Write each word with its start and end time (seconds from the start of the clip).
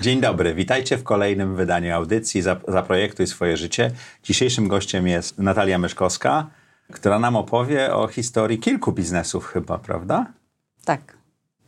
Dzień 0.00 0.20
dobry, 0.20 0.54
witajcie 0.54 0.98
w 0.98 1.02
kolejnym 1.02 1.56
wydaniu 1.56 1.94
audycji 1.94 2.42
Zaprojektuj 2.68 3.26
swoje 3.26 3.56
życie. 3.56 3.90
Dzisiejszym 4.22 4.68
gościem 4.68 5.06
jest 5.06 5.38
Natalia 5.38 5.78
Myszkowska, 5.78 6.50
która 6.92 7.18
nam 7.18 7.36
opowie 7.36 7.94
o 7.94 8.08
historii 8.08 8.58
kilku 8.58 8.92
biznesów 8.92 9.46
chyba, 9.46 9.78
prawda? 9.78 10.32
Tak. 10.84 11.16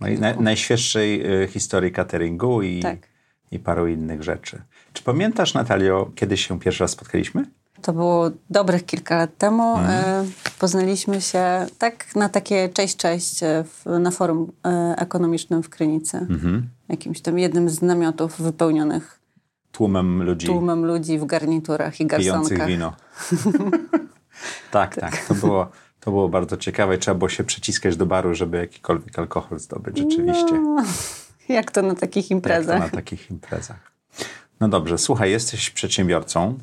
No 0.01 0.09
i 0.09 0.19
na, 0.19 0.35
najświeższej 0.35 1.43
y, 1.43 1.49
historii 1.49 1.93
cateringu 1.93 2.63
i, 2.63 2.81
tak. 2.81 3.09
i 3.51 3.59
paru 3.59 3.87
innych 3.87 4.23
rzeczy. 4.23 4.63
Czy 4.93 5.03
pamiętasz, 5.03 5.55
Natalio, 5.55 6.11
kiedy 6.15 6.37
się 6.37 6.61
pierwszy 6.61 6.85
raz 6.85 6.91
spotkaliśmy? 6.91 7.45
To 7.83 7.93
było 7.93 8.31
dobrych 8.51 8.87
kilka 8.87 9.17
lat 9.17 9.39
temu. 9.39 9.77
Mhm. 9.77 10.25
Y, 10.25 10.29
poznaliśmy 10.59 11.21
się 11.21 11.67
tak 11.79 12.17
na 12.17 12.29
takie 12.29 12.69
cześć, 12.69 12.97
cześć 12.97 13.41
w, 13.41 13.99
na 14.01 14.11
forum 14.11 14.53
ekonomicznym 14.97 15.63
w 15.63 15.69
Krynicy. 15.69 16.17
Mhm 16.17 16.69
jakimś 16.89 17.21
tam 17.21 17.39
jednym 17.39 17.71
z 17.71 17.83
namiotów 17.83 18.41
wypełnionych 18.41 19.21
tłumem 19.73 20.23
ludzi. 20.23 20.47
Tłumem 20.47 20.85
ludzi 20.85 21.19
w 21.19 21.27
garniturach 21.27 22.01
i 22.01 22.07
garsonkach. 22.07 22.69
Wino. 22.69 22.97
tak, 24.71 24.97
tak. 24.97 25.27
To 25.27 25.35
było, 25.35 25.71
to 26.01 26.11
było 26.11 26.29
bardzo 26.29 26.57
ciekawe 26.57 26.99
trzeba 26.99 27.15
było 27.15 27.29
się 27.29 27.45
przyciskać 27.45 27.97
do 27.97 28.07
baru, 28.07 28.35
żeby 28.35 28.57
jakikolwiek 28.57 29.19
alkohol 29.19 29.59
zdobyć 29.59 29.99
rzeczywiście. 29.99 30.53
No, 30.53 30.85
jak 31.49 31.71
to 31.71 31.83
na 31.83 31.95
takich 31.95 32.31
imprezach. 32.31 32.81
Jak 32.81 32.91
to 32.91 32.97
na 32.97 33.03
takich 33.03 33.31
imprezach. 33.31 33.93
No 34.61 34.69
dobrze, 34.69 34.99
słuchaj, 34.99 35.31
jesteś 35.31 35.71
przedsiębiorcą, 35.71 36.59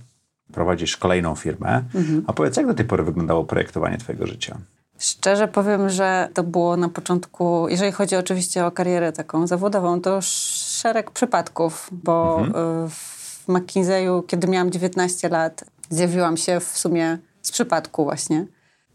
prowadzisz 0.51 0.97
kolejną 0.97 1.35
firmę, 1.35 1.83
mhm. 1.95 2.23
a 2.27 2.33
powiedz, 2.33 2.57
jak 2.57 2.67
do 2.67 2.73
tej 2.73 2.85
pory 2.85 3.03
wyglądało 3.03 3.43
projektowanie 3.43 3.97
twojego 3.97 4.27
życia? 4.27 4.57
Szczerze 4.99 5.47
powiem, 5.47 5.89
że 5.89 6.29
to 6.33 6.43
było 6.43 6.77
na 6.77 6.89
początku, 6.89 7.67
jeżeli 7.69 7.91
chodzi 7.91 8.15
oczywiście 8.15 8.65
o 8.65 8.71
karierę 8.71 9.11
taką 9.11 9.47
zawodową, 9.47 10.01
to 10.01 10.19
szereg 10.21 11.11
przypadków, 11.11 11.89
bo 11.91 12.39
mhm. 12.39 12.85
Y, 12.85 12.89
w 12.89 13.47
McKinsey'u, 13.47 14.25
kiedy 14.27 14.47
miałam 14.47 14.71
19 14.71 15.29
lat, 15.29 15.63
zjawiłam 15.89 16.37
się 16.37 16.59
w 16.59 16.77
sumie 16.77 17.17
z 17.41 17.51
przypadku 17.51 18.03
właśnie. 18.03 18.45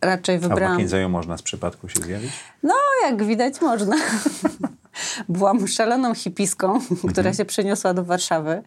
Raczej 0.00 0.38
wybrałam... 0.38 0.72
A 0.72 0.76
w 0.76 0.80
McKinsey'u 0.80 1.10
można 1.10 1.36
z 1.36 1.42
przypadku 1.42 1.88
się 1.88 2.00
zjawić? 2.00 2.32
No, 2.62 2.74
jak 3.04 3.24
widać 3.24 3.60
można. 3.60 3.96
Byłam 5.28 5.68
szaloną 5.68 6.14
hipiską, 6.14 6.74
mhm. 6.74 7.12
która 7.12 7.34
się 7.34 7.44
przeniosła 7.44 7.94
do 7.94 8.04
Warszawy 8.04 8.62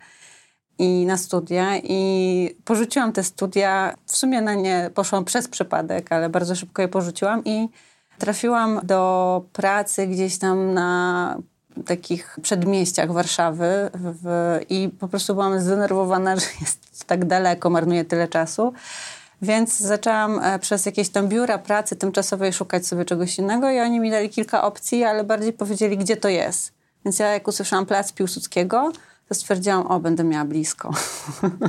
i 0.80 1.06
na 1.06 1.18
studia 1.18 1.78
i 1.84 2.56
porzuciłam 2.66 3.14
te 3.14 3.24
studia. 3.24 3.94
W 4.06 4.18
sumie 4.18 4.42
na 4.42 4.54
nie 4.54 4.90
poszłam 4.94 5.26
przez 5.26 5.48
przypadek, 5.48 6.12
ale 6.12 6.30
bardzo 6.30 6.56
szybko 6.56 6.82
je 6.82 6.88
porzuciłam 6.88 7.44
i 7.46 7.70
trafiłam 8.18 8.80
do 8.84 9.44
pracy 9.54 10.08
gdzieś 10.08 10.38
tam 10.38 10.74
na 10.74 11.38
takich 11.86 12.38
przedmieściach 12.42 13.12
Warszawy 13.12 13.90
w, 13.94 14.60
i 14.70 14.90
po 15.00 15.08
prostu 15.08 15.34
byłam 15.34 15.60
zdenerwowana, 15.60 16.36
że 16.40 16.46
jest 16.62 17.06
tak 17.06 17.26
daleko, 17.26 17.70
marnuje 17.70 18.06
tyle 18.06 18.28
czasu. 18.28 18.74
Więc 19.42 19.80
zaczęłam 19.80 20.40
e, 20.40 20.60
przez 20.60 20.86
jakieś 20.86 21.10
tam 21.10 21.28
biura 21.28 21.58
pracy 21.58 21.96
tymczasowej 21.96 22.54
szukać 22.54 22.88
sobie 22.88 23.06
czegoś 23.06 23.38
innego 23.38 23.72
i 23.72 23.80
oni 23.80 24.00
mi 24.00 24.12
dali 24.12 24.30
kilka 24.30 24.64
opcji, 24.64 25.04
ale 25.04 25.24
bardziej 25.24 25.54
powiedzieli, 25.54 25.98
gdzie 25.98 26.18
to 26.18 26.30
jest. 26.30 26.74
Więc 27.06 27.20
ja 27.20 27.28
jak 27.28 27.48
usłyszałam 27.48 27.86
Plac 27.86 28.12
Piłsudskiego, 28.12 28.92
to 29.30 29.36
stwierdziłam, 29.36 29.88
o, 29.88 30.00
będę 30.00 30.24
miała 30.24 30.46
blisko. 30.46 30.92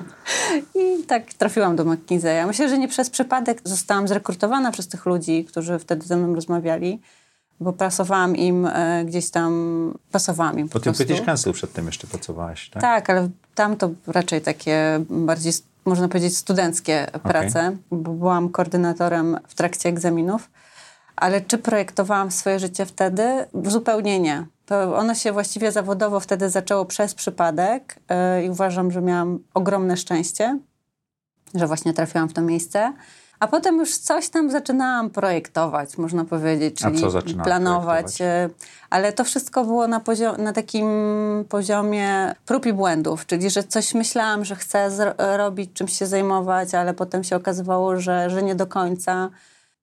I 0.81 1.04
tak 1.06 1.34
trafiłam 1.34 1.76
do 1.76 1.84
McKinsey'a. 1.84 2.47
Myślę, 2.47 2.69
że 2.69 2.78
nie 2.78 2.88
przez 2.88 3.10
przypadek 3.10 3.60
zostałam 3.65 4.09
zrekrutowana 4.09 4.72
przez 4.72 4.88
tych 4.88 5.06
ludzi, 5.06 5.44
którzy 5.44 5.78
wtedy 5.78 6.06
ze 6.06 6.16
mną 6.16 6.34
rozmawiali, 6.34 7.00
bo 7.60 7.72
pracowałam 7.72 8.37
im 8.37 8.66
e, 8.66 9.04
gdzieś 9.04 9.31
tam, 9.31 9.94
pasowałam 10.12 10.59
im 10.59 10.69
po 10.69 10.78
Bo 10.78 10.84
ty 10.84 10.93
British 10.93 11.20
Council 11.20 11.53
przedtem 11.53 11.87
jeszcze 11.87 12.06
pracowałaś, 12.06 12.70
tak? 12.70 12.82
Tak, 12.82 13.10
ale 13.10 13.28
tam 13.54 13.76
to 13.76 13.91
raczej 14.06 14.41
takie 14.41 15.04
bardziej, 15.10 15.53
można 15.84 16.09
powiedzieć, 16.09 16.37
studenckie 16.37 17.06
okay. 17.12 17.32
prace, 17.32 17.76
bo 17.91 18.12
byłam 18.12 18.48
koordynatorem 18.48 19.38
w 19.48 19.54
trakcie 19.54 19.88
egzaminów. 19.88 20.50
Ale 21.16 21.41
czy 21.41 21.59
projektowałam 21.59 22.31
swoje 22.31 22.59
życie 22.59 22.87
wtedy? 22.87 23.22
Zupełnie 23.64 24.20
nie. 24.20 24.47
To 24.66 24.97
ono 24.97 25.14
się 25.14 25.32
właściwie 25.32 25.72
zawodowo 25.72 26.20
wtedy 26.20 26.50
zaczęło 26.50 26.84
przez 26.84 27.14
przypadek 27.14 27.97
yy, 28.36 28.44
i 28.44 28.50
uważam, 28.50 28.91
że 28.91 29.02
miałam 29.02 29.38
ogromne 29.54 29.97
szczęście, 29.97 30.58
że 31.54 31.66
właśnie 31.66 31.94
trafiłam 31.94 32.28
w 32.28 32.32
to 32.32 32.42
miejsce. 32.42 32.92
A 33.41 33.47
potem 33.48 33.78
już 33.78 33.98
coś 33.98 34.28
tam 34.28 34.50
zaczynałam 34.50 35.10
projektować, 35.10 35.98
można 35.98 36.25
powiedzieć, 36.25 36.76
czyli 36.78 37.02
planować. 37.44 38.20
E, 38.20 38.50
ale 38.91 39.12
to 39.12 39.25
wszystko 39.25 39.64
było 39.64 39.88
na, 39.88 40.00
na 40.38 40.52
takim 40.52 40.88
poziomie 41.48 42.34
prób 42.46 42.66
i 42.66 42.72
błędów, 42.72 43.26
czyli 43.26 43.50
że 43.50 43.64
coś 43.64 43.94
myślałam, 43.94 44.44
że 44.44 44.56
chcę 44.56 45.14
robić, 45.36 45.70
czymś 45.75 45.98
się 45.98 46.06
zajmować, 46.06 46.75
ale 46.75 46.94
potem 46.94 47.25
się 47.25 47.36
okazywało, 47.36 48.00
że, 48.00 48.31
że 48.31 48.42
nie 48.42 48.54
do 48.54 48.66
końca 48.66 49.31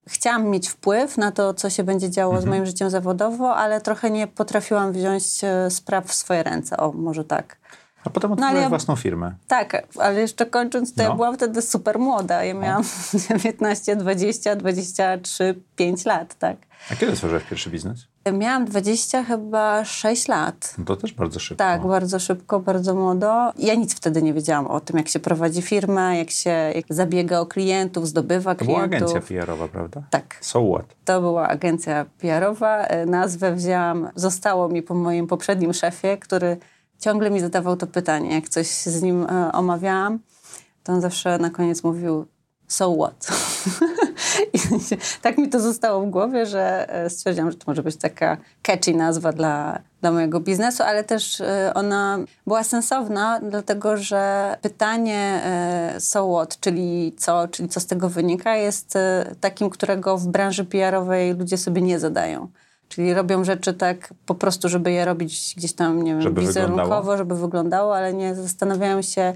chciałam 0.07 0.45
mieć 0.45 0.69
wpływ 0.69 1.17
na 1.17 1.31
to, 1.31 1.53
co 1.53 1.69
się 1.69 1.83
będzie 1.83 2.09
działo 2.09 2.33
mhm. 2.33 2.43
z 2.43 2.49
moim 2.49 2.65
życiem 2.65 2.89
zawodowo, 2.89 3.55
ale 3.55 3.81
trochę 3.81 4.09
nie 4.09 4.27
potrafiłam 4.27 4.91
wziąć 4.91 5.43
e, 5.43 5.69
spraw 5.69 6.05
w 6.05 6.13
swoje 6.13 6.43
ręce. 6.43 6.77
O, 6.77 6.91
może 6.91 7.23
tak. 7.23 7.57
A 8.03 8.09
potem 8.09 8.31
otworzyłaś 8.31 8.55
no, 8.55 8.61
ja, 8.61 8.69
własną 8.69 8.95
firmę. 8.95 9.35
Tak, 9.47 9.87
ale 9.99 10.21
jeszcze 10.21 10.45
kończąc, 10.45 10.93
to 10.93 11.03
no. 11.03 11.09
ja 11.09 11.15
byłam 11.15 11.35
wtedy 11.35 11.61
super 11.61 11.99
młoda. 11.99 12.43
Ja 12.43 12.53
miałam 12.53 12.83
o. 13.13 13.19
19, 13.19 13.95
20, 13.95 14.55
23, 14.55 15.61
5 15.75 16.05
lat, 16.05 16.35
tak. 16.35 16.57
A 16.91 16.95
kiedy 16.95 17.11
otworzyłaś 17.11 17.43
pierwszy 17.43 17.69
biznes? 17.69 18.10
Miałam 18.33 18.65
20 18.65 19.23
chyba 19.23 19.85
6 19.85 20.27
lat. 20.27 20.75
No 20.77 20.85
to 20.85 20.95
też 20.95 21.13
bardzo 21.13 21.39
szybko. 21.39 21.63
Tak, 21.63 21.87
bardzo 21.87 22.19
szybko, 22.19 22.59
bardzo 22.59 22.95
młodo. 22.95 23.51
Ja 23.57 23.75
nic 23.75 23.95
wtedy 23.95 24.21
nie 24.21 24.33
wiedziałam 24.33 24.67
o 24.67 24.79
tym, 24.79 24.97
jak 24.97 25.07
się 25.07 25.19
prowadzi 25.19 25.61
firmę, 25.61 26.17
jak 26.17 26.29
się 26.29 26.49
jak 26.49 26.85
zabiega 26.89 27.39
o 27.39 27.45
klientów, 27.45 28.07
zdobywa 28.07 28.55
to 28.55 28.65
klientów. 28.65 28.89
To 28.91 28.97
była 28.97 29.07
agencja 29.07 29.21
PR-owa, 29.21 29.67
prawda? 29.67 30.03
Tak. 30.09 30.37
So 30.41 30.73
what? 30.73 30.85
To 31.05 31.21
była 31.21 31.47
agencja 31.47 32.05
PR-owa. 32.17 32.77
E, 32.77 33.05
nazwę 33.05 33.55
wzięłam, 33.55 34.09
zostało 34.15 34.69
mi 34.69 34.83
po 34.83 34.93
moim 34.93 35.27
poprzednim 35.27 35.73
szefie, 35.73 36.17
który 36.17 36.57
ciągle 36.99 37.29
mi 37.29 37.39
zadawał 37.39 37.77
to 37.77 37.87
pytanie. 37.87 38.35
Jak 38.35 38.49
coś 38.49 38.67
z 38.67 39.01
nim 39.01 39.23
e, 39.23 39.51
omawiałam, 39.51 40.19
to 40.83 40.93
on 40.93 41.01
zawsze 41.01 41.37
na 41.37 41.49
koniec 41.49 41.83
mówił 41.83 42.25
so 42.71 42.95
what? 42.95 43.27
Tak 45.21 45.37
mi 45.37 45.49
to 45.49 45.59
zostało 45.59 46.01
w 46.01 46.09
głowie, 46.09 46.45
że 46.45 46.89
e, 46.89 47.09
stwierdziłam, 47.09 47.51
że 47.51 47.57
to 47.57 47.63
może 47.67 47.83
być 47.83 47.95
taka 47.95 48.37
catchy 48.61 48.93
nazwa 48.93 49.31
dla, 49.31 49.79
dla 50.01 50.11
mojego 50.11 50.39
biznesu, 50.39 50.83
ale 50.83 51.03
też 51.03 51.41
e, 51.41 51.71
ona 51.75 52.19
była 52.47 52.63
sensowna, 52.63 53.39
dlatego 53.49 53.97
że 53.97 54.55
pytanie 54.61 55.41
e, 55.45 55.95
so 55.99 56.33
what, 56.33 56.59
czyli 56.59 57.15
co, 57.17 57.47
czyli 57.47 57.69
co 57.69 57.79
z 57.79 57.85
tego 57.85 58.09
wynika, 58.09 58.55
jest 58.55 58.97
takim, 59.41 59.69
którego 59.69 60.17
w 60.17 60.27
branży 60.27 60.65
PR-owej 60.65 61.33
ludzie 61.33 61.57
sobie 61.57 61.81
nie 61.81 61.99
zadają. 61.99 62.47
Czyli 62.87 63.13
robią 63.13 63.43
rzeczy 63.43 63.73
tak 63.73 64.13
po 64.25 64.35
prostu, 64.35 64.69
żeby 64.69 64.91
je 64.91 65.05
robić 65.05 65.53
gdzieś 65.57 65.73
tam, 65.73 66.03
nie 66.03 66.11
wiem, 66.11 66.21
żeby 66.21 66.41
wizerunkowo, 66.41 66.83
wyglądało. 66.83 67.17
żeby 67.17 67.35
wyglądało, 67.35 67.95
ale 67.95 68.13
nie 68.13 68.35
zastanawiają 68.35 69.01
się, 69.01 69.33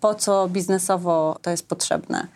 po 0.00 0.14
co 0.14 0.48
biznesowo 0.48 1.38
to 1.42 1.50
jest 1.50 1.68
potrzebne 1.68 2.26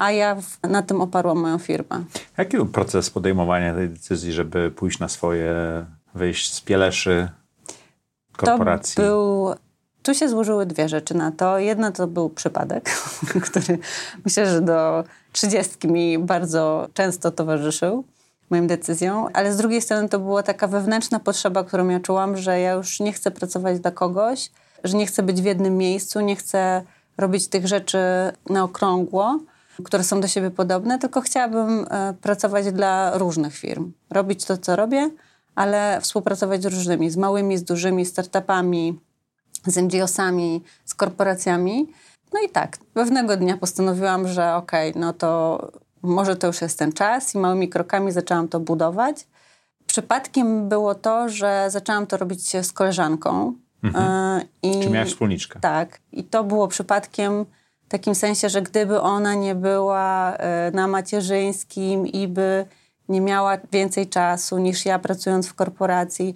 a 0.00 0.10
ja 0.10 0.36
na 0.62 0.82
tym 0.82 1.00
oparłam 1.00 1.38
moją 1.38 1.58
firmę. 1.58 2.04
Jaki 2.38 2.56
był 2.56 2.66
proces 2.66 3.10
podejmowania 3.10 3.74
tej 3.74 3.88
decyzji, 3.88 4.32
żeby 4.32 4.70
pójść 4.70 4.98
na 4.98 5.08
swoje, 5.08 5.54
wyjść 6.14 6.54
z 6.54 6.60
pieleszy 6.60 7.28
korporacji? 8.36 8.94
To 8.96 9.02
był... 9.02 9.54
Tu 10.02 10.14
się 10.14 10.28
złożyły 10.28 10.66
dwie 10.66 10.88
rzeczy 10.88 11.14
na 11.14 11.32
to. 11.32 11.58
Jedna 11.58 11.92
to 11.92 12.06
był 12.06 12.30
przypadek, 12.30 12.90
który 13.46 13.78
myślę, 14.24 14.46
że 14.46 14.60
do 14.60 15.04
trzydziestki 15.32 15.88
mi 15.88 16.18
bardzo 16.18 16.88
często 16.94 17.30
towarzyszył 17.30 18.04
moim 18.50 18.66
decyzjom, 18.66 19.28
ale 19.32 19.52
z 19.52 19.56
drugiej 19.56 19.82
strony 19.82 20.08
to 20.08 20.18
była 20.18 20.42
taka 20.42 20.66
wewnętrzna 20.66 21.20
potrzeba, 21.20 21.64
którą 21.64 21.88
ja 21.88 22.00
czułam, 22.00 22.36
że 22.36 22.60
ja 22.60 22.72
już 22.72 23.00
nie 23.00 23.12
chcę 23.12 23.30
pracować 23.30 23.80
dla 23.80 23.90
kogoś, 23.90 24.50
że 24.84 24.96
nie 24.96 25.06
chcę 25.06 25.22
być 25.22 25.42
w 25.42 25.44
jednym 25.44 25.76
miejscu, 25.76 26.20
nie 26.20 26.36
chcę 26.36 26.82
robić 27.18 27.48
tych 27.48 27.66
rzeczy 27.66 27.98
na 28.50 28.64
okrągło, 28.64 29.38
które 29.82 30.04
są 30.04 30.20
do 30.20 30.28
siebie 30.28 30.50
podobne, 30.50 30.98
tylko 30.98 31.20
chciałabym 31.20 31.86
e, 31.90 32.14
pracować 32.20 32.72
dla 32.72 33.18
różnych 33.18 33.56
firm. 33.56 33.92
Robić 34.10 34.44
to, 34.44 34.58
co 34.58 34.76
robię, 34.76 35.10
ale 35.54 36.00
współpracować 36.00 36.62
z 36.62 36.66
różnymi, 36.66 37.10
z 37.10 37.16
małymi, 37.16 37.58
z 37.58 37.64
dużymi 37.64 38.06
startupami, 38.06 39.00
z 39.66 39.76
NGO-sami, 39.76 40.60
z 40.84 40.94
korporacjami. 40.94 41.92
No 42.32 42.40
i 42.46 42.48
tak, 42.48 42.78
pewnego 42.94 43.36
dnia 43.36 43.56
postanowiłam, 43.56 44.28
że 44.28 44.54
okej, 44.54 44.90
okay, 44.90 45.00
no 45.00 45.12
to 45.12 45.60
może 46.02 46.36
to 46.36 46.46
już 46.46 46.60
jest 46.60 46.78
ten 46.78 46.92
czas 46.92 47.34
i 47.34 47.38
małymi 47.38 47.68
krokami 47.68 48.12
zaczęłam 48.12 48.48
to 48.48 48.60
budować. 48.60 49.26
Przypadkiem 49.86 50.68
było 50.68 50.94
to, 50.94 51.28
że 51.28 51.66
zaczęłam 51.68 52.06
to 52.06 52.16
robić 52.16 52.56
z 52.66 52.72
koleżanką. 52.72 53.54
Mhm. 53.82 54.04
E, 54.04 54.42
I, 54.62 54.80
Czy 54.82 54.90
miałaś 54.90 55.08
wspólniczkę? 55.08 55.60
Tak. 55.60 56.00
I 56.12 56.24
to 56.24 56.44
było 56.44 56.68
przypadkiem 56.68 57.46
w 57.90 57.92
takim 57.92 58.14
sensie, 58.14 58.48
że 58.48 58.62
gdyby 58.62 59.00
ona 59.00 59.34
nie 59.34 59.54
była 59.54 60.36
e, 60.36 60.70
na 60.70 60.86
macierzyńskim 60.86 62.06
i 62.06 62.28
by 62.28 62.66
nie 63.08 63.20
miała 63.20 63.58
więcej 63.72 64.08
czasu 64.08 64.58
niż 64.58 64.86
ja 64.86 64.98
pracując 64.98 65.48
w 65.48 65.54
korporacji, 65.54 66.34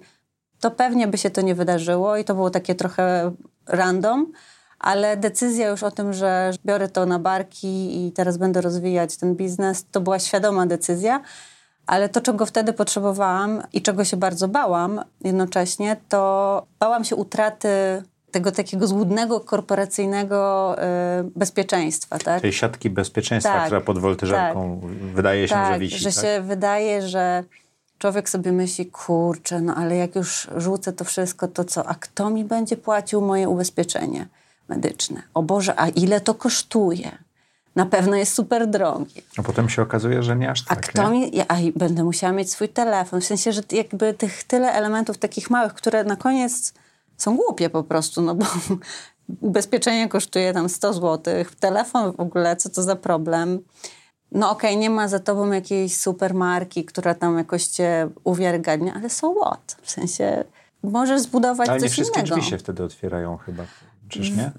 to 0.59 0.71
pewnie 0.71 1.07
by 1.07 1.17
się 1.17 1.29
to 1.29 1.41
nie 1.41 1.55
wydarzyło 1.55 2.17
i 2.17 2.23
to 2.23 2.35
było 2.35 2.49
takie 2.49 2.75
trochę 2.75 3.31
random, 3.67 4.31
ale 4.79 5.17
decyzja 5.17 5.69
już 5.69 5.83
o 5.83 5.91
tym, 5.91 6.13
że 6.13 6.51
biorę 6.65 6.87
to 6.89 7.05
na 7.05 7.19
barki 7.19 8.07
i 8.07 8.11
teraz 8.11 8.37
będę 8.37 8.61
rozwijać 8.61 9.17
ten 9.17 9.35
biznes, 9.35 9.85
to 9.91 10.01
była 10.01 10.19
świadoma 10.19 10.65
decyzja. 10.65 11.21
Ale 11.87 12.09
to, 12.09 12.21
czego 12.21 12.45
wtedy 12.45 12.73
potrzebowałam 12.73 13.63
i 13.73 13.81
czego 13.81 14.05
się 14.05 14.17
bardzo 14.17 14.47
bałam 14.47 15.01
jednocześnie, 15.21 15.97
to 16.09 16.65
bałam 16.79 17.03
się 17.03 17.15
utraty 17.15 18.03
tego 18.35 18.51
takiego 18.51 18.87
złudnego 18.87 19.39
korporacyjnego 19.39 20.75
y, 20.77 20.83
bezpieczeństwa. 21.35 22.17
Tak? 22.17 22.41
Tej 22.41 22.53
siatki 22.53 22.89
bezpieczeństwa, 22.89 23.53
tak, 23.53 23.65
która 23.65 23.81
pod 23.81 23.99
woltyżerką 23.99 24.79
tak, 24.81 24.89
wydaje 24.91 25.47
się, 25.47 25.53
tak, 25.53 25.73
że 25.73 25.79
wisi. 25.79 25.97
że 25.97 26.11
tak? 26.11 26.23
się 26.23 26.41
wydaje, 26.41 27.07
że 27.07 27.43
człowiek 27.97 28.29
sobie 28.29 28.51
myśli, 28.51 28.85
kurczę, 28.85 29.61
no 29.61 29.75
ale 29.75 29.95
jak 29.95 30.15
już 30.15 30.47
rzucę 30.57 30.93
to 30.93 31.05
wszystko, 31.05 31.47
to 31.47 31.63
co? 31.63 31.87
A 31.87 31.95
kto 31.95 32.29
mi 32.29 32.43
będzie 32.43 32.77
płacił 32.77 33.21
moje 33.21 33.49
ubezpieczenie 33.49 34.27
medyczne? 34.69 35.21
O 35.33 35.43
Boże, 35.43 35.73
a 35.79 35.89
ile 35.89 36.21
to 36.21 36.33
kosztuje? 36.33 37.11
na 37.75 37.85
pewno 37.85 38.15
jest 38.15 38.33
super 38.33 38.67
drogie. 38.67 39.21
A 39.37 39.43
potem 39.43 39.69
się 39.69 39.81
okazuje, 39.81 40.23
że 40.23 40.35
nie 40.35 40.51
aż 40.51 40.61
tak. 40.61 40.77
A 40.77 40.81
kto 40.81 41.11
nie? 41.11 41.19
mi. 41.19 41.41
A 41.47 41.55
będę 41.75 42.03
musiała 42.03 42.33
mieć 42.33 42.51
swój 42.51 42.69
telefon. 42.69 43.21
W 43.21 43.25
sensie, 43.25 43.51
że 43.51 43.61
jakby 43.71 44.13
tych 44.13 44.43
tyle 44.43 44.73
elementów 44.73 45.17
takich 45.17 45.49
małych, 45.49 45.73
które 45.73 46.03
na 46.03 46.15
koniec 46.15 46.73
są 47.17 47.37
głupie 47.37 47.69
po 47.69 47.83
prostu, 47.83 48.21
no 48.21 48.35
bo 48.35 48.45
ubezpieczenie 49.41 50.09
kosztuje 50.09 50.53
tam 50.53 50.69
100 50.69 50.93
zł, 50.93 51.33
telefon 51.59 52.11
w 52.11 52.19
ogóle, 52.19 52.55
co 52.55 52.69
to 52.69 52.83
za 52.83 52.95
problem. 52.95 53.59
No 54.31 54.51
okej, 54.51 54.71
okay, 54.71 54.81
nie 54.81 54.89
ma 54.89 55.07
za 55.07 55.19
tobą 55.19 55.51
jakiejś 55.51 55.97
super 55.97 56.33
marki, 56.33 56.85
która 56.85 57.13
tam 57.13 57.37
jakoś 57.37 57.67
cię 57.67 58.09
uwiarygadnia, 58.23 58.93
ale 58.93 59.09
so 59.09 59.33
what? 59.33 59.77
W 59.81 59.91
sensie 59.91 60.43
możesz 60.83 61.21
zbudować 61.21 61.69
ale 61.69 61.79
coś 61.79 61.89
innego. 61.89 61.89
Ale 61.89 61.89
nie 61.89 61.93
wszystkie 61.93 62.19
innego. 62.19 62.35
drzwi 62.35 62.49
się 62.49 62.57
wtedy 62.57 62.83
otwierają 62.83 63.37
chyba. 63.37 63.63
Czyż 64.09 64.31
nie? 64.31 64.51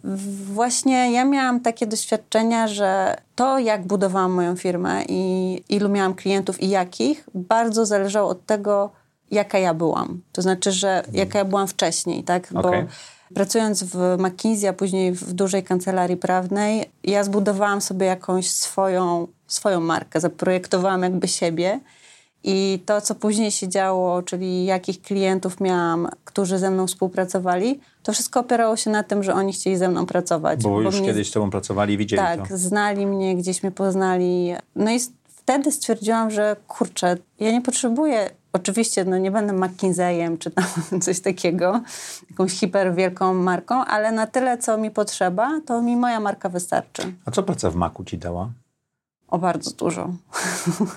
Właśnie 0.52 1.12
ja 1.12 1.24
miałam 1.24 1.60
takie 1.60 1.86
doświadczenia, 1.86 2.68
że 2.68 3.16
to, 3.34 3.58
jak 3.58 3.86
budowałam 3.86 4.32
moją 4.32 4.56
firmę 4.56 5.04
i 5.08 5.62
ilu 5.68 5.88
miałam 5.88 6.14
klientów 6.14 6.62
i 6.62 6.68
jakich, 6.68 7.28
bardzo 7.34 7.86
zależało 7.86 8.28
od 8.28 8.46
tego, 8.46 8.90
jaka 9.30 9.58
ja 9.58 9.74
byłam. 9.74 10.20
To 10.32 10.42
znaczy, 10.42 10.72
że 10.72 11.02
jaka 11.12 11.38
ja 11.38 11.44
byłam 11.44 11.68
wcześniej, 11.68 12.24
tak? 12.24 12.48
Bo 12.52 12.60
okay. 12.60 12.86
pracując 13.34 13.82
w 13.82 14.16
McKinsey, 14.18 14.68
a 14.68 14.72
później 14.72 15.12
w 15.12 15.32
dużej 15.32 15.62
kancelarii 15.62 16.16
prawnej, 16.16 16.90
ja 17.04 17.24
zbudowałam 17.24 17.80
sobie 17.80 18.06
jakąś 18.06 18.50
swoją, 18.50 19.26
swoją 19.46 19.80
markę, 19.80 20.20
zaprojektowałam 20.20 21.02
jakby 21.02 21.28
siebie 21.28 21.80
i 22.48 22.82
to, 22.86 23.00
co 23.00 23.14
później 23.14 23.50
się 23.50 23.68
działo, 23.68 24.22
czyli 24.22 24.64
jakich 24.64 25.02
klientów 25.02 25.60
miałam, 25.60 26.08
którzy 26.24 26.58
ze 26.58 26.70
mną 26.70 26.86
współpracowali, 26.86 27.80
to 28.02 28.12
wszystko 28.12 28.40
opierało 28.40 28.76
się 28.76 28.90
na 28.90 29.02
tym, 29.02 29.22
że 29.22 29.34
oni 29.34 29.52
chcieli 29.52 29.76
ze 29.76 29.88
mną 29.88 30.06
pracować. 30.06 30.62
Bo, 30.62 30.68
bo 30.68 30.80
już 30.80 30.98
mnie, 30.98 31.06
kiedyś 31.08 31.28
z 31.28 31.32
tobą 31.32 31.50
pracowali 31.50 31.94
i 31.94 31.98
widzieli 31.98 32.22
tak, 32.22 32.48
to. 32.48 32.58
znali 32.58 33.06
mnie, 33.06 33.36
gdzieś 33.36 33.62
mnie 33.62 33.72
poznali. 33.72 34.54
No 34.76 34.90
i 34.90 34.98
wtedy 35.26 35.72
stwierdziłam, 35.72 36.30
że 36.30 36.56
kurczę, 36.68 37.16
ja 37.40 37.52
nie 37.52 37.62
potrzebuję, 37.62 38.30
oczywiście 38.56 39.04
no 39.04 39.18
nie 39.18 39.30
będę 39.30 39.52
McKinseyem 39.52 40.38
czy 40.38 40.50
tam 40.50 40.64
coś 41.04 41.20
takiego, 41.20 41.80
jakąś 42.30 42.52
hiper 42.52 42.94
wielką 42.94 43.34
marką, 43.34 43.84
ale 43.84 44.12
na 44.12 44.26
tyle, 44.26 44.58
co 44.58 44.78
mi 44.78 44.90
potrzeba, 44.90 45.60
to 45.66 45.82
mi 45.82 45.96
moja 45.96 46.20
marka 46.20 46.48
wystarczy. 46.48 47.02
A 47.24 47.30
co 47.30 47.42
praca 47.42 47.70
w 47.70 47.74
Maku 47.74 48.04
ci 48.04 48.18
dała? 48.18 48.50
O 49.28 49.38
bardzo 49.38 49.70
dużo. 49.70 50.02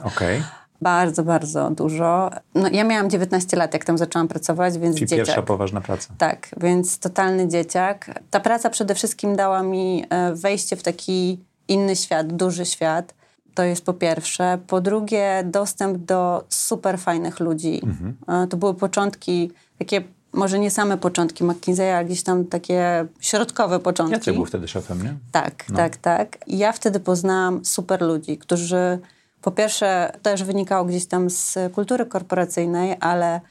Okej. 0.03 0.37
Okay. 0.37 0.43
Bardzo, 0.81 1.23
bardzo 1.23 1.69
dużo. 1.69 2.31
No, 2.55 2.69
ja 2.71 2.83
miałam 2.83 3.09
19 3.09 3.57
lat, 3.57 3.73
jak 3.73 3.85
tam 3.85 3.97
zaczęłam 3.97 4.27
pracować, 4.27 4.77
więc 4.77 4.95
Czyli 4.95 5.07
dzieciak. 5.07 5.25
pierwsza 5.25 5.41
poważna 5.41 5.81
praca. 5.81 6.13
Tak, 6.17 6.49
więc 6.57 6.99
totalny 6.99 7.47
dzieciak. 7.47 8.19
Ta 8.29 8.39
praca 8.39 8.69
przede 8.69 8.95
wszystkim 8.95 9.35
dała 9.35 9.63
mi 9.63 10.05
e, 10.09 10.33
wejście 10.35 10.75
w 10.75 10.83
taki 10.83 11.39
inny 11.67 11.95
świat, 11.95 12.33
duży 12.33 12.65
świat. 12.65 13.18
To 13.53 13.63
jest 13.63 13.85
po 13.85 13.93
pierwsze. 13.93 14.57
Po 14.67 14.81
drugie, 14.81 15.43
dostęp 15.45 15.97
do 15.97 16.43
super 16.49 16.99
fajnych 16.99 17.39
ludzi. 17.39 17.81
Mhm. 17.83 18.47
To 18.47 18.57
były 18.57 18.73
początki, 18.73 19.51
takie 19.77 20.03
może 20.33 20.59
nie 20.59 20.71
same 20.71 20.97
początki 20.97 21.43
McKinsey'a, 21.43 21.91
ale 21.91 22.05
gdzieś 22.05 22.23
tam 22.23 22.45
takie 22.45 23.05
środkowe 23.19 23.79
początki. 23.79 24.13
Jacek 24.13 24.35
był 24.35 24.45
wtedy 24.45 24.67
szefem, 24.67 25.03
nie? 25.03 25.17
Tak, 25.31 25.65
no. 25.69 25.77
tak, 25.77 25.97
tak. 25.97 26.37
I 26.47 26.57
ja 26.57 26.71
wtedy 26.71 26.99
poznałam 26.99 27.65
super 27.65 28.01
ludzi, 28.01 28.37
którzy 28.37 28.99
po 29.41 29.51
pierwsze 29.51 30.11
też 30.21 30.43
wynikało 30.43 30.85
gdzieś 30.85 31.05
tam 31.05 31.29
z 31.29 31.57
kultury 31.73 32.05
korporacyjnej, 32.05 32.97
ale 32.99 33.41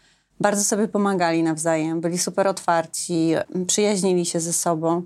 bardzo 0.41 0.65
sobie 0.65 0.89
pomagali 0.89 1.43
nawzajem, 1.43 2.01
byli 2.01 2.19
super 2.19 2.47
otwarci, 2.47 3.33
przyjaźnili 3.67 4.27
się 4.27 4.41
ze 4.41 4.53
sobą. 4.53 5.03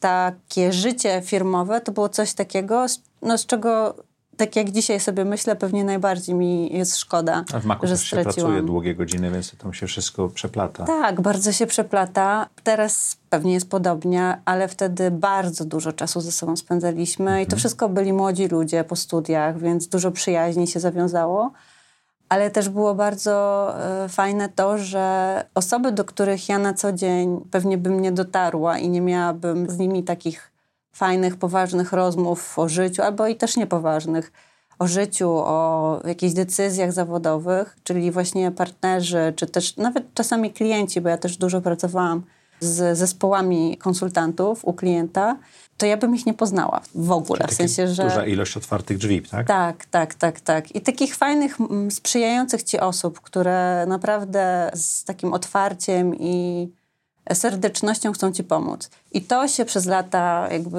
Takie 0.00 0.72
życie 0.72 1.22
firmowe 1.24 1.80
to 1.80 1.92
było 1.92 2.08
coś 2.08 2.32
takiego, 2.32 2.86
no, 3.22 3.38
z 3.38 3.46
czego 3.46 3.94
tak 4.40 4.56
jak 4.56 4.70
dzisiaj 4.70 5.00
sobie 5.00 5.24
myślę, 5.24 5.56
pewnie 5.56 5.84
najbardziej 5.84 6.34
mi 6.34 6.72
jest 6.72 6.96
szkoda, 6.96 7.44
A 7.54 7.60
w 7.60 7.64
Maku 7.64 7.86
że 7.86 7.92
też 7.92 8.04
się 8.04 8.22
pracuje 8.22 8.62
długie 8.62 8.94
godziny, 8.94 9.30
więc 9.30 9.56
tam 9.56 9.72
się 9.72 9.86
wszystko 9.86 10.28
przeplata. 10.28 10.84
Tak, 10.84 11.20
bardzo 11.20 11.52
się 11.52 11.66
przeplata. 11.66 12.48
Teraz 12.62 13.16
pewnie 13.30 13.52
jest 13.52 13.70
podobnie, 13.70 14.40
ale 14.44 14.68
wtedy 14.68 15.10
bardzo 15.10 15.64
dużo 15.64 15.92
czasu 15.92 16.20
ze 16.20 16.32
sobą 16.32 16.56
spędzaliśmy 16.56 17.24
mhm. 17.24 17.42
i 17.42 17.46
to 17.46 17.48
mhm. 17.48 17.58
wszystko 17.58 17.88
byli 17.88 18.12
młodzi 18.12 18.48
ludzie 18.48 18.84
po 18.84 18.96
studiach, 18.96 19.58
więc 19.58 19.88
dużo 19.88 20.10
przyjaźni 20.10 20.66
się 20.66 20.80
zawiązało. 20.80 21.52
Ale 22.28 22.50
też 22.50 22.68
było 22.68 22.94
bardzo 22.94 23.74
y, 24.04 24.08
fajne 24.08 24.48
to, 24.48 24.78
że 24.78 25.44
osoby, 25.54 25.92
do 25.92 26.04
których 26.04 26.48
ja 26.48 26.58
na 26.58 26.74
co 26.74 26.92
dzień 26.92 27.40
pewnie 27.50 27.78
bym 27.78 28.02
nie 28.02 28.12
dotarła 28.12 28.78
i 28.78 28.88
nie 28.88 29.00
miałabym 29.00 29.70
z 29.70 29.78
nimi 29.78 30.04
takich 30.04 30.49
fajnych, 30.92 31.36
poważnych 31.36 31.92
rozmów 31.92 32.58
o 32.58 32.68
życiu, 32.68 33.02
albo 33.02 33.26
i 33.26 33.36
też 33.36 33.56
niepoważnych, 33.56 34.32
o 34.78 34.86
życiu, 34.86 35.30
o 35.30 36.00
jakichś 36.06 36.34
decyzjach 36.34 36.92
zawodowych, 36.92 37.76
czyli 37.84 38.10
właśnie 38.10 38.50
partnerzy, 38.50 39.32
czy 39.36 39.46
też 39.46 39.76
nawet 39.76 40.14
czasami 40.14 40.50
klienci, 40.50 41.00
bo 41.00 41.08
ja 41.08 41.18
też 41.18 41.36
dużo 41.36 41.60
pracowałam 41.60 42.22
z 42.60 42.98
zespołami 42.98 43.76
konsultantów 43.76 44.64
u 44.64 44.72
klienta, 44.72 45.36
to 45.76 45.86
ja 45.86 45.96
bym 45.96 46.14
ich 46.14 46.26
nie 46.26 46.34
poznała 46.34 46.80
w 46.94 47.10
ogóle. 47.10 47.46
w 47.48 47.54
sensie, 47.54 47.88
że. 47.88 48.02
Duża 48.02 48.26
ilość 48.26 48.56
otwartych 48.56 48.98
drzwi, 48.98 49.22
tak? 49.22 49.46
Tak, 49.46 49.84
tak, 49.84 50.14
tak, 50.14 50.40
tak. 50.40 50.76
I 50.76 50.80
takich 50.80 51.16
fajnych, 51.16 51.58
sprzyjających 51.90 52.62
ci 52.62 52.80
osób, 52.80 53.20
które 53.20 53.86
naprawdę 53.88 54.70
z 54.74 55.04
takim 55.04 55.32
otwarciem 55.32 56.14
i 56.14 56.68
serdecznością 57.34 58.12
chcą 58.12 58.32
ci 58.32 58.44
pomóc. 58.44 58.90
I 59.12 59.22
to 59.22 59.48
się 59.48 59.64
przez 59.64 59.86
lata 59.86 60.48
jakby 60.50 60.78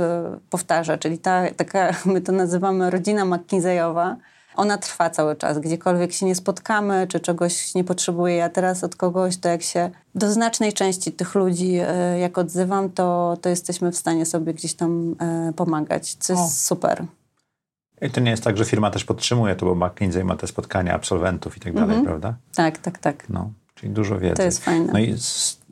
powtarza, 0.49 0.97
czyli 0.97 1.17
ta 1.17 1.51
taka, 1.51 1.93
my 2.05 2.21
to 2.21 2.31
nazywamy 2.31 2.89
rodzina 2.89 3.25
McKinseyowa, 3.25 4.17
ona 4.55 4.77
trwa 4.77 5.09
cały 5.09 5.35
czas. 5.35 5.59
Gdziekolwiek 5.59 6.13
się 6.13 6.25
nie 6.25 6.35
spotkamy, 6.35 7.07
czy 7.07 7.19
czegoś 7.19 7.75
nie 7.75 7.83
potrzebuję 7.83 8.35
ja 8.35 8.49
teraz 8.49 8.83
od 8.83 8.95
kogoś, 8.95 9.37
to 9.37 9.49
jak 9.49 9.61
się 9.61 9.89
do 10.15 10.31
znacznej 10.31 10.73
części 10.73 11.11
tych 11.11 11.35
ludzi 11.35 11.77
e, 11.81 12.19
jak 12.19 12.37
odzywam, 12.37 12.89
to, 12.89 13.37
to 13.41 13.49
jesteśmy 13.49 13.91
w 13.91 13.97
stanie 13.97 14.25
sobie 14.25 14.53
gdzieś 14.53 14.73
tam 14.73 15.15
e, 15.19 15.53
pomagać, 15.55 16.15
co 16.15 16.33
jest 16.33 16.45
o. 16.45 16.49
super. 16.49 17.05
I 18.01 18.09
to 18.09 18.21
nie 18.21 18.31
jest 18.31 18.43
tak, 18.43 18.57
że 18.57 18.65
firma 18.65 18.91
też 18.91 19.05
podtrzymuje 19.05 19.55
to, 19.55 19.65
bo 19.65 19.87
McKinsey 19.87 20.23
ma 20.23 20.35
te 20.35 20.47
spotkania 20.47 20.93
absolwentów 20.93 21.57
i 21.57 21.59
tak 21.59 21.73
dalej, 21.73 21.97
mhm. 21.97 22.05
prawda? 22.05 22.35
Tak, 22.55 22.77
tak, 22.77 22.97
tak. 22.97 23.29
No. 23.29 23.51
Czyli 23.81 23.93
dużo 23.93 24.19
wiedzy. 24.19 24.35
To 24.35 24.43
jest 24.43 24.65
fajne. 24.65 24.93
No 24.93 24.99
i 24.99 25.15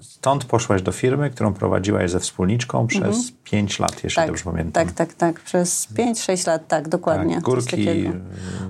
stąd 0.01 0.45
poszłaś 0.45 0.81
do 0.81 0.91
firmy, 0.91 1.29
którą 1.29 1.53
prowadziłaś 1.53 2.11
ze 2.11 2.19
wspólniczką 2.19 2.87
przez 2.87 3.15
mhm. 3.15 3.23
5 3.43 3.79
lat, 3.79 4.03
jeśli 4.03 4.15
tak, 4.15 4.27
dobrze 4.27 4.43
pamiętam. 4.43 4.85
Tak, 4.85 4.95
tak, 4.95 5.13
tak. 5.13 5.39
Przez 5.39 5.87
5-6 5.93 6.47
lat, 6.47 6.67
tak, 6.67 6.87
dokładnie. 6.87 7.35
Tak, 7.35 7.43
górki. 7.43 8.11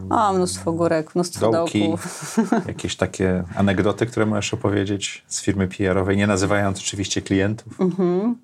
O, 0.10 0.34
mnóstwo 0.34 0.72
górek, 0.72 1.16
mnóstwo 1.16 1.52
dołki, 1.52 1.80
dołków. 1.80 2.38
Jakieś 2.68 2.96
takie 2.96 3.44
anegdoty, 3.56 4.06
które 4.06 4.26
możesz 4.26 4.54
opowiedzieć 4.54 5.24
z 5.28 5.42
firmy 5.42 5.68
PR-owej, 5.68 6.18
nie 6.18 6.28
nazywając 6.28 6.80
oczywiście 6.80 7.22
klientów. 7.22 7.82
Mhm. 7.82 8.36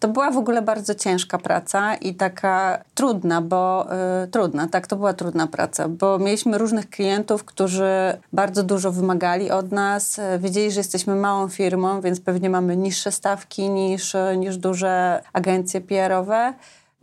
To 0.00 0.08
była 0.08 0.30
w 0.30 0.36
ogóle 0.36 0.62
bardzo 0.62 0.94
ciężka 0.94 1.38
praca 1.38 1.94
i 1.94 2.14
taka 2.14 2.84
trudna, 2.94 3.40
bo 3.40 3.86
y, 4.24 4.28
trudna, 4.28 4.68
tak, 4.68 4.86
to 4.86 4.96
była 4.96 5.12
trudna 5.12 5.46
praca, 5.46 5.88
bo 5.88 6.18
mieliśmy 6.18 6.58
różnych 6.58 6.90
klientów, 6.90 7.44
którzy 7.44 8.18
bardzo 8.32 8.62
dużo 8.62 8.92
wymagali 8.92 9.50
od 9.50 9.72
nas. 9.72 10.18
Y, 10.18 10.22
wiedzieli, 10.38 10.70
że 10.70 10.80
jesteśmy 10.80 11.14
małą 11.14 11.48
firmą, 11.48 12.00
więc 12.00 12.20
pewnie 12.20 12.50
mamy 12.50 12.76
niższe 12.76 13.12
stawki 13.12 13.68
niż, 13.68 14.16
niż 14.36 14.56
duże 14.56 15.22
agencje 15.32 15.80
PR-owe. 15.80 16.54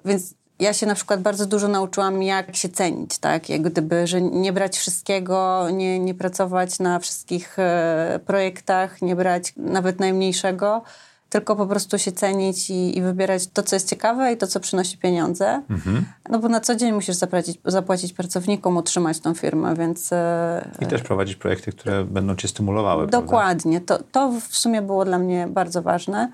Więc 0.06 0.34
ja 0.60 0.74
się 0.74 0.86
na 0.86 0.96
przykład 0.96 1.22
bardzo 1.22 1.46
dużo 1.46 1.68
nauczyłam, 1.68 2.24
jak 2.24 2.56
się 2.56 2.70
cenić, 2.70 3.18
tak? 3.18 3.50
Jak 3.50 3.62
gdyby, 3.62 4.08
że 4.08 4.22
nie 4.22 4.54
brać 4.54 4.78
wszystkiego, 4.78 5.68
nie, 5.70 6.00
nie 6.00 6.14
pracować 6.14 6.80
na 6.80 7.00
wszystkich 7.00 7.60
e, 7.60 8.20
projektach, 8.26 9.02
nie 9.02 9.16
brać 9.16 9.54
nawet 9.58 10.00
najmniejszego, 10.00 10.82
tylko 11.30 11.56
po 11.56 11.68
prostu 11.68 12.00
się 12.00 12.12
cenić 12.12 12.70
i, 12.70 12.98
i, 12.98 13.02
wybierać 13.02 13.48
to, 13.48 13.64
co 13.64 13.76
jest 13.76 13.90
ciekawe 13.90 14.34
i 14.34 14.38
to, 14.38 14.48
co 14.48 14.60
przynosi 14.60 14.98
pieniądze. 14.98 15.64
Mhm. 15.70 16.06
No 16.30 16.40
bo 16.40 16.50
na 16.50 16.60
co 16.60 16.76
dzień 16.76 16.92
musisz 16.92 17.16
zapłacić, 17.16 17.60
zapłacić 17.66 18.14
pracownikom, 18.14 18.78
utrzymać 18.78 19.20
tą 19.20 19.34
firmę, 19.34 19.76
więc... 19.76 20.14
E, 20.14 20.70
I 20.82 20.86
też 20.86 21.02
prowadzić 21.02 21.36
projekty, 21.36 21.72
które 21.72 22.06
będą 22.06 22.36
cię 22.36 22.48
stymulowały. 22.48 23.08
Dokładnie. 23.08 23.82
To, 23.82 24.00
to 24.12 24.32
w 24.50 24.58
sumie 24.58 24.82
było 24.82 25.06
dla 25.06 25.20
mnie 25.20 25.48
bardzo 25.48 25.82
ważne. 25.82 26.32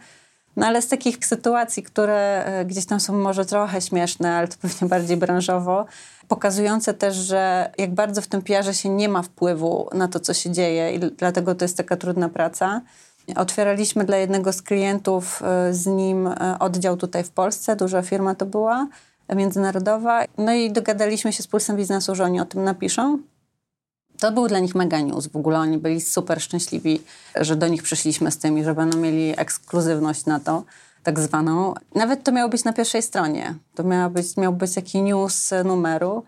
No 0.55 0.67
ale 0.67 0.81
z 0.81 0.87
takich 0.87 1.25
sytuacji, 1.25 1.83
które 1.83 2.45
e, 2.45 2.65
gdzieś 2.65 2.85
tam 2.85 2.99
są 2.99 3.13
może 3.13 3.45
trochę 3.45 3.81
śmieszne, 3.81 4.35
ale 4.35 4.47
to 4.47 4.55
pewnie 4.61 4.87
bardziej 4.87 5.17
branżowo, 5.17 5.85
pokazujące 6.27 6.93
też, 6.93 7.15
że 7.15 7.71
jak 7.77 7.93
bardzo 7.93 8.21
w 8.21 8.27
tym 8.27 8.41
PR 8.41 8.75
się 8.75 8.89
nie 8.89 9.09
ma 9.09 9.21
wpływu 9.21 9.89
na 9.93 10.07
to, 10.07 10.19
co 10.19 10.33
się 10.33 10.51
dzieje 10.51 10.93
i 10.93 10.99
dlatego 10.99 11.55
to 11.55 11.65
jest 11.65 11.77
taka 11.77 11.97
trudna 11.97 12.29
praca. 12.29 12.81
Otwieraliśmy 13.35 14.05
dla 14.05 14.17
jednego 14.17 14.53
z 14.53 14.61
klientów 14.61 15.41
e, 15.43 15.73
z 15.73 15.85
nim 15.85 16.27
e, 16.27 16.55
oddział 16.59 16.97
tutaj 16.97 17.23
w 17.23 17.29
Polsce, 17.29 17.75
duża 17.75 18.01
firma 18.01 18.35
to 18.35 18.45
była, 18.45 18.87
międzynarodowa. 19.35 20.23
No 20.37 20.53
i 20.53 20.71
dogadaliśmy 20.71 21.33
się 21.33 21.43
z 21.43 21.47
Pulsem 21.47 21.77
Biznesu, 21.77 22.15
że 22.15 22.23
oni 22.23 22.41
o 22.41 22.45
tym 22.45 22.63
napiszą. 22.63 23.19
To 24.19 24.31
był 24.31 24.47
dla 24.47 24.59
nich 24.59 24.75
mega 24.75 24.99
news. 24.99 25.27
W 25.27 25.35
ogóle 25.35 25.59
oni 25.59 25.77
byli 25.77 26.01
super 26.01 26.41
szczęśliwi, 26.41 27.01
że 27.35 27.55
do 27.55 27.67
nich 27.67 27.83
przyszliśmy 27.83 28.31
z 28.31 28.37
tym 28.37 28.57
i 28.57 28.63
że 28.63 28.75
będą 28.75 28.97
mieli 28.97 29.39
ekskluzywność 29.39 30.25
na 30.25 30.39
to, 30.39 30.63
tak 31.03 31.19
zwaną. 31.19 31.73
Nawet 31.95 32.23
to 32.23 32.31
miało 32.31 32.49
być 32.49 32.63
na 32.63 32.73
pierwszej 32.73 33.01
stronie. 33.01 33.55
To 33.75 33.83
miał 33.83 34.09
być, 34.09 34.37
miał 34.37 34.53
być 34.53 34.73
taki 34.73 35.01
news 35.01 35.51
numeru. 35.65 36.23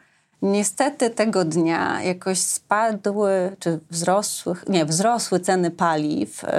Niestety 0.46 1.10
tego 1.10 1.46
dnia 1.46 2.04
jakoś 2.04 2.40
spadły, 2.40 3.56
czy 3.60 3.80
wzrosły, 3.92 4.56
nie, 4.68 4.86
wzrosły 4.86 5.40
ceny 5.40 5.72
paliw 5.72 6.44
yy, 6.44 6.50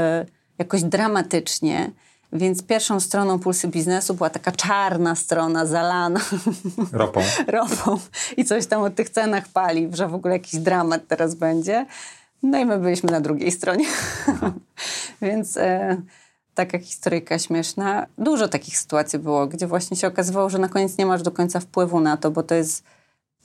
jakoś 0.59 0.83
dramatycznie. 0.83 1.91
Więc 2.33 2.63
pierwszą 2.63 3.01
stroną 3.01 3.39
Pulsy 3.39 3.69
Biznesu 3.69 4.15
była 4.15 4.31
taka 4.31 4.53
czarna 4.53 5.15
strona 5.15 5.67
zalana 5.67 6.21
ropą. 6.93 7.21
ropą 7.47 7.99
i 8.37 8.45
coś 8.45 8.67
tam 8.67 8.83
o 8.83 8.91
tych 8.91 9.11
cenach 9.11 9.49
paliw, 9.49 9.95
że 9.95 10.09
w 10.09 10.15
ogóle 10.15 10.35
jakiś 10.35 10.61
dramat 10.61 11.03
teraz 11.09 11.35
będzie. 11.35 11.87
No 12.43 12.59
i 12.59 12.65
my 12.65 12.79
byliśmy 12.79 13.11
na 13.11 13.21
drugiej 13.21 13.53
stronie. 13.53 13.87
Więc 15.23 15.57
e, 15.57 15.97
taka 16.55 16.79
historyjka 16.79 17.39
śmieszna. 17.39 18.07
Dużo 18.19 18.49
takich 18.49 18.79
sytuacji 18.79 19.19
było, 19.19 19.47
gdzie 19.47 19.67
właśnie 19.67 19.97
się 19.97 20.07
okazywało, 20.07 20.51
że 20.51 20.59
na 20.59 20.69
koniec 20.69 20.99
nie 20.99 21.07
masz 21.07 21.23
do 21.23 21.31
końca 21.31 21.61
wpływu 21.61 22.01
na 22.01 22.17
to, 22.17 22.31
bo 22.31 22.43
to 22.43 22.55
jest 22.55 22.96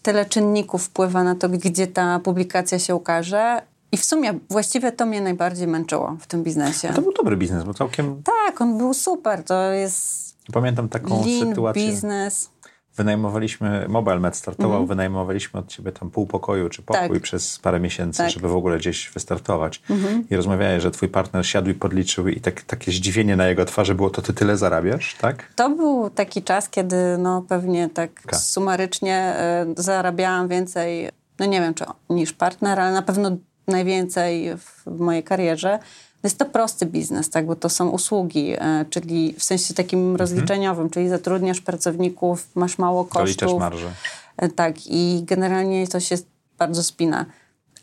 tyle 0.01 0.25
czynników 0.25 0.83
wpływa 0.83 1.23
na 1.23 1.35
to, 1.35 1.49
gdzie 1.49 1.87
ta 1.87 2.19
publikacja 2.19 2.79
się 2.79 2.95
ukaże, 2.95 3.61
i 3.91 3.97
w 3.97 4.05
sumie 4.05 4.39
właściwie 4.49 4.91
to 4.91 5.05
mnie 5.05 5.21
najbardziej 5.21 5.67
męczyło 5.67 6.17
w 6.19 6.27
tym 6.27 6.43
biznesie. 6.43 6.89
A 6.89 6.93
to 6.93 7.01
był 7.01 7.13
dobry 7.13 7.37
biznes, 7.37 7.63
bo 7.63 7.73
całkiem... 7.73 8.23
Tak, 8.23 8.61
on 8.61 8.77
był 8.77 8.93
super. 8.93 9.43
To 9.43 9.71
jest... 9.71 10.35
Pamiętam 10.53 10.89
taką 10.89 11.25
lean 11.25 11.49
sytuację. 11.49 11.87
biznes. 11.87 12.49
Wynajmowaliśmy, 12.97 13.85
Mobile 13.89 14.19
Med 14.19 14.35
startował, 14.35 14.83
-hmm. 14.83 14.87
wynajmowaliśmy 14.87 15.59
od 15.59 15.67
ciebie 15.67 15.91
tam 15.91 16.09
pół 16.09 16.27
pokoju 16.27 16.69
czy 16.69 16.81
pokój 16.81 17.09
tak. 17.09 17.21
przez 17.21 17.59
parę 17.59 17.79
miesięcy, 17.79 18.17
tak. 18.17 18.31
żeby 18.31 18.47
w 18.47 18.55
ogóle 18.55 18.77
gdzieś 18.77 19.11
wystartować. 19.13 19.81
-hmm. 19.89 20.23
I 20.29 20.35
rozmawiałeś, 20.35 20.83
że 20.83 20.91
twój 20.91 21.09
partner 21.09 21.47
siadł 21.47 21.69
i 21.69 21.73
podliczył 21.73 22.27
i 22.27 22.41
tak, 22.41 22.61
takie 22.61 22.91
zdziwienie 22.91 23.35
na 23.35 23.47
jego 23.47 23.65
twarzy 23.65 23.95
było, 23.95 24.09
to 24.09 24.21
ty 24.21 24.33
tyle 24.33 24.57
zarabiasz, 24.57 25.15
tak? 25.15 25.53
To 25.55 25.69
był 25.69 26.09
taki 26.09 26.43
czas, 26.43 26.69
kiedy 26.69 27.17
no 27.17 27.41
pewnie 27.41 27.89
tak 27.89 28.21
Ka. 28.21 28.37
sumarycznie 28.37 29.35
y, 29.77 29.83
zarabiałam 29.83 30.47
więcej, 30.47 31.09
no 31.39 31.45
nie 31.45 31.61
wiem 31.61 31.73
czy 31.73 31.85
niż 32.09 32.33
partner, 32.33 32.79
ale 32.79 32.93
na 32.93 33.01
pewno 33.01 33.37
najwięcej 33.67 34.57
w 34.57 34.99
mojej 34.99 35.23
karierze. 35.23 35.79
Jest 36.23 36.37
to 36.37 36.45
prosty 36.45 36.85
biznes, 36.85 37.29
tak, 37.29 37.45
bo 37.45 37.55
to 37.55 37.69
są 37.69 37.89
usługi, 37.89 38.53
e, 38.57 38.85
czyli 38.89 39.33
w 39.37 39.43
sensie 39.43 39.73
takim 39.73 39.99
mhm. 39.99 40.15
rozliczeniowym, 40.15 40.89
czyli 40.89 41.09
zatrudniasz 41.09 41.61
pracowników, 41.61 42.47
masz 42.55 42.77
mało 42.77 43.05
kosztów. 43.05 43.59
Marżę. 43.59 43.91
E, 44.37 44.49
tak, 44.49 44.75
i 44.85 45.23
generalnie 45.25 45.87
to 45.87 45.99
się 45.99 46.15
bardzo 46.57 46.83
spina. 46.83 47.25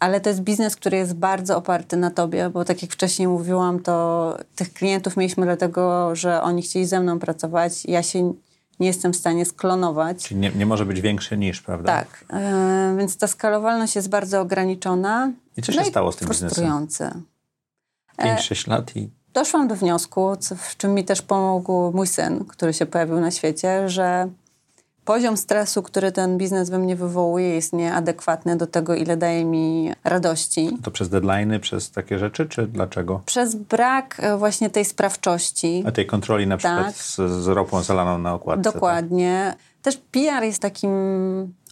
Ale 0.00 0.20
to 0.20 0.30
jest 0.30 0.40
biznes, 0.40 0.76
który 0.76 0.96
jest 0.96 1.14
bardzo 1.14 1.56
oparty 1.56 1.96
na 1.96 2.10
tobie, 2.10 2.50
bo 2.50 2.64
tak 2.64 2.82
jak 2.82 2.92
wcześniej 2.92 3.28
mówiłam, 3.28 3.80
to 3.80 4.36
tych 4.56 4.72
klientów 4.72 5.16
mieliśmy 5.16 5.46
dlatego, 5.46 6.14
że 6.16 6.42
oni 6.42 6.62
chcieli 6.62 6.86
ze 6.86 7.00
mną 7.00 7.18
pracować. 7.18 7.84
Ja 7.84 8.02
się 8.02 8.34
nie 8.80 8.86
jestem 8.86 9.12
w 9.12 9.16
stanie 9.16 9.44
sklonować. 9.44 10.24
Czyli 10.24 10.40
nie, 10.40 10.50
nie 10.50 10.66
może 10.66 10.86
być 10.86 11.00
większy 11.00 11.38
niż, 11.38 11.62
prawda? 11.62 11.92
Tak, 11.92 12.24
e, 12.30 12.94
więc 12.98 13.16
ta 13.16 13.26
skalowalność 13.26 13.96
jest 13.96 14.08
bardzo 14.08 14.40
ograniczona. 14.40 15.32
I 15.56 15.62
co 15.62 15.72
się 15.72 15.80
no 15.80 15.84
stało 15.84 16.12
z 16.12 16.16
tym 16.16 16.28
biznesem? 16.28 16.86
5-6 18.18 18.68
lat 18.68 18.96
i... 18.96 19.10
Doszłam 19.34 19.68
do 19.68 19.76
wniosku, 19.76 20.36
w 20.56 20.76
czym 20.76 20.94
mi 20.94 21.04
też 21.04 21.22
pomógł 21.22 21.92
mój 21.92 22.06
syn, 22.06 22.44
który 22.44 22.72
się 22.72 22.86
pojawił 22.86 23.20
na 23.20 23.30
świecie, 23.30 23.88
że 23.88 24.28
poziom 25.08 25.36
stresu, 25.36 25.82
który 25.82 26.12
ten 26.12 26.38
biznes 26.38 26.70
we 26.70 26.78
mnie 26.78 26.96
wywołuje, 26.96 27.54
jest 27.54 27.72
nieadekwatny 27.72 28.56
do 28.56 28.66
tego, 28.66 28.94
ile 28.94 29.16
daje 29.16 29.44
mi 29.44 29.92
radości. 30.04 30.78
To 30.82 30.90
przez 30.90 31.08
deadlines, 31.08 31.60
przez 31.60 31.90
takie 31.90 32.18
rzeczy, 32.18 32.46
czy 32.46 32.66
dlaczego? 32.66 33.22
Przez 33.26 33.54
brak 33.54 34.16
e, 34.20 34.36
właśnie 34.36 34.70
tej 34.70 34.84
sprawczości. 34.84 35.84
A 35.86 35.92
tej 35.92 36.06
kontroli 36.06 36.46
na 36.46 36.56
przykład 36.56 36.86
tak. 36.86 36.96
z, 36.96 37.16
z 37.16 37.46
ropą 37.46 37.82
zalaną 37.82 38.18
na 38.18 38.34
okładce. 38.34 38.64
Tak? 38.64 38.74
Dokładnie. 38.74 39.46
Tak? 39.50 39.58
Też 39.82 39.96
PR 40.10 40.42
jest 40.42 40.62
takim 40.62 40.92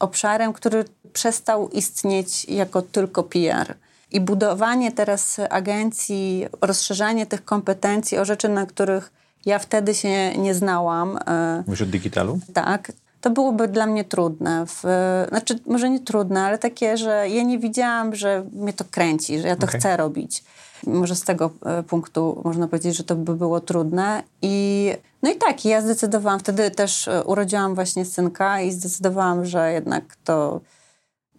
obszarem, 0.00 0.52
który 0.52 0.84
przestał 1.12 1.68
istnieć 1.68 2.44
jako 2.44 2.82
tylko 2.82 3.22
PR. 3.22 3.74
I 4.12 4.20
budowanie 4.20 4.92
teraz 4.92 5.40
agencji, 5.50 6.46
rozszerzanie 6.60 7.26
tych 7.26 7.44
kompetencji 7.44 8.18
o 8.18 8.25
rzeczy, 8.25 8.48
na 8.48 8.66
których 8.66 9.12
ja 9.46 9.58
wtedy 9.58 9.94
się 9.94 10.38
nie 10.38 10.54
znałam. 10.54 11.18
E, 11.26 11.62
Mówisz 11.66 11.82
o 11.82 11.86
digitalu? 11.86 12.38
Tak. 12.54 12.92
To 13.20 13.30
byłoby 13.30 13.68
dla 13.68 13.86
mnie 13.86 14.04
trudne. 14.04 14.66
W, 14.66 14.82
znaczy, 15.28 15.58
może 15.66 15.90
nie 15.90 16.00
trudne, 16.00 16.42
ale 16.42 16.58
takie, 16.58 16.96
że 16.96 17.28
ja 17.28 17.42
nie 17.42 17.58
widziałam, 17.58 18.14
że 18.14 18.44
mnie 18.52 18.72
to 18.72 18.84
kręci, 18.90 19.40
że 19.40 19.48
ja 19.48 19.56
to 19.56 19.66
okay. 19.66 19.80
chcę 19.80 19.96
robić. 19.96 20.44
Może 20.86 21.16
z 21.16 21.22
tego 21.22 21.50
e, 21.66 21.82
punktu 21.82 22.42
można 22.44 22.68
powiedzieć, 22.68 22.96
że 22.96 23.04
to 23.04 23.16
by 23.16 23.34
było 23.34 23.60
trudne. 23.60 24.22
I 24.42 24.92
no 25.22 25.30
i 25.30 25.36
tak, 25.36 25.64
ja 25.64 25.82
zdecydowałam, 25.82 26.40
wtedy 26.40 26.70
też 26.70 27.08
e, 27.08 27.25
urodziłam 27.25 27.75
właśnie 27.75 28.04
synka 28.04 28.60
i 28.60 28.72
zdecydowałam, 28.72 29.44
że 29.44 29.72
jednak 29.72 30.16
to 30.25 30.60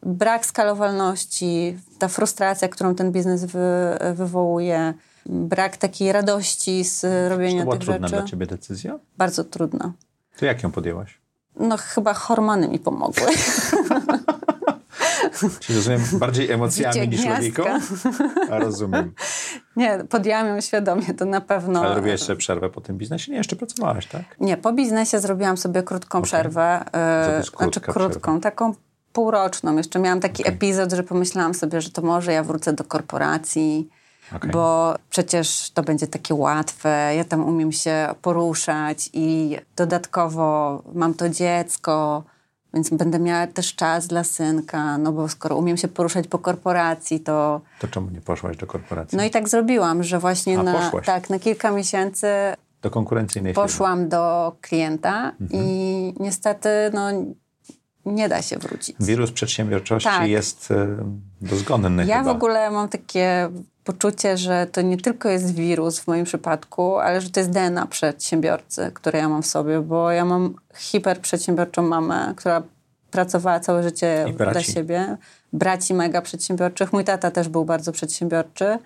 brak 0.04 0.46
skalowalności, 0.46 1.78
ta 2.00 2.08
frustracja, 2.08 2.68
którą 2.68 2.96
ten 2.96 3.12
biznes 3.12 3.46
wy, 3.46 3.60
wywołuje, 4.14 4.94
brak 5.26 5.78
takiej 5.78 6.12
radości 6.12 6.84
z 6.84 7.04
robienia 7.30 7.66
tych 7.66 7.74
rzeczy. 7.74 7.80
To 7.80 7.86
była 7.86 7.98
trudna 8.00 8.08
dla 8.08 8.24
ciebie 8.24 8.46
decyzja? 8.46 9.00
Bardzo 9.18 9.44
trudna. 9.44 9.94
To 10.38 10.46
jak 10.46 10.64
ją 10.64 10.72
podjęłaś? 10.72 11.20
No 11.60 11.78
chyba 11.78 12.14
hormony 12.14 12.68
mi 12.68 12.80
pomogły. 12.80 13.26
Czyli 15.60 15.78
rozumiem 15.78 16.02
bardziej 16.14 16.52
emocjami 16.52 17.08
niż 17.08 17.26
logiką? 17.26 17.64
A 18.52 18.60
rozumiem. 18.60 19.14
Nie, 19.76 20.00
podjęłam 20.10 20.48
ją 20.48 20.62
świadomie, 20.62 21.14
to 21.18 21.26
na 21.26 21.42
pewno. 21.42 21.82
Ale 21.82 21.96
robiłaś 21.96 22.22
sobie 22.22 22.38
przerwę 22.38 22.70
po 22.70 22.82
tym 22.82 22.98
biznesie? 22.98 23.32
Nie, 23.32 23.38
jeszcze 23.38 23.56
pracowałaś, 23.56 24.08
tak? 24.08 24.24
Nie, 24.40 24.58
po 24.58 24.74
biznesie 24.74 25.20
zrobiłam 25.20 25.58
sobie 25.58 25.84
krótką 25.84 26.18
okay. 26.18 26.28
przerwę. 26.28 26.86
Yy, 27.38 27.44
znaczy 27.44 27.82
krótką, 27.82 28.10
przerwa. 28.10 28.40
taką 28.40 28.74
półroczną. 29.18 29.78
Jeszcze 29.78 30.00
miałam 30.00 30.20
taki 30.20 30.44
okay. 30.44 30.54
epizod, 30.54 30.92
że 30.92 31.04
pomyślałam 31.04 31.54
sobie, 31.54 31.82
że 31.82 31.90
to 31.92 32.02
może 32.02 32.34
ja 32.34 32.44
wrócę 32.44 32.74
do 32.74 32.84
korporacji. 32.84 33.90
Okay. 34.36 34.52
Bo 34.52 34.96
przecież 35.10 35.72
to 35.72 35.84
będzie 35.84 36.08
takie 36.08 36.36
łatwe, 36.36 37.14
ja 37.16 37.24
tam 37.24 37.46
umiem 37.46 37.72
się 37.72 38.08
poruszać 38.22 39.10
i 39.14 39.58
dodatkowo 39.76 40.82
mam 40.94 41.14
to 41.14 41.30
dziecko, 41.30 42.24
więc 42.74 42.90
będę 42.90 43.20
miała 43.20 43.48
też 43.48 43.76
czas 43.76 44.08
dla 44.08 44.24
synka, 44.24 44.98
no 44.98 45.12
bo 45.12 45.30
skoro 45.30 45.56
umiem 45.58 45.78
się 45.78 45.88
poruszać 45.88 46.28
po 46.28 46.40
korporacji, 46.40 47.20
to... 47.20 47.62
To 47.80 47.88
czemu 47.88 48.10
nie 48.10 48.22
poszłaś 48.22 48.58
do 48.58 48.68
korporacji? 48.68 49.18
No 49.18 49.24
i 49.24 49.30
tak 49.30 49.50
zrobiłam, 49.50 50.04
że 50.04 50.20
właśnie 50.20 50.60
A, 50.60 50.64
na, 50.64 50.92
tak, 51.06 51.30
na 51.30 51.40
kilka 51.40 51.72
miesięcy... 51.72 52.28
Do 52.82 52.90
konkurencyjnej 52.90 53.54
Poszłam 53.54 53.98
firmy. 53.98 54.10
do 54.10 54.56
klienta 54.62 55.32
mhm. 55.42 55.64
i 55.64 56.14
niestety 56.20 56.70
no, 56.94 57.10
nie 58.08 58.30
da 58.30 58.42
się 58.42 58.58
wrócić. 58.58 58.96
Wirus 59.00 59.32
przedsiębiorczości 59.32 60.10
tak. 60.10 60.30
jest 60.30 60.72
y, 60.72 60.76
dozgonny 61.42 62.06
Ja 62.06 62.20
chyba. 62.20 62.34
w 62.34 62.36
ogóle 62.36 62.72
mam 62.72 62.90
takie 62.90 63.50
poczucie, 63.84 64.38
że 64.38 64.68
to 64.72 64.82
nie 64.82 64.98
tylko 64.98 65.30
jest 65.30 65.56
wirus 65.56 66.00
w 66.00 66.08
moim 66.08 66.26
przypadku, 66.26 66.98
ale 66.98 67.22
że 67.22 67.30
to 67.30 67.40
jest 67.40 67.50
DNA 67.50 67.86
przedsiębiorcy, 67.86 68.92
które 68.94 69.20
ja 69.20 69.30
mam 69.30 69.44
w 69.44 69.48
sobie, 69.48 69.82
bo 69.82 70.12
ja 70.12 70.26
mam 70.26 70.56
hiperprzedsiębiorczą 70.76 71.82
mamę, 71.82 72.34
która 72.36 72.64
pracowała 73.12 73.60
całe 73.60 73.84
życie 73.84 74.26
dla 74.38 74.64
siebie. 74.64 75.18
Braci 75.54 75.94
mega 75.94 76.22
przedsiębiorczych. 76.22 76.94
Mój 76.94 77.04
tata 77.04 77.32
też 77.32 77.50
był 77.50 77.66
bardzo 77.66 77.92
przedsiębiorczy. 77.92 78.78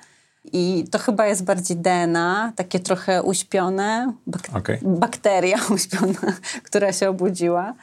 I 0.54 0.86
to 0.92 1.00
chyba 1.00 1.28
jest 1.28 1.44
bardziej 1.44 1.78
DNA, 1.78 2.54
takie 2.56 2.80
trochę 2.80 3.24
uśpione, 3.24 4.14
bak 4.28 4.42
okay. 4.54 4.80
bakteria 4.84 5.58
uśpiona, 5.76 6.34
która 6.64 6.94
się 6.94 7.10
obudziła. 7.10 7.74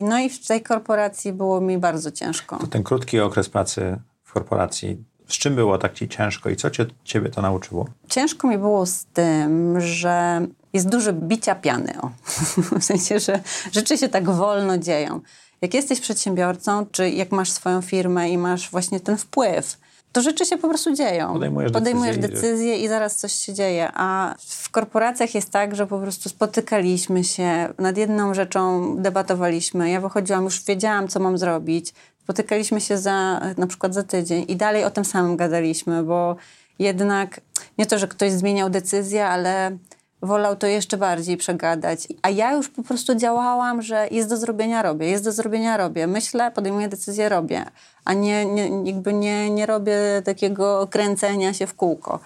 No 0.00 0.18
i 0.18 0.30
w 0.30 0.46
tej 0.46 0.62
korporacji 0.62 1.32
było 1.32 1.60
mi 1.60 1.78
bardzo 1.78 2.10
ciężko. 2.10 2.56
To 2.56 2.66
ten 2.66 2.82
krótki 2.82 3.20
okres 3.20 3.48
pracy 3.48 4.00
w 4.24 4.32
korporacji, 4.32 5.04
z 5.28 5.32
czym 5.32 5.54
było 5.54 5.78
tak 5.78 5.94
ci 5.94 6.08
ciężko 6.08 6.50
i 6.50 6.56
co 6.56 6.70
cię, 6.70 6.86
ciebie 7.04 7.30
to 7.30 7.42
nauczyło? 7.42 7.86
Ciężko 8.08 8.48
mi 8.48 8.58
było 8.58 8.86
z 8.86 9.04
tym, 9.04 9.80
że 9.80 10.46
jest 10.72 10.88
dużo 10.88 11.12
bicia 11.12 11.54
piany. 11.54 12.00
O. 12.02 12.10
w 12.80 12.84
sensie, 12.84 13.20
że 13.20 13.40
rzeczy 13.72 13.98
się 13.98 14.08
tak 14.08 14.30
wolno 14.30 14.78
dzieją. 14.78 15.20
Jak 15.62 15.74
jesteś 15.74 16.00
przedsiębiorcą, 16.00 16.86
czy 16.86 17.10
jak 17.10 17.32
masz 17.32 17.50
swoją 17.50 17.82
firmę 17.82 18.30
i 18.30 18.38
masz 18.38 18.70
właśnie 18.70 19.00
ten 19.00 19.16
wpływ, 19.16 19.78
to 20.12 20.22
rzeczy 20.22 20.46
się 20.46 20.56
po 20.56 20.68
prostu 20.68 20.94
dzieją. 20.94 21.32
Podejmujesz, 21.32 21.72
Podejmujesz 21.72 22.18
decyzję, 22.18 22.50
decyzję 22.50 22.76
i 22.76 22.88
zaraz 22.88 23.16
coś 23.16 23.32
się 23.32 23.54
dzieje. 23.54 23.90
A 23.94 24.34
w 24.38 24.70
korporacjach 24.70 25.34
jest 25.34 25.50
tak, 25.50 25.76
że 25.76 25.86
po 25.86 25.98
prostu 25.98 26.28
spotykaliśmy 26.28 27.24
się, 27.24 27.68
nad 27.78 27.96
jedną 27.96 28.34
rzeczą 28.34 28.96
debatowaliśmy. 28.96 29.90
Ja 29.90 30.00
wychodziłam, 30.00 30.44
już 30.44 30.64
wiedziałam, 30.64 31.08
co 31.08 31.20
mam 31.20 31.38
zrobić. 31.38 31.94
Spotykaliśmy 32.22 32.80
się 32.80 32.98
za, 32.98 33.40
na 33.56 33.66
przykład 33.66 33.94
za 33.94 34.02
tydzień 34.02 34.44
i 34.48 34.56
dalej 34.56 34.84
o 34.84 34.90
tym 34.90 35.04
samym 35.04 35.36
gadaliśmy, 35.36 36.02
bo 36.02 36.36
jednak 36.78 37.40
nie 37.78 37.86
to, 37.86 37.98
że 37.98 38.08
ktoś 38.08 38.32
zmieniał 38.32 38.70
decyzję, 38.70 39.26
ale 39.26 39.76
wolał 40.22 40.56
to 40.56 40.66
jeszcze 40.66 40.96
bardziej 40.96 41.36
przegadać. 41.36 42.08
A 42.22 42.30
ja 42.30 42.52
już 42.52 42.68
po 42.68 42.82
prostu 42.82 43.14
działałam, 43.14 43.82
że 43.82 44.08
jest 44.10 44.28
do 44.28 44.36
zrobienia, 44.36 44.82
robię, 44.82 45.10
jest 45.10 45.24
do 45.24 45.32
zrobienia, 45.32 45.76
robię. 45.76 46.06
Myślę, 46.06 46.50
podejmuję 46.50 46.88
decyzję, 46.88 47.28
robię. 47.28 47.64
A 48.04 48.12
nie, 48.12 48.46
nie, 48.46 48.90
jakby 48.90 49.12
nie, 49.12 49.50
nie 49.50 49.66
robię 49.66 49.98
takiego 50.24 50.86
kręcenia 50.90 51.54
się 51.54 51.66
w 51.66 51.74
kółko. 51.74 52.20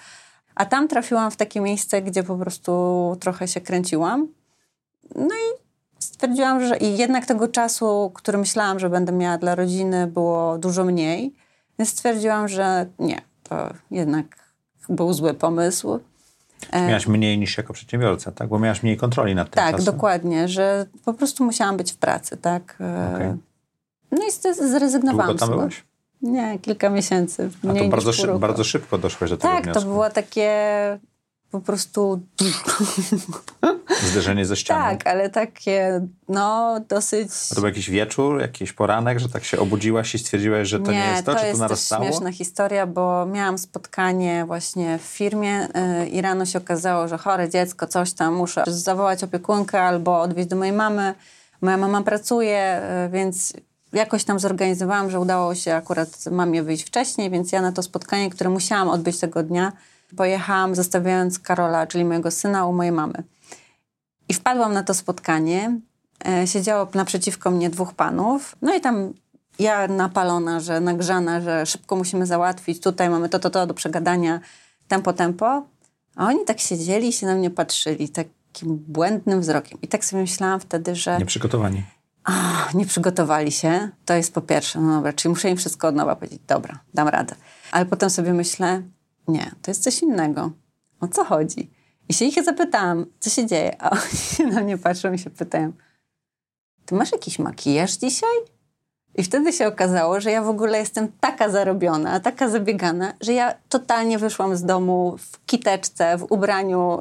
A 0.55 0.65
tam 0.65 0.89
trafiłam 0.89 1.31
w 1.31 1.37
takie 1.37 1.61
miejsce, 1.61 2.03
gdzie 2.03 2.23
po 2.23 2.37
prostu 2.37 3.17
trochę 3.21 3.49
się 3.49 3.61
kręciłam. 3.61 4.29
No 5.15 5.35
i 5.35 5.65
stwierdziłam, 5.99 6.67
że 6.67 6.77
i 6.77 6.97
jednak 6.97 7.27
tego 7.27 7.49
czasu, 7.49 8.11
który 8.15 8.39
myślałam, 8.39 8.79
że 8.79 8.91
będę 8.91 9.13
miała 9.13 9.39
dla 9.39 9.55
rodziny, 9.55 10.07
było 10.07 10.59
dużo 10.59 10.85
mniej. 10.85 11.35
Więc 11.79 11.91
stwierdziłam, 11.91 12.49
że 12.49 12.87
nie, 12.99 13.23
to 13.43 13.71
jednak 13.91 14.27
był 14.89 15.13
zły 15.13 15.35
pomysł. 15.35 16.01
E, 16.71 16.87
miałaś 16.89 17.07
mniej 17.07 17.39
niż 17.39 17.57
jako 17.57 17.73
przedsiębiorca, 17.73 18.33
tak? 18.33 18.49
Bo 18.49 18.59
miałaś 18.59 18.83
mniej 18.83 18.97
kontroli 18.97 19.35
nad 19.35 19.51
tym 19.51 19.55
Tak, 19.55 19.77
czasem. 19.77 19.95
dokładnie, 19.95 20.49
że 20.49 20.87
po 21.05 21.15
prostu 21.15 21.45
musiałam 21.45 21.77
być 21.77 21.93
w 21.93 21.97
pracy, 21.97 22.37
tak? 22.37 22.77
E, 22.81 23.15
okay. 23.15 23.37
No 24.11 24.19
i 24.27 24.55
zrezygnowałam 24.55 25.27
Długo 25.27 25.47
tam 25.47 25.59
byłaś? 25.59 25.85
Nie, 26.23 26.59
kilka 26.59 26.91
miesięcy. 26.91 27.51
A 27.71 27.75
to 27.75 27.89
bardzo, 27.89 28.13
szy 28.13 28.27
bardzo 28.35 28.65
szybko 28.65 28.99
doszłaś 28.99 29.31
do 29.31 29.37
tego 29.37 29.55
Tak, 29.55 29.65
wniosku. 29.65 29.83
to 29.83 29.89
było 29.89 30.11
takie 30.11 30.51
po 31.51 31.61
prostu... 31.61 32.21
Zderzenie 34.07 34.47
ze 34.47 34.57
ścianą. 34.57 34.85
Tak, 34.85 35.07
ale 35.07 35.31
takie, 35.31 36.01
no, 36.29 36.81
dosyć... 36.89 37.31
A 37.53 37.55
to 37.55 37.61
był 37.61 37.69
jakiś 37.69 37.91
wieczór, 37.91 38.41
jakiś 38.41 38.73
poranek, 38.73 39.19
że 39.19 39.29
tak 39.29 39.45
się 39.45 39.59
obudziłaś 39.59 40.14
i 40.14 40.19
stwierdziłaś, 40.19 40.69
że 40.69 40.81
to 40.81 40.93
nie, 40.93 40.99
nie 40.99 41.05
jest 41.05 41.27
to, 41.27 41.35
to 41.35 41.40
czy 41.40 41.47
jest 41.47 41.59
to 41.59 41.64
narastało? 41.64 42.01
to 42.01 42.07
jest 42.07 42.19
śmieszna 42.19 42.33
historia, 42.33 42.87
bo 42.87 43.27
miałam 43.27 43.59
spotkanie 43.59 44.45
właśnie 44.47 44.99
w 44.99 45.03
firmie 45.03 45.69
yy, 45.99 46.07
i 46.07 46.21
rano 46.21 46.47
się 46.47 46.59
okazało, 46.59 47.09
że 47.09 47.19
chore 47.19 47.49
dziecko, 47.49 47.87
coś 47.87 48.12
tam, 48.12 48.35
muszę 48.35 48.64
zawołać 48.67 49.25
opiekunkę 49.25 49.83
albo 49.83 50.21
odwieźć 50.21 50.49
do 50.49 50.57
mojej 50.57 50.75
mamy. 50.75 51.14
Moja 51.61 51.77
mama 51.77 52.03
pracuje, 52.03 52.83
yy, 53.03 53.11
więc 53.11 53.53
jakoś 53.93 54.25
tam 54.25 54.38
zorganizowałam, 54.38 55.11
że 55.11 55.21
udało 55.21 55.55
się 55.55 55.75
akurat 55.75 56.27
mamie 56.31 56.62
wyjść 56.62 56.85
wcześniej, 56.85 57.31
więc 57.31 57.53
ja 57.53 57.62
na 57.62 57.73
to 57.73 57.83
spotkanie, 57.83 58.31
które 58.31 58.51
musiałam 58.51 58.88
odbyć 58.88 59.19
tego 59.19 59.43
dnia, 59.43 59.73
pojechałam 60.17 60.75
zostawiając 60.75 61.38
Karola, 61.38 61.87
czyli 61.87 62.05
mojego 62.05 62.31
syna, 62.31 62.67
u 62.67 62.73
mojej 62.73 62.93
mamy. 62.93 63.23
I 64.29 64.35
wpadłam 64.35 64.73
na 64.73 64.83
to 64.83 64.95
spotkanie. 64.95 65.81
E, 66.27 66.47
siedziało 66.47 66.89
naprzeciwko 66.95 67.51
mnie 67.51 67.71
dwóch 67.71 67.95
panów. 67.95 68.57
No 68.63 68.75
i 68.75 68.81
tam 68.81 69.13
ja 69.59 69.89
napalona, 69.89 70.61
że 70.61 70.81
nagrzana, 70.81 71.41
że 71.41 71.67
szybko 71.67 71.97
musimy 71.97 72.27
załatwić. 72.27 72.81
Tutaj 72.81 73.11
mamy 73.11 73.29
to, 73.29 73.39
to, 73.39 73.51
to 73.51 73.67
do 73.67 73.75
przegadania. 73.75 74.41
Tempo, 74.89 75.13
tempo. 75.13 75.67
A 76.17 76.27
oni 76.27 76.45
tak 76.45 76.61
siedzieli 76.61 77.09
i 77.09 77.13
się 77.13 77.27
na 77.27 77.35
mnie 77.35 77.51
patrzyli 77.51 78.09
takim 78.09 78.77
błędnym 78.89 79.41
wzrokiem. 79.41 79.79
I 79.83 79.89
tak 79.89 80.05
sobie 80.05 80.23
myślałam 80.23 80.61
wtedy, 80.61 80.97
że... 80.97 81.19
Nieprzygotowani. 81.19 81.83
A, 82.25 82.33
nie 82.75 82.87
przygotowali 82.87 83.53
się. 83.53 83.89
To 84.05 84.15
jest 84.15 84.35
po 84.35 84.41
pierwsze. 84.41 84.81
No 84.81 84.95
dobra, 84.95 85.13
czyli 85.13 85.31
muszę 85.31 85.51
im 85.51 85.57
wszystko 85.57 85.89
od 85.89 85.95
nowa 85.95 86.17
powiedzieć. 86.17 86.41
Dobra, 86.47 86.79
dam 86.95 87.09
radę. 87.09 87.35
Ale 87.73 87.87
potem 87.87 88.11
sobie 88.11 88.33
myślę, 88.33 88.83
nie, 89.29 89.51
to 89.63 89.71
jest 89.71 89.83
coś 89.83 90.03
innego. 90.03 90.51
O 91.01 91.09
co 91.09 91.25
chodzi? 91.25 91.71
I 92.09 92.14
się 92.14 92.25
ich 92.25 92.45
zapytałam, 92.45 93.07
co 93.21 93.31
się 93.31 93.47
dzieje, 93.47 93.83
a 93.83 93.90
oni 93.90 94.51
na 94.55 94.61
mnie 94.61 94.79
patrzą 94.79 95.12
i 95.12 95.19
się 95.19 95.31
pytają, 95.31 95.73
ty 96.87 96.95
masz 96.95 97.12
jakiś 97.12 97.38
makijaż 97.38 97.93
dzisiaj? 97.93 98.55
I 99.17 99.23
wtedy 99.23 99.53
się 99.53 99.67
okazało, 99.67 100.21
że 100.21 100.31
ja 100.31 100.43
w 100.43 100.49
ogóle 100.49 100.79
jestem 100.79 101.09
taka 101.21 101.49
zarobiona, 101.49 102.21
taka 102.21 102.49
zabiegana, 102.49 103.12
że 103.21 103.33
ja 103.33 103.55
totalnie 103.69 104.19
wyszłam 104.19 104.57
z 104.57 104.64
domu 104.64 105.17
w 105.19 105.45
kiteczce, 105.47 106.19
w 106.19 106.27
ubraniu. 106.33 106.99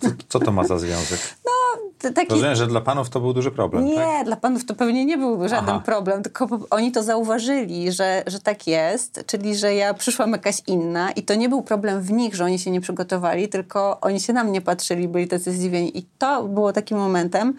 Co, 0.00 0.08
co 0.28 0.40
to 0.40 0.52
ma 0.52 0.64
za 0.64 0.78
związek? 0.78 1.20
No, 1.46 1.52
taki... 1.98 2.30
Rozumiem, 2.30 2.56
że 2.56 2.66
dla 2.66 2.80
panów 2.80 3.10
to 3.10 3.20
był 3.20 3.32
duży 3.32 3.50
problem, 3.50 3.84
Nie, 3.84 3.94
tak? 3.94 4.26
dla 4.26 4.36
panów 4.36 4.64
to 4.64 4.74
pewnie 4.74 5.04
nie 5.04 5.18
był 5.18 5.48
żaden 5.48 5.70
Aha. 5.70 5.82
problem, 5.84 6.22
tylko 6.22 6.48
oni 6.70 6.92
to 6.92 7.02
zauważyli, 7.02 7.92
że, 7.92 8.22
że 8.26 8.40
tak 8.40 8.66
jest, 8.66 9.24
czyli 9.26 9.56
że 9.56 9.74
ja 9.74 9.94
przyszłam 9.94 10.32
jakaś 10.32 10.62
inna 10.66 11.10
i 11.10 11.22
to 11.22 11.34
nie 11.34 11.48
był 11.48 11.62
problem 11.62 12.02
w 12.02 12.12
nich, 12.12 12.34
że 12.34 12.44
oni 12.44 12.58
się 12.58 12.70
nie 12.70 12.80
przygotowali, 12.80 13.48
tylko 13.48 14.00
oni 14.00 14.20
się 14.20 14.32
na 14.32 14.44
mnie 14.44 14.60
patrzyli, 14.60 15.08
byli 15.08 15.28
tacy 15.28 15.52
zdziwieni. 15.52 15.98
I 15.98 16.06
to 16.18 16.42
było 16.42 16.72
takim 16.72 16.98
momentem, 16.98 17.54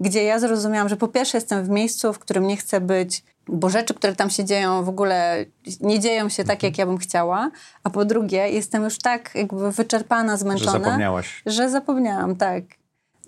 gdzie 0.00 0.24
ja 0.24 0.38
zrozumiałam, 0.38 0.88
że 0.88 0.96
po 0.96 1.08
pierwsze 1.08 1.36
jestem 1.36 1.64
w 1.64 1.68
miejscu, 1.68 2.12
w 2.12 2.18
którym 2.18 2.46
nie 2.46 2.56
chcę 2.56 2.80
być 2.80 3.22
bo 3.48 3.70
rzeczy, 3.70 3.94
które 3.94 4.16
tam 4.16 4.30
się 4.30 4.44
dzieją, 4.44 4.84
w 4.84 4.88
ogóle 4.88 5.44
nie 5.80 6.00
dzieją 6.00 6.28
się 6.28 6.44
tak, 6.44 6.62
jak 6.62 6.78
ja 6.78 6.86
bym 6.86 6.98
chciała. 6.98 7.50
A 7.84 7.90
po 7.90 8.04
drugie, 8.04 8.48
jestem 8.48 8.84
już 8.84 8.98
tak 8.98 9.30
jakby 9.34 9.72
wyczerpana, 9.72 10.36
zmęczona. 10.36 10.72
Że 10.72 10.84
zapomniałaś. 10.84 11.42
Że 11.46 11.70
zapomniałam, 11.70 12.36
tak. 12.36 12.64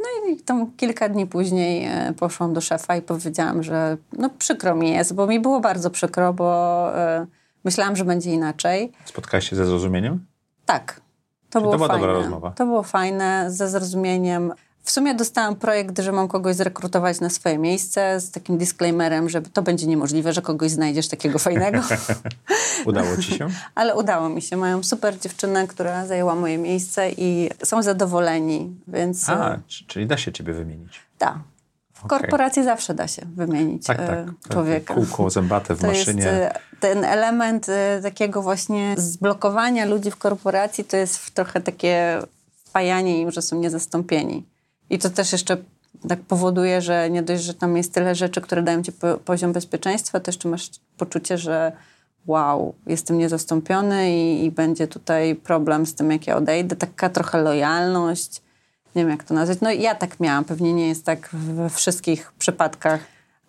No 0.04 0.30
i 0.30 0.36
tam 0.36 0.70
kilka 0.76 1.08
dni 1.08 1.26
później 1.26 1.84
e, 1.84 2.12
poszłam 2.12 2.52
do 2.54 2.60
szefa 2.60 2.96
i 2.96 3.02
powiedziałam, 3.02 3.62
że 3.62 3.96
no 4.12 4.30
przykro 4.38 4.74
mi 4.74 4.90
jest, 4.90 5.14
bo 5.14 5.26
mi 5.26 5.40
było 5.40 5.60
bardzo 5.60 5.90
przykro, 5.90 6.32
bo 6.32 6.90
y, 7.22 7.26
myślałam, 7.64 7.96
że 7.96 8.04
będzie 8.04 8.30
inaczej. 8.32 8.92
Spotkałaś 9.04 9.50
się 9.50 9.56
ze 9.56 9.66
zrozumieniem? 9.66 10.26
Tak. 10.66 11.00
To, 11.50 11.60
było 11.60 11.72
to 11.72 11.78
była 11.78 11.88
fajne. 11.88 12.00
dobra 12.06 12.18
rozmowa. 12.18 12.50
To 12.50 12.66
było 12.66 12.82
fajne, 12.82 13.46
ze 13.48 13.68
zrozumieniem. 13.68 14.52
W 14.84 14.90
sumie 14.90 15.14
dostałam 15.14 15.56
projekt, 15.56 15.98
że 15.98 16.12
mam 16.12 16.28
kogoś 16.28 16.56
zrekrutować 16.56 17.20
na 17.20 17.30
swoje 17.30 17.58
miejsce 17.58 18.20
z 18.20 18.30
takim 18.30 18.58
disclaimerem, 18.58 19.28
że 19.28 19.42
to 19.42 19.62
będzie 19.62 19.86
niemożliwe, 19.86 20.32
że 20.32 20.42
kogoś 20.42 20.70
znajdziesz 20.70 21.08
takiego 21.08 21.38
fajnego. 21.38 21.80
udało 22.86 23.16
ci 23.16 23.38
się? 23.38 23.48
Ale 23.74 23.94
udało 23.94 24.28
mi 24.28 24.42
się. 24.42 24.56
Mają 24.56 24.82
super 24.82 25.18
dziewczynę, 25.18 25.66
która 25.66 26.06
zajęła 26.06 26.34
moje 26.34 26.58
miejsce 26.58 27.10
i 27.10 27.50
są 27.64 27.82
zadowoleni, 27.82 28.76
więc... 28.88 29.28
A, 29.28 29.54
e, 29.54 29.60
czyli 29.86 30.06
da 30.06 30.16
się 30.16 30.32
ciebie 30.32 30.52
wymienić? 30.52 31.00
Da. 31.18 31.38
W 31.92 32.04
okay. 32.04 32.20
korporacji 32.20 32.64
zawsze 32.64 32.94
da 32.94 33.08
się 33.08 33.22
wymienić 33.36 33.86
tak, 33.86 33.96
tak. 33.96 34.26
człowieka. 34.48 34.94
Kółko 34.94 35.30
zębate 35.30 35.74
w 35.74 35.80
to 35.80 35.86
maszynie. 35.86 36.22
Jest, 36.22 36.54
ten 36.80 37.04
element 37.04 37.66
takiego 38.02 38.42
właśnie 38.42 38.94
zblokowania 38.98 39.84
ludzi 39.84 40.10
w 40.10 40.16
korporacji 40.16 40.84
to 40.84 40.96
jest 40.96 41.34
trochę 41.34 41.60
takie 41.60 42.18
wpajanie 42.64 43.20
im, 43.20 43.30
że 43.30 43.42
są 43.42 43.56
niezastąpieni. 43.56 44.53
I 44.94 44.98
to 44.98 45.10
też 45.10 45.32
jeszcze 45.32 45.56
tak 46.08 46.20
powoduje, 46.20 46.80
że 46.80 47.10
nie 47.10 47.22
dość, 47.22 47.42
że 47.42 47.54
tam 47.54 47.76
jest 47.76 47.94
tyle 47.94 48.14
rzeczy, 48.14 48.40
które 48.40 48.62
dają 48.62 48.82
ci 48.82 48.92
poziom 49.24 49.52
bezpieczeństwa, 49.52 50.20
to 50.20 50.28
jeszcze 50.28 50.48
masz 50.48 50.70
poczucie, 50.96 51.38
że 51.38 51.72
wow, 52.26 52.74
jestem 52.86 53.18
niezastąpiony 53.18 54.10
i, 54.10 54.44
i 54.44 54.50
będzie 54.50 54.88
tutaj 54.88 55.34
problem 55.34 55.86
z 55.86 55.94
tym, 55.94 56.10
jak 56.10 56.26
ja 56.26 56.36
odejdę. 56.36 56.76
Taka 56.76 57.08
trochę 57.08 57.42
lojalność, 57.42 58.42
nie 58.94 59.02
wiem 59.02 59.10
jak 59.10 59.24
to 59.24 59.34
nazwać. 59.34 59.58
No 59.60 59.70
ja 59.70 59.94
tak 59.94 60.20
miałam, 60.20 60.44
pewnie 60.44 60.72
nie 60.72 60.88
jest 60.88 61.04
tak 61.04 61.28
we 61.32 61.70
wszystkich 61.70 62.32
przypadkach 62.38 63.00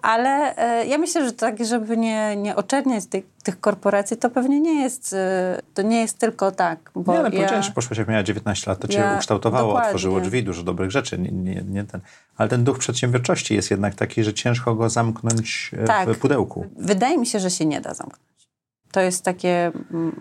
ale 0.06 0.58
e, 0.58 0.86
ja 0.88 0.98
myślę, 0.98 1.26
że 1.26 1.34
tak, 1.34 1.66
żeby 1.66 1.98
nie, 1.98 2.36
nie 2.36 2.56
oczerniać 2.56 3.06
tych, 3.06 3.26
tych 3.44 3.60
korporacji, 3.60 4.18
to 4.18 4.30
pewnie 4.30 4.62
nie 4.62 4.82
jest, 4.82 5.14
e, 5.14 5.62
to 5.74 5.82
nie 5.82 6.02
jest 6.02 6.20
tylko 6.20 6.52
tak. 6.52 6.92
Bo 6.96 7.14
nie, 7.14 7.20
ale 7.20 7.30
ja, 7.30 7.36
powiedziałeś, 7.36 7.70
poszłaś 7.70 7.98
jak 7.98 8.08
miała 8.08 8.24
19 8.24 8.72
lat, 8.72 8.80
to 8.80 8.88
cię 8.88 9.00
ja, 9.00 9.16
ukształtowało, 9.16 9.68
dokładnie. 9.68 9.88
otworzyło 9.88 10.22
drzwi, 10.22 10.44
dużo 10.44 10.64
dobrych 10.64 10.92
rzeczy. 10.92 11.18
Nie, 11.18 11.32
nie, 11.32 11.64
nie 11.70 11.84
ten. 11.84 12.02
Ale 12.38 12.50
ten 12.50 12.64
duch 12.64 12.80
przedsiębiorczości 12.80 13.56
jest 13.56 13.72
jednak 13.72 13.96
taki, 13.96 14.24
że 14.24 14.34
ciężko 14.34 14.76
go 14.76 14.90
zamknąć 14.90 15.72
tak. 15.88 16.10
w 16.10 16.20
pudełku. 16.20 16.66
Wydaje 16.78 17.18
mi 17.18 17.26
się, 17.26 17.40
że 17.40 17.50
się 17.50 17.66
nie 17.66 17.82
da 17.82 17.94
zamknąć. 17.94 18.50
To 18.92 19.02
jest 19.02 19.24
takie 19.24 19.72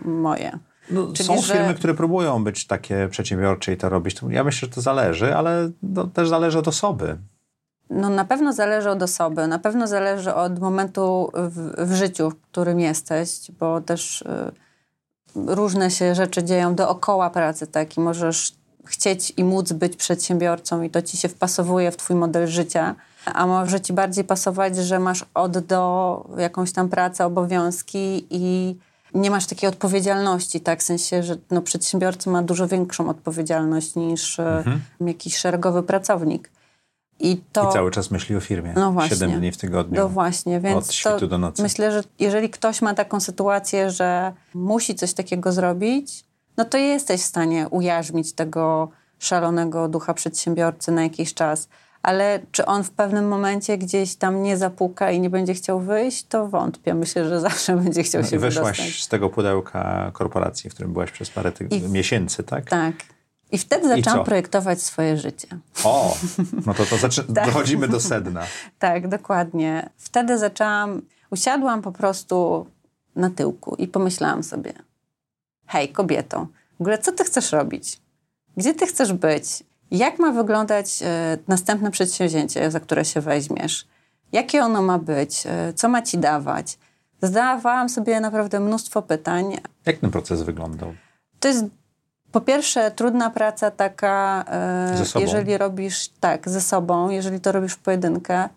moje. 0.05 0.59
No, 0.91 1.13
Czyli, 1.13 1.27
są 1.27 1.41
że- 1.41 1.53
firmy, 1.53 1.73
które 1.73 1.93
próbują 1.93 2.43
być 2.43 2.67
takie 2.67 3.07
przedsiębiorcze 3.11 3.73
i 3.73 3.77
to 3.77 3.89
robić. 3.89 4.17
Ja 4.29 4.43
myślę, 4.43 4.67
że 4.69 4.75
to 4.75 4.81
zależy, 4.81 5.35
ale 5.35 5.71
to 5.95 6.07
też 6.07 6.29
zależy 6.29 6.59
od 6.59 6.67
osoby. 6.67 7.17
No 7.89 8.09
na 8.09 8.25
pewno 8.25 8.53
zależy 8.53 8.89
od 8.89 9.03
osoby, 9.03 9.47
na 9.47 9.59
pewno 9.59 9.87
zależy 9.87 10.33
od 10.33 10.59
momentu 10.59 11.31
w, 11.33 11.87
w 11.89 11.93
życiu, 11.93 12.29
w 12.29 12.41
którym 12.41 12.79
jesteś, 12.79 13.51
bo 13.59 13.81
też 13.81 14.21
y, 14.21 14.25
różne 15.35 15.91
się 15.91 16.15
rzeczy 16.15 16.43
dzieją 16.43 16.75
dookoła 16.75 17.29
pracy, 17.29 17.67
tak? 17.67 17.97
I 17.97 17.99
możesz 17.99 18.53
chcieć 18.85 19.33
i 19.37 19.43
móc 19.43 19.71
być 19.71 19.95
przedsiębiorcą 19.95 20.81
i 20.81 20.89
to 20.89 21.01
ci 21.01 21.17
się 21.17 21.27
wpasowuje 21.29 21.91
w 21.91 21.97
twój 21.97 22.15
model 22.15 22.47
życia, 22.47 22.95
a 23.25 23.47
może 23.47 23.81
ci 23.81 23.93
bardziej 23.93 24.23
pasować, 24.23 24.77
że 24.77 24.99
masz 24.99 25.25
od 25.33 25.57
do 25.57 26.25
jakąś 26.37 26.71
tam 26.71 26.89
pracę, 26.89 27.25
obowiązki 27.25 28.27
i 28.29 28.75
nie 29.13 29.31
masz 29.31 29.45
takiej 29.45 29.69
odpowiedzialności, 29.69 30.61
tak? 30.61 30.79
W 30.79 30.83
sensie, 30.83 31.23
że 31.23 31.35
no, 31.51 31.61
przedsiębiorca 31.61 32.31
ma 32.31 32.43
dużo 32.43 32.67
większą 32.67 33.09
odpowiedzialność 33.09 33.95
niż 33.95 34.39
y, 34.39 34.63
jakiś 35.01 35.37
szeregowy 35.37 35.83
pracownik. 35.83 36.54
I 37.19 37.37
to... 37.51 37.69
I 37.69 37.73
cały 37.73 37.91
czas 37.91 38.11
myśli 38.11 38.35
o 38.35 38.39
firmie. 38.39 38.73
No 38.75 38.91
właśnie. 38.91 39.17
Siedem 39.17 39.39
dni 39.39 39.51
w 39.51 39.57
tygodniu. 39.57 40.01
No 40.01 40.09
właśnie, 40.09 40.59
więc 40.59 40.77
Od 40.77 40.93
świtu 40.93 41.27
do 41.27 41.37
nocy. 41.37 41.63
myślę, 41.63 41.91
że 41.91 42.03
jeżeli 42.19 42.49
ktoś 42.49 42.81
ma 42.81 42.93
taką 42.93 43.19
sytuację, 43.19 43.91
że 43.91 44.33
musi 44.53 44.95
coś 44.95 45.13
takiego 45.13 45.51
zrobić, 45.51 46.23
no 46.57 46.65
to 46.65 46.77
jesteś 46.77 47.21
w 47.21 47.25
stanie 47.25 47.67
ujarzmić 47.69 48.33
tego 48.33 48.89
szalonego 49.19 49.87
ducha 49.87 50.13
przedsiębiorcy 50.13 50.91
na 50.91 51.03
jakiś 51.03 51.33
czas. 51.33 51.67
Ale 52.03 52.39
czy 52.51 52.65
on 52.65 52.83
w 52.83 52.91
pewnym 52.91 53.27
momencie 53.27 53.77
gdzieś 53.77 54.15
tam 54.15 54.43
nie 54.43 54.57
zapuka 54.57 55.11
i 55.11 55.19
nie 55.19 55.29
będzie 55.29 55.53
chciał 55.53 55.79
wyjść, 55.79 56.23
to 56.27 56.47
wątpię. 56.47 56.93
Myślę, 56.93 57.29
że 57.29 57.39
zawsze 57.49 57.75
będzie 57.77 58.03
chciał 58.03 58.23
się 58.23 58.35
No 58.35 58.41
Wyszłaś 58.41 58.77
wydostać. 58.77 59.03
z 59.03 59.07
tego 59.07 59.29
pudełka 59.29 60.11
korporacji, 60.13 60.69
w 60.69 60.73
którym 60.73 60.93
byłaś 60.93 61.11
przez 61.11 61.29
parę 61.29 61.51
tyg- 61.51 61.73
I- 61.75 61.89
miesięcy, 61.89 62.43
tak? 62.43 62.65
Tak. 62.69 62.93
I 63.55 63.57
wtedy 63.57 63.87
zaczęłam 63.87 64.19
co? 64.19 64.25
projektować 64.25 64.81
swoje 64.81 65.17
życie. 65.17 65.47
O, 65.83 66.17
no 66.65 66.73
to, 66.73 66.85
to 66.85 66.97
zaczy- 66.97 67.23
Tak. 67.35 67.45
dochodzimy 67.45 67.87
do 67.87 67.99
sedna. 67.99 68.43
Tak, 68.79 69.07
dokładnie. 69.07 69.89
Wtedy 69.97 70.37
zaczęłam, 70.37 71.01
usiadłam 71.31 71.81
po 71.81 71.91
prostu 71.91 72.65
na 73.15 73.29
tyłku 73.29 73.75
i 73.75 73.87
pomyślałam 73.87 74.43
sobie, 74.43 74.73
hej 75.67 75.89
kobieto, 75.89 76.47
w 76.77 76.81
ogóle 76.81 76.97
co 76.97 77.11
ty 77.11 77.23
chcesz 77.23 77.51
robić? 77.51 78.01
Gdzie 78.57 78.73
ty 78.73 78.87
chcesz 78.87 79.13
być? 79.13 79.45
Jak 79.91 80.19
ma 80.19 80.31
wyglądać 80.31 80.99
e, 81.03 81.37
następne 81.47 81.91
przedsięwzięcie, 81.91 82.71
za 82.71 82.79
które 82.79 83.05
się 83.05 83.21
weźmiesz? 83.21 83.87
Jakie 84.31 84.63
ono 84.63 84.81
ma 84.81 84.97
być? 84.99 85.43
E, 85.45 85.73
co 85.73 85.89
ma 85.89 86.01
ci 86.01 86.17
dawać? 86.17 86.77
Zadawałam 87.21 87.89
sobie 87.89 88.19
naprawdę 88.19 88.59
mnóstwo 88.59 89.01
pytań. 89.01 89.57
Jak 89.85 89.97
ten 89.97 90.11
proces 90.11 90.41
wyglądał? 90.43 90.93
To 91.39 91.47
jest 91.47 91.65
po 92.35 92.41
pierwsze 92.41 92.91
trudna 92.91 93.29
praca 93.29 93.71
taka, 93.71 94.45
e, 95.15 95.21
jeżeli 95.21 95.57
robisz 95.57 96.09
tak, 96.19 96.49
ze 96.49 96.61
sobą, 96.61 97.09
jeżeli 97.09 97.39
to 97.39 97.51
robisz 97.51 97.73
w 97.73 97.79
pojedynkę. 97.79 98.49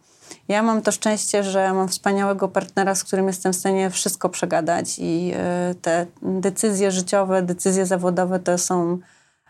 Ja 0.48 0.62
mam 0.62 0.82
to 0.82 0.92
szczęście, 0.92 1.44
że 1.44 1.72
mam 1.74 1.88
wspaniałego 1.88 2.48
partnera, 2.48 2.94
z 2.94 3.04
którym 3.04 3.26
jestem 3.26 3.52
w 3.52 3.56
stanie 3.56 3.90
wszystko 3.90 4.28
przegadać 4.28 4.98
i 4.98 5.32
e, 5.34 5.74
te 5.82 6.06
decyzje 6.22 6.90
życiowe, 6.90 7.42
decyzje 7.42 7.86
zawodowe 7.86 8.38
to 8.38 8.58
są 8.58 8.98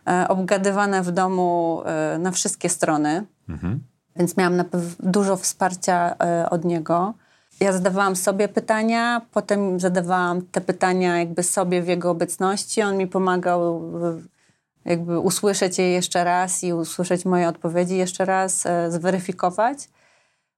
e, 0.07 0.29
obgadywane 0.29 1.03
w 1.03 1.11
domu 1.11 1.83
na 2.19 2.31
wszystkie 2.31 2.69
strony. 2.69 3.27
Mhm. 3.49 3.81
Więc 4.17 4.37
miałam 4.37 4.65
dużo 5.01 5.37
wsparcia 5.37 6.17
od 6.51 6.65
niego. 6.65 7.15
Ja 7.61 7.73
zadawałam 7.73 8.17
sobie 8.17 8.49
pytania, 8.49 9.23
potem 9.33 9.81
zadawałam 9.81 10.43
te 10.43 10.61
pytania 10.61 11.19
jakby 11.19 11.43
sobie 11.43 11.83
w 11.83 11.89
jego 11.89 12.11
obecności. 12.11 12.83
On 12.83 12.97
mi 12.97 13.07
pomagał 13.07 13.81
w- 13.81 14.23
jakby 14.85 15.19
usłyszeć 15.19 15.79
je 15.79 15.91
jeszcze 15.93 16.25
raz 16.25 16.65
i 16.65 16.73
usłyszeć 16.73 17.25
moje 17.25 17.49
odpowiedzi 17.49 17.97
jeszcze 17.97 18.25
raz, 18.25 18.67
e, 18.67 18.91
zweryfikować. 18.91 19.79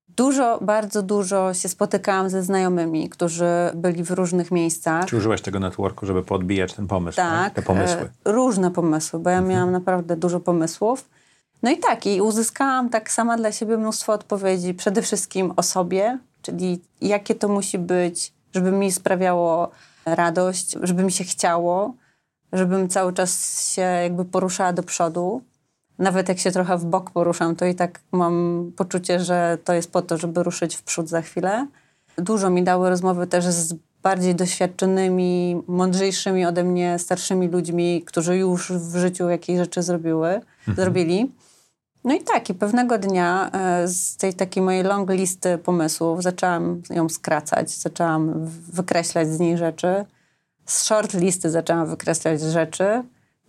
Dużo, 0.09 0.59
bardzo 0.63 1.03
dużo 1.03 1.55
się 1.55 1.69
spotykałam 1.69 2.31
ze 2.31 2.43
znajomymi, 2.43 3.09
którzy 3.09 3.47
byli 3.75 4.05
w 4.05 4.11
różnych 4.11 4.51
miejscach. 4.51 5.05
Czy 5.07 5.17
użyłaś 5.17 5.43
tego 5.43 5.61
networku, 5.61 6.07
żeby 6.07 6.23
podbijać 6.23 6.73
ten 6.75 6.87
pomysł? 6.87 7.17
Tak, 7.17 7.55
Te 7.55 7.63
pomysły. 7.63 8.11
e, 8.25 8.33
różne 8.33 8.71
pomysły, 8.71 9.19
bo 9.21 9.31
ja 9.31 9.41
miałam 9.41 9.73
naprawdę 9.73 10.17
dużo 10.17 10.41
pomysłów. 10.41 11.09
No 11.63 11.71
i 11.71 11.79
tak, 11.79 12.07
i 12.07 12.21
uzyskałam 12.23 12.89
tak 12.89 13.11
sama 13.11 13.37
dla 13.37 13.53
siebie 13.53 13.77
mnóstwo 13.79 14.13
odpowiedzi. 14.13 14.75
Przede 14.75 15.03
wszystkim 15.03 15.53
o 15.57 15.63
sobie, 15.63 16.19
czyli 16.43 16.81
jakie 17.01 17.35
to 17.35 17.49
musi 17.49 17.79
być, 17.79 18.33
żeby 18.55 18.73
mi 18.73 18.93
sprawiało 18.93 19.71
radość, 20.07 20.77
żeby 20.83 21.03
mi 21.03 21.13
się 21.13 21.25
chciało, 21.25 21.95
żebym 22.53 22.89
cały 22.89 23.13
czas 23.13 23.63
się 23.73 23.83
jakby 23.83 24.25
poruszała 24.25 24.73
do 24.73 24.83
przodu. 24.83 25.43
Nawet 25.99 26.29
jak 26.29 26.39
się 26.39 26.51
trochę 26.51 26.79
w 26.79 26.85
bok 26.85 27.11
poruszam, 27.11 27.57
to 27.57 27.67
i 27.67 27.75
tak 27.75 28.01
mam 28.13 28.73
poczucie, 28.77 29.21
że 29.21 29.59
to 29.65 29.73
jest 29.73 29.93
po 29.93 30.03
to, 30.03 30.17
żeby 30.17 30.43
ruszyć 30.43 30.77
w 30.77 30.83
przód 30.83 31.09
za 31.09 31.23
chwilę. 31.23 31.67
Dużo 32.17 32.51
mi 32.51 32.63
dały 32.63 32.91
rozmowy 32.91 33.27
też 33.27 33.45
z 33.45 33.75
bardziej 34.03 34.35
doświadczonymi, 34.35 35.63
mądrzejszymi 35.67 36.47
ode 36.47 36.65
mnie, 36.65 36.99
starszymi 36.99 37.49
ludźmi, 37.49 38.03
którzy 38.07 38.37
już 38.37 38.73
w 38.73 38.97
życiu 38.97 39.29
jakieś 39.29 39.57
rzeczy 39.57 39.83
zrobiły, 39.83 40.41
zrobili. 40.77 41.33
No 42.05 42.15
i 42.15 42.21
tak, 42.21 42.51
i 42.51 42.55
pewnego 42.55 42.99
dnia 42.99 43.51
e, 43.51 43.89
z 43.89 44.17
tej 44.17 44.35
takiej 44.35 44.63
mojej 44.63 44.83
long 44.83 45.11
listy 45.11 45.59
pomysłów 45.59 46.23
zaczęłam 46.23 46.83
ją 46.91 47.09
skracać, 47.09 47.71
zaczęłam 47.71 48.47
wykreślać 48.73 49.29
z 49.29 49.41
niej 49.41 49.59
rzeczy. 49.59 50.05
Z 50.65 50.83
short 50.83 51.15
listy 51.15 51.51
zaczęłam 51.51 51.87
wykreślać 51.87 52.41
rzeczy 52.41 53.03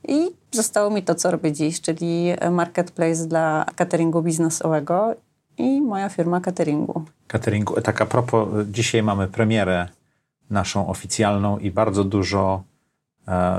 i 0.08 0.30
zostało 0.52 0.90
mi 0.90 1.04
to, 1.04 1.16
co 1.16 1.32
robię 1.32 1.52
dziś, 1.52 1.82
czyli 1.82 2.34
marketplace 2.52 3.28
dla 3.28 3.66
cateringu 3.76 4.22
biznesowego 4.22 5.16
i 5.58 5.82
moja 5.82 6.10
firma 6.10 6.42
cateringu. 6.42 7.04
Cateringu. 7.28 7.82
Tak 7.82 8.02
a 8.02 8.06
propos, 8.06 8.50
dzisiaj 8.72 9.04
mamy 9.04 9.28
premierę 9.28 9.88
naszą 10.50 10.88
oficjalną 10.88 11.58
i 11.58 11.72
bardzo 11.72 12.04
dużo 12.04 12.64
e, 12.64 12.71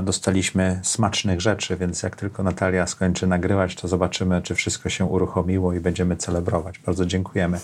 dostaliśmy 0.03 0.79
smacznych 0.83 1.41
rzeczy, 1.41 1.77
więc 1.77 2.03
jak 2.03 2.15
tylko 2.15 2.43
Natalia 2.43 2.87
skończy 2.87 3.27
nagrywać, 3.27 3.75
to 3.75 3.87
zobaczymy, 3.87 4.41
czy 4.41 4.55
wszystko 4.55 4.89
się 4.89 5.05
uruchomiło 5.05 5.73
i 5.73 5.79
będziemy 5.79 6.15
celebrować. 6.15 6.79
Bardzo 6.79 7.05
dziękujemy. 7.05 7.59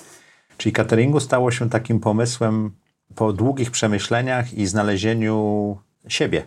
Czyli 0.58 0.74
cateringu 0.74 1.20
stało 1.20 1.52
się 1.52 1.70
takim 1.70 2.00
pomysłem 2.00 2.72
po 3.16 3.34
długich 3.34 3.72
przemyśleniach 3.72 4.54
i 4.54 4.68
znalezieniu 4.68 5.78
siebie. 6.08 6.44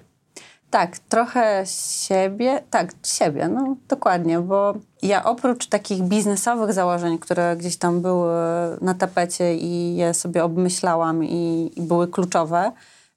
Tak, 0.70 0.98
trochę 0.98 1.64
siebie, 1.66 2.62
tak, 2.70 2.92
siebie, 3.06 3.48
no 3.48 3.76
dokładnie, 3.88 4.40
bo 4.40 4.74
ja 5.02 5.24
oprócz 5.24 5.66
takich 5.66 6.02
biznesowych 6.02 6.72
założeń, 6.72 7.18
które 7.18 7.56
gdzieś 7.56 7.76
tam 7.76 8.00
były 8.00 8.34
na 8.80 8.94
tapecie 8.94 9.56
i 9.56 9.96
je 9.96 10.14
sobie 10.14 10.44
obmyślałam 10.44 11.24
i, 11.24 11.72
i 11.76 11.82
były 11.82 12.08
kluczowe, 12.08 12.72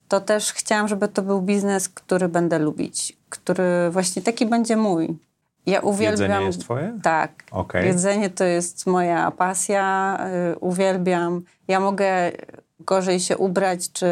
to 0.07 0.21
też 0.21 0.53
chciałam, 0.53 0.87
żeby 0.87 1.07
to 1.07 1.21
był 1.21 1.41
biznes, 1.41 1.89
który 1.89 2.29
będę 2.29 2.59
lubić, 2.59 3.17
który 3.29 3.89
właśnie 3.91 4.21
taki 4.21 4.45
będzie 4.45 4.77
mój. 4.77 5.17
Ja 5.65 5.79
uwielbiam. 5.79 6.21
Jedzenie 6.29 6.45
jest 6.45 6.61
twoje? 6.61 6.99
Tak. 7.03 7.43
Okej. 7.51 7.87
Jedzenie 7.87 8.29
to 8.29 8.43
jest 8.43 8.85
moja 8.87 9.31
pasja, 9.31 10.17
y, 10.53 10.59
uwielbiam. 10.59 11.41
Ja 11.67 11.79
mogę 11.79 12.31
gorzej 12.79 13.19
się 13.19 13.37
ubrać, 13.37 13.91
czy 13.91 14.05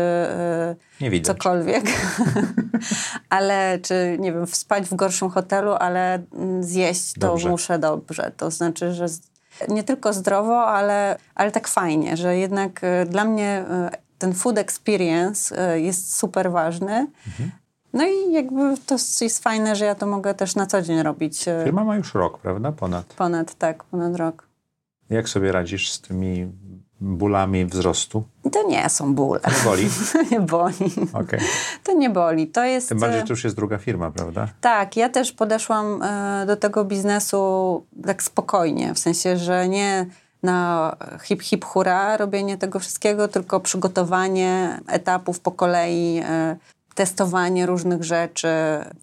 y, 1.02 1.10
widać. 1.10 1.28
cokolwiek, 1.28 1.84
ale 3.30 3.80
czy, 3.82 4.18
nie 4.20 4.34
wiem, 4.34 4.48
spać 4.48 4.86
w 4.86 4.96
gorszym 4.96 5.30
hotelu, 5.30 5.72
ale 5.74 6.24
mm, 6.34 6.64
zjeść 6.64 7.14
to 7.14 7.20
Dobrze. 7.20 7.50
muszę 7.50 7.80
dobrze. 7.80 8.32
To 8.38 8.52
znaczy, 8.52 8.94
że 8.94 9.06
nie 9.68 9.84
tylko 9.84 10.14
zdrowo, 10.14 10.66
ale, 10.66 11.18
ale 11.36 11.52
tak 11.52 11.68
fajnie, 11.68 12.18
że 12.18 12.38
jednak 12.38 12.82
y, 12.84 13.06
dla 13.06 13.26
mnie 13.26 13.66
y, 13.94 14.03
ten 14.24 14.34
food 14.34 14.58
experience 14.58 15.74
y, 15.76 15.82
jest 15.82 16.16
super 16.16 16.52
ważny. 16.52 17.08
Mhm. 17.28 17.52
No 17.94 18.04
i 18.04 18.32
jakby 18.32 18.78
to 18.86 18.96
jest 19.22 19.44
fajne, 19.44 19.76
że 19.76 19.86
ja 19.86 19.96
to 19.96 20.06
mogę 20.06 20.34
też 20.34 20.56
na 20.56 20.66
co 20.66 20.82
dzień 20.82 21.04
robić. 21.04 21.46
Firma 21.64 21.84
ma 21.84 21.96
już 21.96 22.14
rok, 22.14 22.38
prawda? 22.38 22.72
Ponad. 22.72 23.06
Ponad, 23.06 23.56
tak, 23.56 23.84
ponad 23.84 24.16
rok. 24.16 24.48
Jak 25.10 25.30
sobie 25.30 25.52
radzisz 25.52 25.92
z 25.92 26.02
tymi 26.02 26.52
bólami 27.02 27.66
wzrostu? 27.66 28.24
To 28.52 28.68
nie 28.68 28.90
są 28.90 29.16
bóle. 29.16 29.40
Nie 29.46 29.64
boli? 29.64 29.90
To 30.14 30.22
nie 30.32 30.40
boli. 30.40 30.92
Okej. 31.14 31.40
To 31.84 31.94
nie 31.94 32.10
boli. 32.10 32.48
To 32.48 32.64
jest... 32.64 32.90
Tym 32.90 33.00
bardziej, 33.00 33.18
e, 33.18 33.22
że 33.22 33.28
to 33.28 33.34
już 33.34 33.44
jest 33.44 33.56
druga 33.56 33.78
firma, 33.78 34.12
prawda? 34.12 34.48
Tak, 34.62 34.98
ja 34.98 35.10
też 35.10 35.32
podeszłam 35.32 36.04
e, 36.04 36.46
do 36.48 36.56
tego 36.56 36.86
biznesu 36.86 37.86
tak 38.06 38.24
spokojnie, 38.24 38.94
w 38.94 39.00
sensie, 39.00 39.38
że 39.38 39.70
nie 39.70 40.06
na 40.44 40.96
hip 41.24 41.42
hip 41.42 41.66
hura 41.66 42.18
robienie 42.18 42.58
tego 42.58 42.80
wszystkiego, 42.80 43.28
tylko 43.28 43.60
przygotowanie 43.60 44.80
etapów 44.88 45.40
po 45.40 45.52
kolei, 45.52 46.22
e, 46.26 46.56
testowanie 46.96 47.66
różnych 47.66 48.04
rzeczy, 48.04 48.48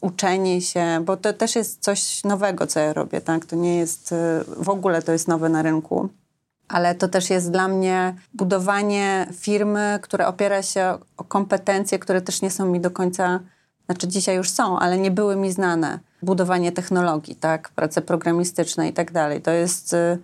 uczenie 0.00 0.61
się, 0.61 1.03
bo 1.05 1.16
to 1.16 1.33
też 1.33 1.57
jest 1.57 1.83
coś 1.83 2.24
nowego, 2.24 2.66
co 2.66 2.81
ja 2.81 2.92
robię, 2.92 3.20
tak? 3.20 3.44
To 3.44 3.57
nie 3.57 3.79
jest, 3.79 4.12
e, 4.12 4.44
w 4.57 4.68
ogóle 4.68 5.03
to 5.03 5.12
jest 5.12 5.29
nowe 5.29 5.48
na 5.48 5.62
rynku. 5.62 6.09
Ale 6.68 6.94
to 6.94 7.09
też 7.09 7.31
jest 7.31 7.50
dla 7.50 7.68
mnie 7.68 8.14
budowanie 8.35 9.26
firmy, 9.33 9.98
która 10.03 10.26
opiera 10.26 10.62
się 10.62 10.98
o 11.16 11.24
kompetencje, 11.24 11.98
które 11.98 12.20
też 12.20 12.42
nie 12.42 12.50
są 12.50 12.66
mi 12.66 12.81
do 12.81 12.90
końca 12.90 13.40
znaczy 13.90 14.09
dzisiaj 14.09 14.37
już 14.37 14.50
są, 14.50 14.79
ale 14.79 14.98
nie 14.98 15.11
były 15.11 15.37
mi 15.37 15.53
znane. 15.53 15.98
Budowanie 16.22 16.72
technologii, 16.72 17.37
tak, 17.37 17.68
prace 17.68 18.03
programistyczne 18.03 18.88
i 18.88 18.92
tak 18.92 19.12
dalej. 19.12 19.42
To 19.42 19.50
jest 19.50 19.92
y, 19.92 20.18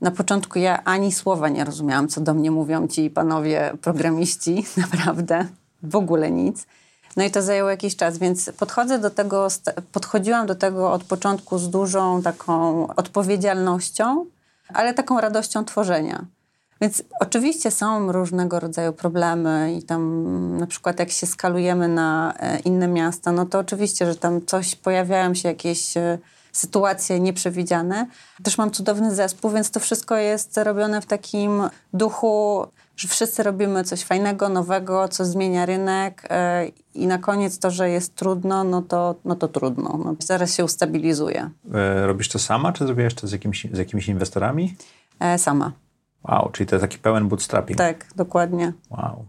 na 0.00 0.10
początku 0.10 0.58
ja 0.58 0.84
ani 0.84 1.12
słowa 1.12 1.48
nie 1.48 1.64
rozumiałam, 1.64 2.08
co 2.08 2.20
do 2.20 2.34
mnie 2.34 2.50
mówią 2.50 2.88
ci 2.88 3.10
panowie 3.10 3.72
programiści, 3.82 4.64
naprawdę, 4.92 5.46
w 5.82 5.96
ogóle 5.96 6.30
nic. 6.30 6.66
No 7.16 7.24
i 7.24 7.30
to 7.30 7.42
zajęło 7.42 7.70
jakiś 7.70 7.96
czas, 7.96 8.18
więc 8.18 8.50
podchodzę 8.58 8.98
do 8.98 9.10
tego, 9.10 9.48
podchodziłam 9.92 10.46
do 10.46 10.54
tego 10.54 10.92
od 10.92 11.04
początku 11.04 11.58
z 11.58 11.70
dużą 11.70 12.22
taką 12.22 12.86
odpowiedzialnością, 12.86 14.26
ale 14.74 14.94
taką 14.94 15.20
radością 15.20 15.64
tworzenia. 15.64 16.26
Więc 16.80 17.02
oczywiście 17.20 17.70
są 17.70 18.12
różnego 18.12 18.60
rodzaju 18.60 18.92
problemy 18.92 19.74
i 19.78 19.82
tam 19.82 20.56
na 20.58 20.66
przykład 20.66 20.98
jak 20.98 21.10
się 21.10 21.26
skalujemy 21.26 21.88
na 21.88 22.34
e, 22.38 22.58
inne 22.58 22.88
miasta, 22.88 23.32
no 23.32 23.46
to 23.46 23.58
oczywiście, 23.58 24.06
że 24.06 24.14
tam 24.14 24.46
coś, 24.46 24.76
pojawiają 24.76 25.34
się 25.34 25.48
jakieś 25.48 25.96
e, 25.96 26.18
sytuacje 26.56 27.20
nieprzewidziane. 27.20 28.06
Też 28.42 28.58
mam 28.58 28.70
cudowny 28.70 29.14
zespół, 29.14 29.50
więc 29.50 29.70
to 29.70 29.80
wszystko 29.80 30.16
jest 30.16 30.56
robione 30.56 31.00
w 31.00 31.06
takim 31.06 31.62
duchu, 31.92 32.66
że 32.96 33.08
wszyscy 33.08 33.42
robimy 33.42 33.84
coś 33.84 34.04
fajnego, 34.04 34.48
nowego, 34.48 35.08
co 35.08 35.24
zmienia 35.24 35.66
rynek 35.66 36.26
e, 36.30 36.66
i 36.94 37.06
na 37.06 37.18
koniec 37.18 37.58
to, 37.58 37.70
że 37.70 37.90
jest 37.90 38.14
trudno, 38.14 38.64
no 38.64 38.82
to, 38.82 39.14
no 39.24 39.36
to 39.36 39.48
trudno. 39.48 40.00
No, 40.04 40.14
zaraz 40.18 40.54
się 40.54 40.64
ustabilizuje. 40.64 41.50
Robisz 42.06 42.28
to 42.28 42.38
sama, 42.38 42.72
czy 42.72 42.86
zrobiłeś 42.86 43.14
to 43.14 43.26
z 43.26 43.32
jakimiś, 43.32 43.66
z 43.72 43.78
jakimiś 43.78 44.08
inwestorami? 44.08 44.74
sama. 45.36 45.72
Wow, 46.28 46.50
czyli 46.52 46.66
to 46.66 46.78
taki 46.78 46.98
pełen 46.98 47.28
bootstrapping. 47.28 47.78
Tak, 47.78 48.06
dokładnie. 48.16 48.72
Wow. 48.90 49.26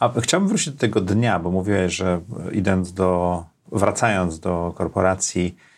A 0.00 0.20
chciałbym 0.20 0.48
wrócić 0.48 0.70
do 0.70 0.80
tego 0.80 1.00
dnia, 1.00 1.38
bo 1.38 1.50
mówiłeś, 1.50 1.94
że 1.94 2.20
idąc 2.52 2.92
do, 2.92 3.44
wracając 3.72 4.40
do 4.40 4.72
korporacji, 4.76 5.56
e, 5.56 5.69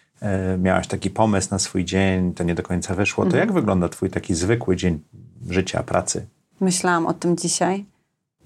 miałaś 0.58 0.86
taki 0.86 1.10
pomysł 1.10 1.48
na 1.50 1.58
swój 1.58 1.84
dzień, 1.84 2.34
to 2.34 2.44
nie 2.44 2.54
do 2.54 2.62
końca 2.62 2.94
wyszło. 2.94 3.24
To 3.24 3.28
mhm. 3.28 3.40
jak 3.40 3.52
wygląda 3.52 3.88
twój 3.88 4.10
taki 4.10 4.34
zwykły 4.34 4.76
dzień 4.76 5.00
życia, 5.50 5.82
pracy? 5.82 6.26
Myślałam 6.60 7.06
o 7.06 7.14
tym 7.14 7.36
dzisiaj 7.36 7.84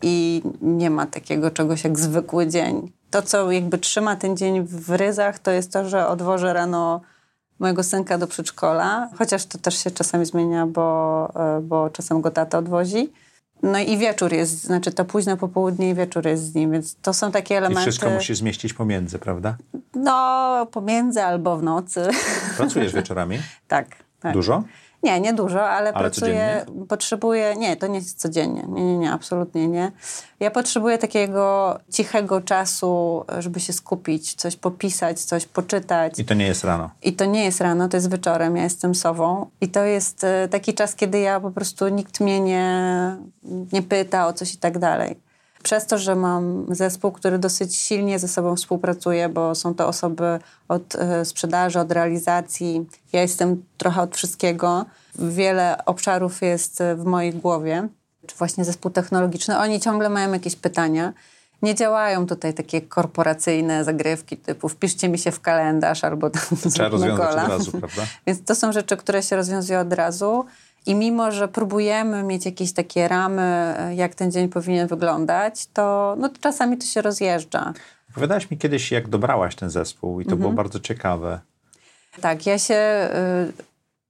i 0.02 0.42
nie 0.62 0.90
ma 0.90 1.06
takiego 1.06 1.50
czegoś 1.50 1.84
jak 1.84 1.98
zwykły 1.98 2.46
dzień. 2.46 2.92
To, 3.10 3.22
co 3.22 3.52
jakby 3.52 3.78
trzyma 3.78 4.16
ten 4.16 4.36
dzień 4.36 4.62
w 4.66 4.90
ryzach, 4.90 5.38
to 5.38 5.50
jest 5.50 5.72
to, 5.72 5.88
że 5.88 6.08
odwożę 6.08 6.52
rano 6.52 7.00
mojego 7.58 7.82
synka 7.82 8.18
do 8.18 8.26
przedszkola, 8.26 9.08
chociaż 9.18 9.46
to 9.46 9.58
też 9.58 9.84
się 9.84 9.90
czasami 9.90 10.26
zmienia, 10.26 10.66
bo, 10.66 11.28
e, 11.56 11.60
bo 11.60 11.90
czasem 11.90 12.20
go 12.20 12.30
tata 12.30 12.58
odwozi. 12.58 13.12
No 13.62 13.78
i 13.78 13.98
wieczór 13.98 14.32
jest, 14.32 14.64
znaczy 14.64 14.92
to 14.92 15.04
późne 15.04 15.36
popołudnie 15.36 15.90
i 15.90 15.94
wieczór 15.94 16.26
jest 16.26 16.42
z 16.42 16.54
nim, 16.54 16.72
więc 16.72 16.96
to 17.02 17.12
są 17.14 17.32
takie 17.32 17.56
elementy... 17.56 17.80
I 17.80 17.82
wszystko 17.82 18.10
musi 18.10 18.34
zmieścić 18.34 18.74
pomiędzy, 18.74 19.18
prawda? 19.18 19.56
No, 19.94 20.66
pomiędzy 20.72 21.22
albo 21.22 21.56
w 21.56 21.62
nocy. 21.62 22.08
Pracujesz 22.56 22.92
wieczorami? 23.00 23.38
tak, 23.68 23.86
tak. 24.20 24.32
Dużo? 24.32 24.62
Nie, 25.06 25.20
nie 25.20 25.32
dużo, 25.32 25.68
ale, 25.68 25.92
ale 25.92 25.92
pracuję, 25.92 26.62
codziennie? 26.64 26.86
potrzebuję, 26.86 27.54
nie, 27.56 27.76
to 27.76 27.86
nie 27.86 27.98
jest 27.98 28.20
codziennie, 28.20 28.64
nie, 28.68 28.84
nie, 28.84 28.98
nie, 28.98 29.12
absolutnie 29.12 29.68
nie. 29.68 29.92
Ja 30.40 30.50
potrzebuję 30.50 30.98
takiego 30.98 31.78
cichego 31.92 32.40
czasu, 32.40 33.24
żeby 33.38 33.60
się 33.60 33.72
skupić, 33.72 34.34
coś 34.34 34.56
popisać, 34.56 35.20
coś 35.20 35.46
poczytać. 35.46 36.18
I 36.18 36.24
to 36.24 36.34
nie 36.34 36.46
jest 36.46 36.64
rano? 36.64 36.90
I 37.02 37.12
to 37.12 37.24
nie 37.24 37.44
jest 37.44 37.60
rano, 37.60 37.88
to 37.88 37.96
jest 37.96 38.10
wieczorem, 38.10 38.56
ja 38.56 38.62
jestem 38.62 38.94
sową. 38.94 39.46
I 39.60 39.68
to 39.68 39.84
jest 39.84 40.24
e, 40.24 40.48
taki 40.48 40.74
czas, 40.74 40.94
kiedy 40.94 41.18
ja 41.18 41.40
po 41.40 41.50
prostu, 41.50 41.88
nikt 41.88 42.20
mnie 42.20 42.40
nie, 42.40 43.16
nie 43.72 43.82
pyta 43.82 44.26
o 44.26 44.32
coś 44.32 44.54
i 44.54 44.58
tak 44.58 44.78
dalej 44.78 45.25
przez 45.66 45.86
to, 45.86 45.98
że 45.98 46.14
mam 46.14 46.66
zespół, 46.70 47.12
który 47.12 47.38
dosyć 47.38 47.76
silnie 47.76 48.18
ze 48.18 48.28
sobą 48.28 48.56
współpracuje, 48.56 49.28
bo 49.28 49.54
są 49.54 49.74
to 49.74 49.88
osoby 49.88 50.38
od 50.68 50.94
e, 50.94 51.24
sprzedaży, 51.24 51.80
od 51.80 51.92
realizacji. 51.92 52.86
Ja 53.12 53.22
jestem 53.22 53.62
trochę 53.76 54.02
od 54.02 54.16
wszystkiego. 54.16 54.84
Wiele 55.18 55.84
obszarów 55.84 56.42
jest 56.42 56.82
w 56.96 57.04
mojej 57.04 57.34
głowie, 57.34 57.88
czy 58.26 58.36
właśnie 58.36 58.64
zespół 58.64 58.90
technologiczny. 58.90 59.58
Oni 59.58 59.80
ciągle 59.80 60.08
mają 60.08 60.32
jakieś 60.32 60.56
pytania. 60.56 61.12
Nie 61.62 61.74
działają 61.74 62.26
tutaj 62.26 62.54
takie 62.54 62.80
korporacyjne 62.80 63.84
zagrywki 63.84 64.36
typu 64.36 64.68
wpiszcie 64.68 65.08
mi 65.08 65.18
się 65.18 65.30
w 65.30 65.40
kalendarz 65.40 66.04
albo 66.04 66.30
tam 66.30 66.42
Trzeba 66.72 66.88
rozwiązać 66.88 67.30
od 67.30 67.48
razu, 67.48 67.70
prawda? 67.70 68.02
Więc 68.26 68.44
to 68.44 68.54
są 68.54 68.72
rzeczy, 68.72 68.96
które 68.96 69.22
się 69.22 69.36
rozwiązują 69.36 69.80
od 69.80 69.92
razu. 69.92 70.44
I 70.86 70.94
mimo, 70.94 71.32
że 71.32 71.48
próbujemy 71.48 72.22
mieć 72.22 72.46
jakieś 72.46 72.72
takie 72.72 73.08
ramy, 73.08 73.74
jak 73.94 74.14
ten 74.14 74.30
dzień 74.30 74.48
powinien 74.48 74.88
wyglądać, 74.88 75.66
to, 75.66 76.16
no, 76.18 76.30
czasami 76.40 76.78
to 76.78 76.86
się 76.86 77.02
rozjeżdża. 77.02 77.72
Opowiadałaś 78.10 78.50
mi 78.50 78.58
kiedyś, 78.58 78.92
jak 78.92 79.08
dobrałaś 79.08 79.54
ten 79.54 79.70
zespół 79.70 80.20
i 80.20 80.24
to 80.24 80.32
mhm. 80.32 80.40
było 80.40 80.52
bardzo 80.52 80.80
ciekawe. 80.80 81.40
Tak, 82.20 82.46
ja 82.46 82.58
się 82.58 83.08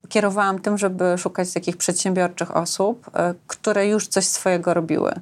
y, 0.05 0.09
kierowałam 0.09 0.59
tym, 0.59 0.79
żeby 0.79 1.19
szukać 1.19 1.53
takich 1.53 1.77
przedsiębiorczych 1.77 2.57
osób, 2.57 3.09
y, 3.09 3.11
które 3.47 3.89
już 3.89 4.09
coś 4.09 4.27
swojego 4.27 4.75
robiły 4.75 5.13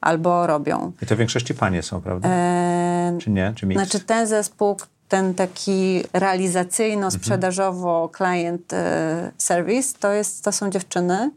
albo 0.00 0.46
robią. 0.46 0.92
I 1.02 1.06
to 1.06 1.14
w 1.14 1.18
większości 1.18 1.54
panie 1.54 1.82
są, 1.82 2.00
prawda? 2.00 2.28
E, 2.28 3.18
Czy 3.20 3.30
nie? 3.30 3.52
Czy 3.56 3.66
mix? 3.66 3.82
Znaczy 3.82 4.00
ten 4.00 4.26
zespół, 4.26 4.76
ten 5.12 5.34
taki 5.34 6.02
realizacyjno-sprzedażowo 6.12 8.10
client 8.16 8.72
e, 8.72 9.32
service, 9.38 9.98
to, 9.98 10.12
jest, 10.12 10.44
to 10.44 10.52
są 10.52 10.70
dziewczyny, 10.70 11.30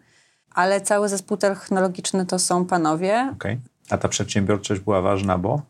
ale 0.53 0.81
cały 0.81 1.09
zespół 1.09 1.37
technologiczny 1.37 2.25
to 2.25 2.39
są 2.39 2.65
panowie. 2.65 3.33
Okay. 3.35 3.59
A 3.89 3.97
ta 3.97 4.07
przedsiębiorczość 4.07 4.81
była 4.81 5.01
ważna, 5.01 5.37
bo? 5.37 5.61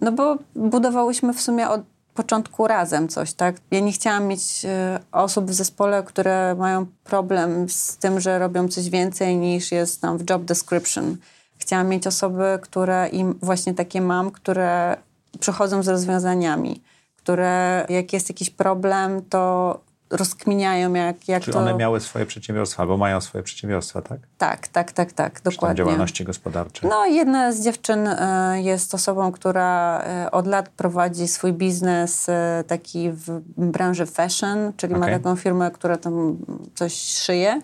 No 0.00 0.12
bo 0.12 0.38
budowałyśmy 0.54 1.34
w 1.34 1.40
sumie 1.40 1.68
od 1.68 1.80
początku 2.14 2.66
razem 2.66 3.08
coś, 3.08 3.32
tak? 3.32 3.56
Ja 3.70 3.80
nie 3.80 3.92
chciałam 3.92 4.26
mieć 4.26 4.64
e, 4.64 5.00
osób 5.12 5.50
w 5.50 5.54
zespole, 5.54 6.02
które 6.02 6.54
mają 6.58 6.86
problem 7.04 7.68
z 7.68 7.96
tym, 7.96 8.20
że 8.20 8.38
robią 8.38 8.68
coś 8.68 8.90
więcej 8.90 9.36
niż 9.36 9.72
jest 9.72 10.00
tam 10.00 10.18
w 10.18 10.30
job 10.30 10.44
description. 10.44 11.16
Chciałam 11.58 11.88
mieć 11.88 12.06
osoby, 12.06 12.58
które 12.62 13.08
im 13.08 13.38
właśnie 13.42 13.74
takie 13.74 14.00
mam, 14.00 14.30
które 14.30 14.96
przychodzą 15.40 15.82
z 15.82 15.88
rozwiązaniami 15.88 16.82
które 17.24 17.86
jak 17.88 18.12
jest 18.12 18.28
jakiś 18.28 18.50
problem, 18.50 19.22
to 19.28 19.80
rozkminiają, 20.10 20.94
jak, 20.94 21.28
jak 21.28 21.42
Czy 21.42 21.50
to... 21.50 21.58
one 21.58 21.74
miały 21.74 22.00
swoje 22.00 22.26
przedsiębiorstwa, 22.26 22.82
albo 22.82 22.96
mają 22.96 23.20
swoje 23.20 23.44
przedsiębiorstwa, 23.44 24.02
tak? 24.02 24.20
Tak, 24.38 24.68
tak, 24.68 24.92
tak, 24.92 25.12
tak, 25.12 25.40
dokładnie. 25.44 25.76
działalności 25.76 26.24
gospodarczej. 26.24 26.90
No, 26.90 27.06
jedna 27.06 27.52
z 27.52 27.60
dziewczyn 27.60 28.08
e, 28.08 28.62
jest 28.62 28.94
osobą, 28.94 29.32
która 29.32 30.00
e, 30.00 30.30
od 30.30 30.46
lat 30.46 30.68
prowadzi 30.68 31.28
swój 31.28 31.52
biznes 31.52 32.28
e, 32.28 32.64
taki 32.66 33.10
w 33.10 33.40
branży 33.56 34.06
fashion, 34.06 34.72
czyli 34.76 34.94
okay. 34.94 35.10
ma 35.10 35.18
taką 35.18 35.36
firmę, 35.36 35.70
która 35.70 35.96
tam 35.96 36.36
coś 36.74 36.94
szyje 36.94 37.60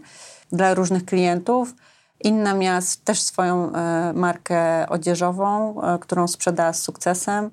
dla 0.52 0.74
różnych 0.74 1.04
klientów. 1.04 1.74
Inna 2.24 2.54
miała 2.54 2.80
też 3.04 3.22
swoją 3.22 3.72
markę 4.14 4.88
odzieżową, 4.88 5.80
którą 6.00 6.28
sprzedała 6.28 6.72
z 6.72 6.82
sukcesem. 6.82 7.50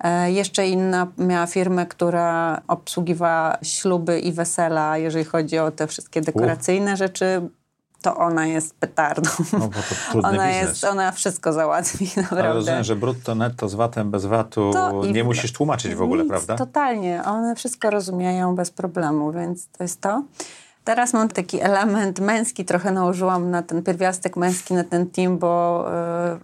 E, 0.00 0.32
jeszcze 0.32 0.66
inna 0.66 1.06
miała 1.18 1.46
firmę, 1.46 1.86
która 1.86 2.60
obsługiwała 2.68 3.58
śluby 3.62 4.20
i 4.20 4.32
wesela, 4.32 4.98
jeżeli 4.98 5.24
chodzi 5.24 5.58
o 5.58 5.70
te 5.70 5.86
wszystkie 5.86 6.20
dekoracyjne 6.20 6.96
rzeczy. 6.96 7.48
To 8.02 8.16
ona 8.16 8.46
jest 8.46 8.74
petardą. 8.74 9.30
No, 9.52 9.70
ona, 10.28 10.46
biznes. 10.46 10.68
jest, 10.68 10.84
ona 10.84 11.12
wszystko 11.12 11.52
załatwi, 11.52 12.10
naprawdę. 12.16 12.44
Ale 12.44 12.54
rozumiem, 12.54 12.84
że 12.84 12.96
brutto, 12.96 13.34
netto 13.34 13.68
z 13.68 13.74
VAT-em, 13.74 14.10
bez 14.10 14.26
VAT-u 14.26 14.72
nie 15.12 15.24
musisz 15.24 15.52
tłumaczyć 15.52 15.94
w 15.94 16.02
ogóle, 16.02 16.22
nic, 16.22 16.30
prawda? 16.30 16.56
Totalnie. 16.56 17.22
One 17.24 17.54
wszystko 17.54 17.90
rozumieją 17.90 18.54
bez 18.54 18.70
problemu, 18.70 19.32
więc 19.32 19.68
to 19.68 19.84
jest 19.84 20.00
to. 20.00 20.22
Teraz 20.84 21.12
mam 21.12 21.28
taki 21.28 21.60
element 21.60 22.20
męski, 22.20 22.64
trochę 22.64 22.92
nałożyłam 22.92 23.50
na 23.50 23.62
ten 23.62 23.82
pierwiastek 23.82 24.36
męski, 24.36 24.74
na 24.74 24.84
ten 24.84 25.10
team, 25.10 25.38
bo 25.38 25.84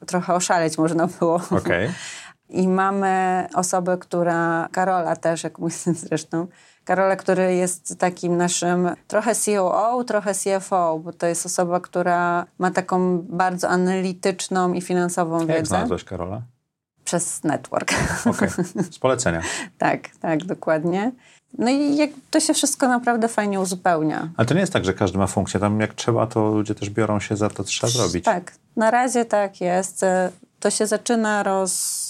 y, 0.03 0.07
trochę 0.07 0.35
oszaleć 0.35 0.79
można 0.79 1.07
było. 1.07 1.35
Okej. 1.35 1.59
Okay. 1.59 1.89
I 2.51 2.69
mamy 2.69 3.47
osobę, 3.55 3.99
która, 3.99 4.69
Karola 4.73 5.17
też, 5.17 5.45
jak 5.45 5.59
mój 5.59 5.71
syn 5.71 5.95
zresztą, 5.95 6.47
Karola, 6.87 7.17
który 7.17 7.55
jest 7.55 7.99
takim 7.99 8.37
naszym 8.37 8.89
trochę 9.09 9.33
COO, 9.35 10.05
trochę 10.05 10.33
CFO, 10.35 11.01
bo 11.05 11.13
to 11.13 11.27
jest 11.27 11.47
osoba, 11.47 11.81
która 11.81 12.47
ma 12.59 12.71
taką 12.71 13.19
bardzo 13.23 13.69
analityczną 13.69 14.73
i 14.73 14.81
finansową 14.81 15.39
jak 15.39 15.47
wiedzę. 15.47 15.59
Jak 15.59 15.67
znalazłeś 15.67 16.05
Karola? 16.05 16.43
Przez 17.05 17.45
network. 17.45 17.95
Okej, 18.27 18.49
okay. 18.49 18.65
z 18.91 18.99
polecenia. 18.99 19.43
tak, 19.79 20.09
tak, 20.21 20.45
dokładnie. 20.45 21.13
No 21.59 21.71
i 21.71 21.97
jak 21.97 22.11
to 22.31 22.41
się 22.41 22.55
wszystko 22.55 22.89
naprawdę 22.89 23.29
fajnie 23.29 23.61
uzupełnia. 23.61 24.29
Ale 24.37 24.47
to 24.47 24.55
nie 24.55 24.61
jest 24.61 24.73
tak, 24.73 24.85
że 24.85 24.95
każdy 24.95 25.19
ma 25.19 25.27
funkcję. 25.27 25.61
Tam 25.61 25.81
jak 25.81 25.95
trzeba, 25.95 26.27
to 26.27 26.49
ludzie 26.49 26.75
też 26.75 26.91
biorą 26.91 27.21
się 27.21 27.37
za 27.37 27.49
to, 27.49 27.65
co 27.65 27.71
trzeba 27.71 27.91
zrobić. 27.91 28.25
Tak, 28.25 28.53
na 28.77 28.91
razie 28.91 29.25
tak 29.25 29.61
jest. 29.61 30.05
To 30.61 30.71
się 30.71 30.87
zaczyna 30.87 31.43
roz 31.43 32.06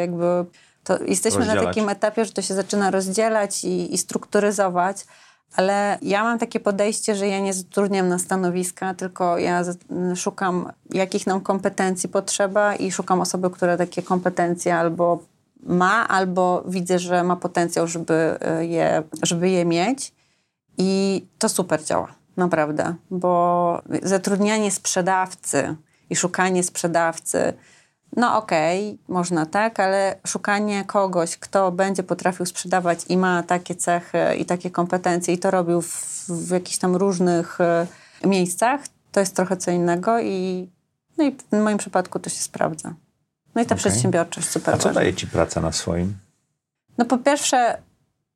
jakby 0.00 0.44
to 0.84 1.02
jesteśmy 1.04 1.38
rozdzielać. 1.38 1.64
na 1.64 1.68
takim 1.68 1.88
etapie, 1.88 2.24
że 2.24 2.32
to 2.32 2.42
się 2.42 2.54
zaczyna 2.54 2.90
rozdzielać 2.90 3.64
i, 3.64 3.94
i 3.94 3.98
strukturyzować, 3.98 5.06
ale 5.56 5.98
ja 6.02 6.22
mam 6.22 6.38
takie 6.38 6.60
podejście, 6.60 7.14
że 7.14 7.28
ja 7.28 7.40
nie 7.40 7.52
zatrudniam 7.52 8.08
na 8.08 8.18
stanowiska, 8.18 8.94
tylko 8.94 9.38
ja 9.38 9.62
szukam, 10.16 10.72
jakich 10.90 11.26
nam 11.26 11.40
kompetencji 11.40 12.08
potrzeba 12.08 12.74
i 12.74 12.92
szukam 12.92 13.20
osoby, 13.20 13.50
która 13.50 13.76
takie 13.76 14.02
kompetencje 14.02 14.76
albo 14.76 15.18
ma, 15.62 16.08
albo 16.08 16.64
widzę, 16.68 16.98
że 16.98 17.24
ma 17.24 17.36
potencjał, 17.36 17.86
żeby 17.86 18.38
e, 18.40 18.66
je, 18.66 19.02
żeby 19.22 19.50
je 19.50 19.64
mieć. 19.64 20.12
I 20.78 21.24
to 21.38 21.48
super 21.48 21.84
działa, 21.84 22.14
naprawdę, 22.36 22.94
bo 23.10 23.82
zatrudnianie 24.02 24.70
sprzedawcy 24.70 25.76
i 26.10 26.16
szukanie 26.16 26.62
sprzedawcy, 26.62 27.52
no 28.16 28.36
okej, 28.36 28.88
okay, 28.88 29.14
można 29.14 29.46
tak, 29.46 29.80
ale 29.80 30.16
szukanie 30.26 30.84
kogoś, 30.84 31.36
kto 31.36 31.72
będzie 31.72 32.02
potrafił 32.02 32.46
sprzedawać 32.46 33.04
i 33.08 33.16
ma 33.16 33.42
takie 33.42 33.74
cechy 33.74 34.18
i 34.38 34.44
takie 34.44 34.70
kompetencje 34.70 35.34
i 35.34 35.38
to 35.38 35.50
robił 35.50 35.82
w, 35.82 36.24
w 36.28 36.50
jakichś 36.50 36.78
tam 36.78 36.96
różnych 36.96 37.60
e, 37.60 37.86
miejscach, 38.24 38.80
to 39.12 39.20
jest 39.20 39.36
trochę 39.36 39.56
co 39.56 39.70
innego 39.70 40.20
i, 40.20 40.68
no 41.18 41.24
i 41.24 41.36
w 41.52 41.56
moim 41.56 41.78
przypadku 41.78 42.18
to 42.18 42.30
się 42.30 42.42
sprawdza. 42.42 42.94
No 43.54 43.62
i 43.62 43.64
ta 43.64 43.74
okay. 43.74 43.78
przedsiębiorczość 43.78 44.48
super 44.48 44.74
A 44.74 44.78
co 44.78 44.88
ważna. 44.88 45.00
daje 45.00 45.14
ci 45.14 45.26
praca 45.26 45.60
na 45.60 45.72
swoim? 45.72 46.14
No 46.98 47.04
po 47.04 47.18
pierwsze 47.18 47.78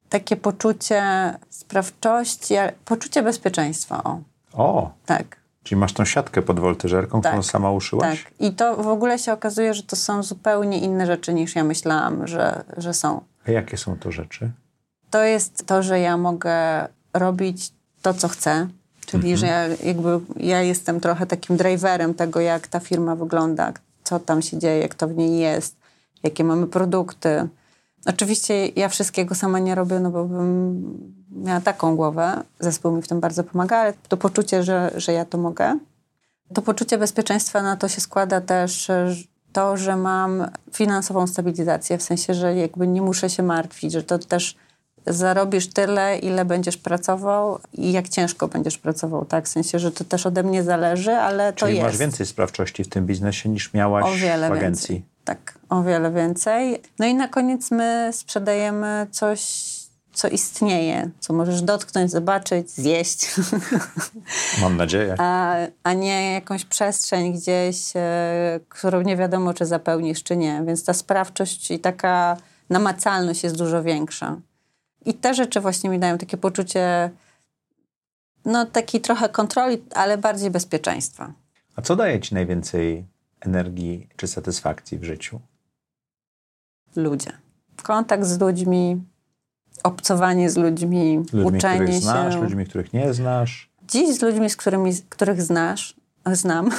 takie 0.08 0.36
poczucie 0.36 1.02
sprawczości, 1.50 2.54
poczucie 2.84 3.22
bezpieczeństwa. 3.22 4.02
O. 4.04 4.20
o. 4.52 4.92
Tak. 5.06 5.39
Czyli 5.70 5.80
masz 5.80 5.92
tą 5.92 6.04
siatkę 6.04 6.42
pod 6.42 6.60
woltyżerką, 6.60 7.20
tak, 7.20 7.32
którą 7.32 7.42
sama 7.42 7.70
uszyłaś? 7.70 8.24
Tak. 8.24 8.32
I 8.40 8.52
to 8.52 8.76
w 8.76 8.88
ogóle 8.88 9.18
się 9.18 9.32
okazuje, 9.32 9.74
że 9.74 9.82
to 9.82 9.96
są 9.96 10.22
zupełnie 10.22 10.78
inne 10.78 11.06
rzeczy 11.06 11.34
niż 11.34 11.56
ja 11.56 11.64
myślałam, 11.64 12.26
że, 12.26 12.64
że 12.76 12.94
są. 12.94 13.20
A 13.46 13.50
jakie 13.50 13.76
są 13.76 13.98
to 13.98 14.12
rzeczy? 14.12 14.50
To 15.10 15.22
jest 15.22 15.66
to, 15.66 15.82
że 15.82 16.00
ja 16.00 16.16
mogę 16.16 16.88
robić 17.14 17.72
to, 18.02 18.14
co 18.14 18.28
chcę. 18.28 18.68
Czyli, 19.06 19.32
mhm. 19.32 19.36
że 19.36 19.46
ja, 19.46 19.66
jakby, 19.88 20.20
ja 20.36 20.62
jestem 20.62 21.00
trochę 21.00 21.26
takim 21.26 21.56
driverem 21.56 22.14
tego, 22.14 22.40
jak 22.40 22.68
ta 22.68 22.80
firma 22.80 23.16
wygląda, 23.16 23.72
co 24.04 24.20
tam 24.20 24.42
się 24.42 24.58
dzieje, 24.58 24.88
kto 24.88 25.08
w 25.08 25.16
niej 25.16 25.38
jest, 25.38 25.76
jakie 26.22 26.44
mamy 26.44 26.66
produkty. 26.66 27.48
Oczywiście 28.06 28.66
ja 28.66 28.88
wszystkiego 28.88 29.34
sama 29.34 29.58
nie 29.58 29.74
robię, 29.74 30.00
no 30.00 30.10
bo 30.10 30.24
bym 30.24 31.14
miała 31.30 31.60
taką 31.60 31.96
głowę. 31.96 32.42
Zespół 32.60 32.92
mi 32.92 33.02
w 33.02 33.08
tym 33.08 33.20
bardzo 33.20 33.44
pomaga, 33.44 33.76
ale 33.76 33.92
to 34.08 34.16
poczucie, 34.16 34.62
że, 34.62 34.90
że 34.96 35.12
ja 35.12 35.24
to 35.24 35.38
mogę. 35.38 35.78
To 36.54 36.62
poczucie 36.62 36.98
bezpieczeństwa 36.98 37.62
na 37.62 37.76
to 37.76 37.88
się 37.88 38.00
składa 38.00 38.40
też 38.40 38.90
to, 39.52 39.76
że 39.76 39.96
mam 39.96 40.46
finansową 40.72 41.26
stabilizację, 41.26 41.98
w 41.98 42.02
sensie, 42.02 42.34
że 42.34 42.56
jakby 42.56 42.86
nie 42.86 43.02
muszę 43.02 43.30
się 43.30 43.42
martwić, 43.42 43.92
że 43.92 44.02
to 44.02 44.18
też 44.18 44.56
zarobisz 45.06 45.68
tyle, 45.68 46.18
ile 46.18 46.44
będziesz 46.44 46.76
pracował 46.76 47.58
i 47.72 47.92
jak 47.92 48.08
ciężko 48.08 48.48
będziesz 48.48 48.78
pracował, 48.78 49.24
tak? 49.24 49.44
W 49.44 49.48
sensie, 49.48 49.78
że 49.78 49.92
to 49.92 50.04
też 50.04 50.26
ode 50.26 50.42
mnie 50.42 50.62
zależy, 50.62 51.12
ale 51.12 51.52
Czyli 51.52 51.60
to 51.60 51.68
jest. 51.68 51.82
masz 51.82 51.96
więcej 51.96 52.26
sprawczości 52.26 52.84
w 52.84 52.88
tym 52.88 53.06
biznesie 53.06 53.48
niż 53.48 53.74
miałaś 53.74 54.04
o 54.04 54.14
wiele 54.14 54.48
w 54.48 54.52
agencji. 54.52 54.94
Więcej. 54.94 55.10
Tak, 55.24 55.58
o 55.70 55.82
wiele 55.82 56.12
więcej. 56.12 56.82
No 56.98 57.06
i 57.06 57.14
na 57.14 57.28
koniec 57.28 57.70
my 57.70 58.10
sprzedajemy 58.12 59.06
coś, 59.10 59.70
co 60.12 60.28
istnieje, 60.28 61.10
co 61.20 61.32
możesz 61.32 61.62
dotknąć, 61.62 62.10
zobaczyć, 62.10 62.70
zjeść. 62.70 63.34
Mam 64.62 64.76
nadzieję. 64.76 65.14
A, 65.18 65.56
a 65.82 65.92
nie 65.92 66.32
jakąś 66.32 66.64
przestrzeń 66.64 67.32
gdzieś, 67.32 67.92
e, 67.96 68.60
którą 68.68 69.00
nie 69.00 69.16
wiadomo, 69.16 69.54
czy 69.54 69.66
zapełnisz, 69.66 70.22
czy 70.22 70.36
nie. 70.36 70.62
Więc 70.66 70.84
ta 70.84 70.92
sprawczość 70.92 71.70
i 71.70 71.78
taka 71.78 72.36
namacalność 72.70 73.42
jest 73.42 73.56
dużo 73.56 73.82
większa. 73.82 74.36
I 75.04 75.14
te 75.14 75.34
rzeczy 75.34 75.60
właśnie 75.60 75.90
mi 75.90 75.98
dają 75.98 76.18
takie 76.18 76.36
poczucie, 76.36 77.10
no 78.44 78.66
taki 78.66 79.00
trochę 79.00 79.28
kontroli, 79.28 79.82
ale 79.94 80.18
bardziej 80.18 80.50
bezpieczeństwa. 80.50 81.32
A 81.76 81.82
co 81.82 81.96
daje 81.96 82.20
ci 82.20 82.34
najwięcej 82.34 83.04
energii 83.40 84.08
czy 84.16 84.26
satysfakcji 84.26 84.98
w 84.98 85.04
życiu? 85.04 85.40
Ludzie. 86.96 87.32
Kontakt 87.82 88.24
z 88.24 88.40
ludźmi, 88.40 89.02
obcowanie 89.82 90.50
z 90.50 90.56
ludźmi, 90.56 91.16
ludźmi 91.32 91.58
uczenie 91.58 91.74
których 91.76 91.94
się. 91.94 92.00
znasz, 92.00 92.36
ludźmi, 92.36 92.66
których 92.66 92.92
nie 92.92 93.14
znasz. 93.14 93.70
Dziś 93.88 94.18
z 94.18 94.22
ludźmi, 94.22 94.50
z 94.50 94.56
którymi, 94.56 94.92
których 95.08 95.42
znasz, 95.42 95.96
znam. 96.32 96.70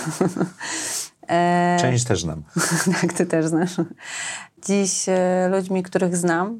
E, 1.28 1.78
Część 1.82 2.04
też 2.04 2.21
znam. 2.21 2.43
tak, 3.02 3.13
ty 3.13 3.26
też 3.26 3.45
znasz. 3.45 3.76
Dziś 4.67 5.06
e, 5.10 5.50
ludźmi, 5.52 5.84
których 5.84 6.17
znam, 6.17 6.60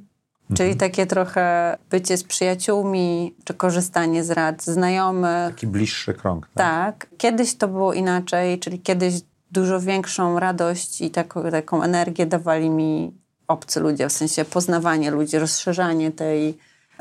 Czyli 0.54 0.72
mhm. 0.72 0.78
takie 0.78 1.06
trochę 1.06 1.78
bycie 1.90 2.18
z 2.18 2.24
przyjaciółmi, 2.24 3.36
czy 3.44 3.54
korzystanie 3.54 4.24
z 4.24 4.32
rad 4.32 4.64
znajomych. 4.64 5.56
Taki 5.56 5.68
bliższy 5.68 6.14
krąg. 6.14 6.50
Tak? 6.54 6.98
tak. 7.00 7.18
Kiedyś 7.18 7.56
to 7.56 7.68
było 7.68 7.94
inaczej, 7.94 8.60
czyli 8.60 8.80
kiedyś 8.80 9.14
dużo 9.52 9.80
większą 9.80 10.40
radość 10.40 11.02
i 11.02 11.12
taką, 11.12 11.52
taką 11.52 11.84
energię 11.84 12.26
dawali 12.26 12.70
mi 12.70 13.21
obcy 13.52 13.80
ludzie, 13.80 14.10
w 14.10 14.12
sensie 14.12 14.46
poznawanie 14.46 15.12
ludzi, 15.12 15.40
rozszerzanie 15.40 16.12
tej 16.12 16.58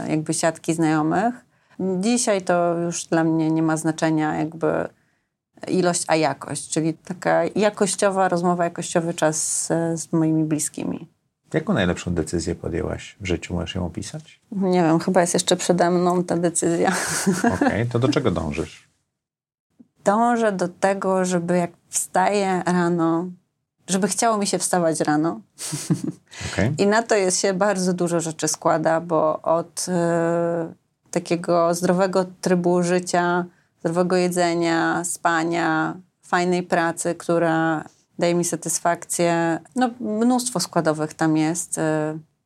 jakby 0.09 0.35
siatki 0.35 0.75
znajomych. 0.75 1.35
Dzisiaj 2.01 2.43
to 2.43 2.79
już 2.79 3.05
dla 3.05 3.25
mnie 3.25 3.51
nie 3.51 3.63
ma 3.63 3.77
znaczenia 3.77 4.37
jakby 4.37 4.89
ilość, 5.69 6.05
a 6.09 6.17
jakość, 6.17 6.69
czyli 6.71 6.95
taka 6.95 7.43
jakościowa 7.57 8.29
rozmowa, 8.29 8.65
jakościowy 8.65 9.15
czas 9.15 9.67
z, 9.67 9.69
z 10.01 10.13
moimi 10.13 10.45
bliskimi. 10.45 11.09
Jaką 11.55 11.73
najlepszą 11.73 12.15
decyzję 12.15 12.55
podjęłaś 12.55 13.17
w 13.21 13.27
życiu? 13.27 13.55
Możesz 13.55 13.75
ją 13.75 13.87
opisać? 13.87 14.41
Nie 14.53 14.83
wiem, 14.83 14.99
chyba 14.99 15.21
jest 15.21 15.35
jeszcze 15.35 15.57
przede 15.57 15.91
mną 15.91 16.25
ta 16.25 16.37
decyzja. 16.37 16.93
Okej, 17.39 17.53
okay, 17.53 17.87
to 17.93 17.99
do 17.99 18.09
czego 18.09 18.31
dążysz? 18.31 18.89
Dążę 20.05 20.53
do 20.53 20.69
tego, 20.69 21.25
żeby 21.25 21.57
jak 21.57 21.71
wstaję 21.89 22.63
rano, 22.67 23.27
żeby 23.90 24.09
chciało 24.09 24.38
mi 24.38 24.46
się 24.46 24.59
wstawać 24.59 25.00
rano. 25.00 25.40
Okay. 26.53 26.74
I 26.79 26.87
na 26.87 27.03
to 27.03 27.14
jest 27.14 27.40
się 27.40 27.55
bardzo 27.55 27.92
dużo 27.92 28.20
rzeczy 28.20 28.48
składa, 28.48 29.00
bo 29.00 29.42
od 29.42 29.87
y, 29.88 29.92
takiego 31.11 31.74
zdrowego 31.74 32.24
trybu 32.40 32.83
życia, 32.83 33.44
zdrowego 33.81 34.16
jedzenia, 34.16 35.05
spania, 35.05 35.96
fajnej 36.22 36.62
pracy, 36.62 37.14
która 37.14 37.85
daje 38.18 38.35
mi 38.35 38.44
satysfakcję. 38.44 39.61
No, 39.76 39.90
mnóstwo 40.00 40.61
składowych 40.61 41.14
tam 41.14 41.37
jest. 41.37 41.79
Y, 41.79 41.83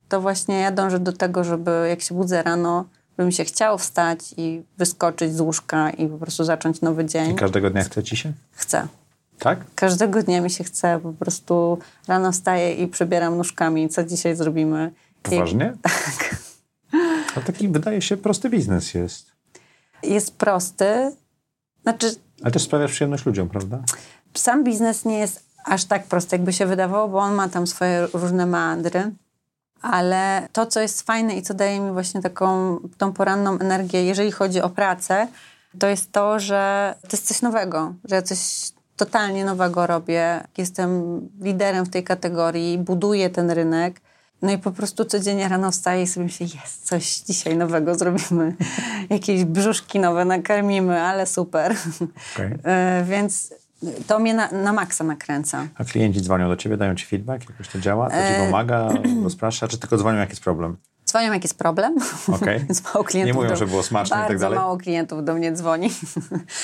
to 0.09 0.20
właśnie 0.20 0.61
ja 0.61 0.70
dążę 0.70 1.00
do 1.00 1.12
tego, 1.12 1.44
żeby 1.44 1.87
jak 1.88 2.00
się 2.00 2.14
budzę 2.14 2.42
rano, 2.42 2.85
by 3.16 3.24
mi 3.24 3.33
się 3.33 3.44
chciało 3.44 3.78
wstać 3.78 4.35
i 4.37 4.62
wyskoczyć 4.78 5.35
z 5.35 5.40
łóżka 5.40 5.90
i 5.90 6.07
po 6.07 6.18
prostu 6.18 6.44
zacząć 6.44 6.80
nowy 6.80 7.04
dzień. 7.04 7.30
I 7.30 7.35
każdego 7.35 7.70
dnia 7.70 7.85
chce 7.85 8.02
ci 8.02 8.16
się? 8.16 8.33
Chcę. 8.52 8.88
Tak? 9.38 9.59
Każdego 9.75 10.23
dnia 10.23 10.40
mi 10.40 10.51
się 10.51 10.64
chce. 10.64 11.01
Po 11.03 11.12
prostu 11.12 11.79
rano 12.09 12.33
wstaję 12.33 12.75
i 12.75 12.88
przebieram 12.88 13.37
nóżkami, 13.37 13.88
co 13.88 14.05
dzisiaj 14.05 14.37
zrobimy. 14.37 14.92
Poważnie? 15.23 15.73
I... 15.75 15.79
Tak. 15.83 16.37
A 17.37 17.40
taki 17.40 17.68
wydaje 17.68 18.03
się 18.03 18.16
prosty 18.16 18.51
biznes 18.51 18.94
jest. 18.94 19.27
Jest 20.03 20.37
prosty. 20.37 21.12
Znaczy... 21.83 22.14
Ale 22.42 22.53
też 22.53 22.62
sprawiasz 22.62 22.92
przyjemność 22.92 23.27
ludziom, 23.27 23.49
prawda? 23.49 23.83
Sam 24.35 24.64
biznes 24.64 25.05
nie 25.05 25.18
jest 25.18 25.44
aż 25.64 25.85
tak 25.85 26.07
prosty, 26.07 26.37
jakby 26.37 26.53
się 26.53 26.66
wydawało, 26.66 27.09
bo 27.09 27.18
on 27.18 27.35
ma 27.35 27.49
tam 27.49 27.66
swoje 27.66 28.07
różne 28.07 28.47
meandry. 28.47 29.12
Ale 29.83 30.49
to, 30.53 30.66
co 30.66 30.81
jest 30.81 31.03
fajne 31.03 31.37
i 31.37 31.42
co 31.42 31.55
daje 31.55 31.81
mi 31.81 31.92
właśnie 31.92 32.23
taką 32.23 32.79
tą 32.99 33.12
poranną 33.12 33.59
energię, 33.59 34.05
jeżeli 34.05 34.33
chodzi 34.33 34.61
o 34.61 34.70
pracę, 34.70 35.29
to 35.79 35.87
jest 35.87 36.12
to, 36.12 36.40
że 36.40 36.94
to 37.03 37.09
jest 37.12 37.29
coś 37.29 37.42
nowego, 37.42 37.94
że 38.05 38.14
ja 38.14 38.23
coś 38.23 38.38
totalnie 38.96 39.44
nowego 39.44 39.87
robię. 39.87 40.40
Jestem 40.59 41.20
liderem 41.40 41.85
w 41.85 41.90
tej 41.90 42.04
kategorii, 42.04 42.78
buduję 42.78 43.30
ten 43.30 43.50
rynek. 43.50 44.00
No 44.42 44.52
i 44.52 44.59
po 44.59 44.72
prostu 44.72 45.04
codziennie 45.04 45.48
rano 45.48 45.70
wstaję 45.70 46.02
i 46.02 46.07
sobie 46.07 46.24
myślę, 46.24 46.47
jest 46.47 46.86
coś 46.86 47.16
dzisiaj 47.16 47.57
nowego 47.57 47.95
zrobimy. 47.95 48.57
Jakieś 49.11 49.45
brzuszki 49.45 49.99
nowe 49.99 50.24
nakarmimy, 50.24 51.01
ale 51.01 51.26
super. 51.26 51.76
Okay. 52.34 52.59
E, 52.64 53.05
więc 53.09 53.55
to 54.07 54.18
mnie 54.18 54.34
na, 54.34 54.51
na 54.51 54.72
maksa 54.72 55.05
nakręca. 55.05 55.66
A 55.74 55.84
klienci 55.84 56.20
dzwonią 56.20 56.49
do 56.49 56.57
ciebie, 56.57 56.76
dają 56.76 56.95
ci 56.95 57.07
feedback, 57.07 57.51
jakoś 57.51 57.68
to 57.68 57.78
działa? 57.78 58.11
To 58.11 58.16
ci 58.16 58.34
e, 58.34 58.45
pomaga, 58.47 58.88
rozprasza, 59.24 59.68
czy 59.68 59.78
tylko 59.78 59.97
dzwonią, 59.97 60.18
jaki 60.18 60.32
jest 60.32 60.42
problem? 60.42 60.76
Dzwonią, 61.15 61.33
jaki 61.33 61.45
jest 61.45 61.59
problem. 61.59 61.95
Okay. 62.35 62.67
mało 62.95 63.05
klientów 63.05 63.27
Nie 63.27 63.35
mówią, 63.35 63.49
do, 63.49 63.57
że 63.57 63.67
było 63.67 63.83
smaczne 63.83 64.17
i 64.25 64.29
tak 64.29 64.39
dalej? 64.39 64.59
mało 64.59 64.77
klientów 64.77 65.25
do 65.25 65.35
mnie 65.35 65.53
dzwoni, 65.53 65.91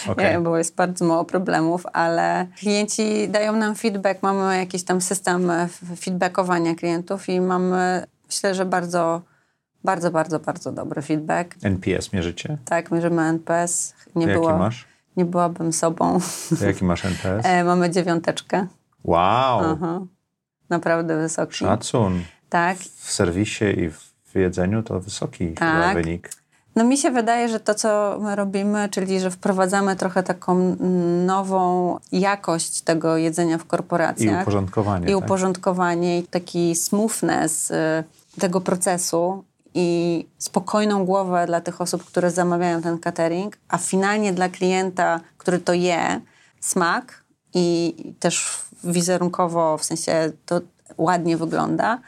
okay. 0.09 0.31
Nie, 0.33 0.39
bo 0.39 0.59
jest 0.59 0.75
bardzo 0.75 1.05
mało 1.05 1.25
problemów, 1.25 1.87
ale 1.93 2.47
klienci 2.59 3.29
dają 3.29 3.57
nam 3.57 3.75
feedback, 3.75 4.23
mamy 4.23 4.57
jakiś 4.57 4.85
tam 4.85 5.01
system 5.01 5.53
feedbackowania 5.97 6.75
klientów 6.75 7.29
i 7.29 7.41
mamy, 7.41 8.07
myślę, 8.27 8.55
że 8.55 8.65
bardzo 8.65 9.23
bardzo, 9.85 10.11
bardzo, 10.11 10.41
bardzo 10.41 10.73
dobry 10.73 11.03
feedback. 11.03 11.55
NPS 11.63 12.13
mierzycie? 12.13 12.59
Tak, 12.65 12.91
mierzymy 12.91 13.23
NPS. 13.23 13.95
Nie 14.15 14.27
Jaki 14.27 14.41
było, 14.41 14.59
masz? 14.59 14.87
nie 15.17 15.25
byłabym 15.25 15.73
sobą. 15.73 16.19
To 16.59 16.67
jaki 16.67 16.85
masz 16.85 17.05
NPS? 17.05 17.47
E, 17.49 17.65
mamy 17.65 17.91
dziewiąteczkę. 17.91 18.67
Wow! 19.05 19.61
Aha. 19.61 20.01
Naprawdę 20.71 21.17
wysoki. 21.17 21.55
Szacun. 21.55 22.23
Tak. 22.49 22.79
W 22.79 23.13
serwisie 23.13 23.65
i 23.65 23.91
w 23.91 24.10
jedzeniu 24.35 24.83
to 24.83 25.01
wysoki 25.01 25.53
tak. 25.53 25.95
wynik. 25.95 26.31
No 26.77 26.85
mi 26.85 26.99
się 26.99 27.11
wydaje, 27.11 27.49
że 27.49 27.61
to, 27.61 27.75
co 27.75 28.19
my 28.21 28.37
robimy, 28.37 28.89
czyli 28.89 29.21
że 29.21 29.31
wprowadzamy 29.31 29.97
trochę 29.97 30.23
taką 30.23 30.77
nową 31.27 31.99
jakość 32.13 32.81
tego 32.81 33.17
jedzenia 33.17 33.59
w 33.59 33.65
korporacjach. 33.65 34.39
I 34.39 34.43
uporządkowanie. 34.43 35.07
I 35.07 35.15
tak? 35.15 35.25
uporządkowanie, 35.25 36.19
i 36.19 36.23
taki 36.23 36.77
smoothness 36.77 37.71
y, 37.71 37.75
tego 38.41 38.61
procesu 38.61 39.45
i 39.75 40.27
spokojną 40.39 41.05
głowę 41.05 41.47
dla 41.47 41.61
tych 41.61 41.81
osób, 41.81 42.05
które 42.05 42.31
zamawiają 42.31 42.83
ten 42.83 42.99
catering, 42.99 43.57
a 43.69 43.79
finalnie 43.79 44.33
dla 44.33 44.49
klienta, 44.49 45.21
który 45.39 45.59
to 45.59 45.73
je, 45.73 46.21
smak 46.61 47.25
i 47.55 47.95
też 48.21 48.61
wizerunkowo, 48.85 49.79
w 49.79 49.85
sensie 49.85 50.33
to 50.47 50.61
ładnie 50.99 51.37
wygląda, 51.37 51.99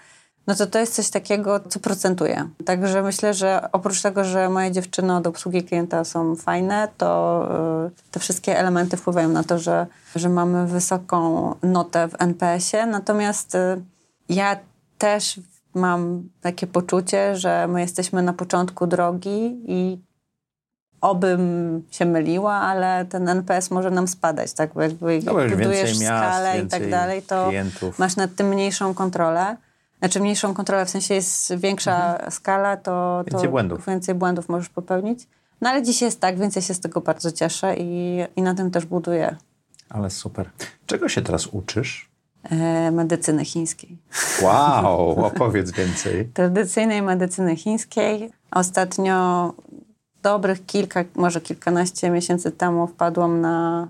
no 0.46 0.54
to 0.54 0.66
to 0.66 0.78
jest 0.78 0.94
coś 0.94 1.10
takiego, 1.10 1.60
co 1.68 1.80
procentuje. 1.80 2.48
Także 2.64 3.02
myślę, 3.02 3.34
że 3.34 3.68
oprócz 3.72 4.02
tego, 4.02 4.24
że 4.24 4.48
moje 4.48 4.72
dziewczyny 4.72 5.16
od 5.16 5.26
obsługi 5.26 5.62
klienta 5.62 6.04
są 6.04 6.36
fajne, 6.36 6.88
to 6.98 7.48
y, 7.86 8.10
te 8.10 8.20
wszystkie 8.20 8.58
elementy 8.58 8.96
wpływają 8.96 9.28
na 9.28 9.44
to, 9.44 9.58
że, 9.58 9.86
że 10.16 10.28
mamy 10.28 10.66
wysoką 10.66 11.54
notę 11.62 12.08
w 12.08 12.14
NPS-ie. 12.18 12.86
Natomiast 12.86 13.54
y, 13.54 13.82
ja 14.28 14.56
też 14.98 15.40
mam 15.74 16.28
takie 16.40 16.66
poczucie, 16.66 17.36
że 17.36 17.68
my 17.68 17.80
jesteśmy 17.80 18.22
na 18.22 18.32
początku 18.32 18.86
drogi 18.86 19.60
i 19.66 19.98
obym 21.00 21.82
się 21.90 22.06
myliła, 22.06 22.54
ale 22.54 23.04
ten 23.04 23.28
NPS 23.28 23.70
może 23.70 23.90
nam 23.90 24.08
spadać, 24.08 24.52
tak? 24.52 24.74
Bo 24.74 24.80
jakby 24.80 25.20
no, 25.24 25.32
budujesz 25.32 26.00
miast, 26.00 26.04
skalę 26.04 26.60
i 26.60 26.66
tak 26.66 26.90
dalej, 26.90 27.22
to 27.22 27.46
klientów. 27.48 27.98
masz 27.98 28.16
nad 28.16 28.34
tym 28.34 28.48
mniejszą 28.48 28.94
kontrolę. 28.94 29.56
Znaczy 30.02 30.20
mniejszą 30.20 30.54
kontrolę, 30.54 30.86
w 30.86 30.90
sensie 30.90 31.14
jest 31.14 31.54
większa 31.54 32.12
mhm. 32.12 32.30
skala, 32.30 32.76
to, 32.76 33.24
to 33.24 33.30
więcej, 33.30 33.50
błędów. 33.50 33.86
więcej 33.86 34.14
błędów 34.14 34.48
możesz 34.48 34.68
popełnić. 34.68 35.28
No 35.60 35.70
ale 35.70 35.82
dzisiaj 35.82 36.06
jest 36.06 36.20
tak, 36.20 36.38
więc 36.38 36.56
ja 36.56 36.62
się 36.62 36.74
z 36.74 36.80
tego 36.80 37.00
bardzo 37.00 37.32
cieszę 37.32 37.76
i, 37.78 38.20
i 38.36 38.42
na 38.42 38.54
tym 38.54 38.70
też 38.70 38.86
buduję. 38.86 39.36
Ale 39.88 40.10
super. 40.10 40.50
Czego 40.86 41.08
się 41.08 41.22
teraz 41.22 41.46
uczysz? 41.46 42.10
E, 42.44 42.90
medycyny 42.90 43.44
chińskiej. 43.44 43.98
Wow, 44.42 45.10
opowiedz 45.26 45.70
więcej. 45.70 46.24
Tradycyjnej 46.24 47.02
medycyny 47.02 47.56
chińskiej. 47.56 48.30
Ostatnio 48.50 49.52
dobrych 50.22 50.66
kilka, 50.66 51.04
może 51.14 51.40
kilkanaście 51.40 52.10
miesięcy 52.10 52.50
temu 52.50 52.86
wpadłam 52.86 53.40
na, 53.40 53.88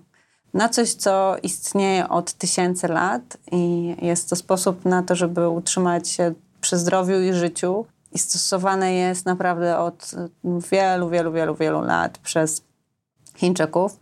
na 0.54 0.68
coś, 0.68 0.94
co 0.94 1.36
istnieje 1.42 2.08
od 2.08 2.32
tysięcy 2.32 2.88
lat 2.88 3.36
i 3.52 3.94
jest 4.02 4.30
to 4.30 4.36
sposób 4.36 4.84
na 4.84 5.02
to, 5.02 5.14
żeby 5.14 5.48
utrzymać 5.48 6.08
się 6.08 6.34
przy 6.60 6.78
zdrowiu 6.78 7.20
i 7.20 7.32
życiu. 7.32 7.84
I 8.12 8.18
stosowane 8.18 8.94
jest 8.94 9.26
naprawdę 9.26 9.78
od 9.78 10.10
wielu, 10.44 11.08
wielu, 11.08 11.32
wielu, 11.32 11.54
wielu 11.54 11.80
lat 11.80 12.18
przez 12.18 12.62
Chińczyków. 13.36 13.98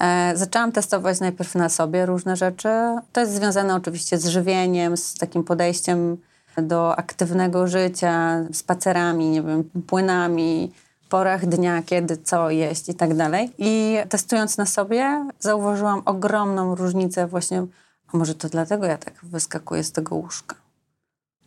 E, 0.00 0.32
zaczęłam 0.36 0.72
testować 0.72 1.20
najpierw 1.20 1.54
na 1.54 1.68
sobie 1.68 2.06
różne 2.06 2.36
rzeczy. 2.36 2.68
To 3.12 3.20
jest 3.20 3.34
związane 3.34 3.74
oczywiście 3.74 4.18
z 4.18 4.26
żywieniem, 4.26 4.96
z 4.96 5.14
takim 5.14 5.44
podejściem 5.44 6.16
do 6.56 6.96
aktywnego 6.96 7.66
życia, 7.66 8.44
spacerami, 8.52 9.30
nie 9.30 9.42
wiem, 9.42 9.64
płynami, 9.86 10.72
porach 11.08 11.46
dnia, 11.46 11.82
kiedy 11.82 12.16
co 12.16 12.50
jeść 12.50 12.88
i 12.88 12.94
tak 12.94 13.14
dalej. 13.14 13.50
I 13.58 13.96
testując 14.08 14.58
na 14.58 14.66
sobie, 14.66 15.28
zauważyłam 15.38 16.02
ogromną 16.04 16.74
różnicę 16.74 17.26
właśnie, 17.26 17.66
a 18.12 18.16
może 18.16 18.34
to 18.34 18.48
dlatego 18.48 18.86
ja 18.86 18.98
tak 18.98 19.14
wyskakuję 19.22 19.84
z 19.84 19.92
tego 19.92 20.14
łóżka. 20.14 20.54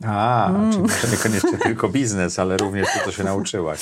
A, 0.08 0.50
mm. 0.50 0.72
czyli 0.72 0.88
to 1.02 1.08
niekoniecznie 1.12 1.58
tylko 1.68 1.90
biznes, 1.90 2.40
ale 2.40 2.58
również 2.58 2.88
to, 2.94 3.06
co 3.06 3.12
się 3.12 3.24
nauczyłaś. 3.24 3.80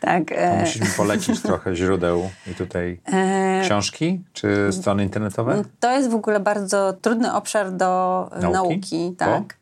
Tak. 0.00 0.32
E, 0.32 0.60
musisz 0.60 0.80
mi 0.80 0.88
polecić 0.96 1.42
trochę 1.42 1.76
źródeł 1.76 2.30
i 2.46 2.54
tutaj 2.54 3.00
e... 3.12 3.60
książki 3.64 4.20
czy 4.32 4.68
strony 4.72 5.02
internetowe? 5.02 5.62
To 5.80 5.92
jest 5.92 6.10
w 6.10 6.14
ogóle 6.14 6.40
bardzo 6.40 6.92
trudny 6.92 7.34
obszar 7.34 7.72
do 7.72 8.30
nauki, 8.40 8.52
nauki 8.52 9.14
tak 9.18 9.42
bo 9.42 9.59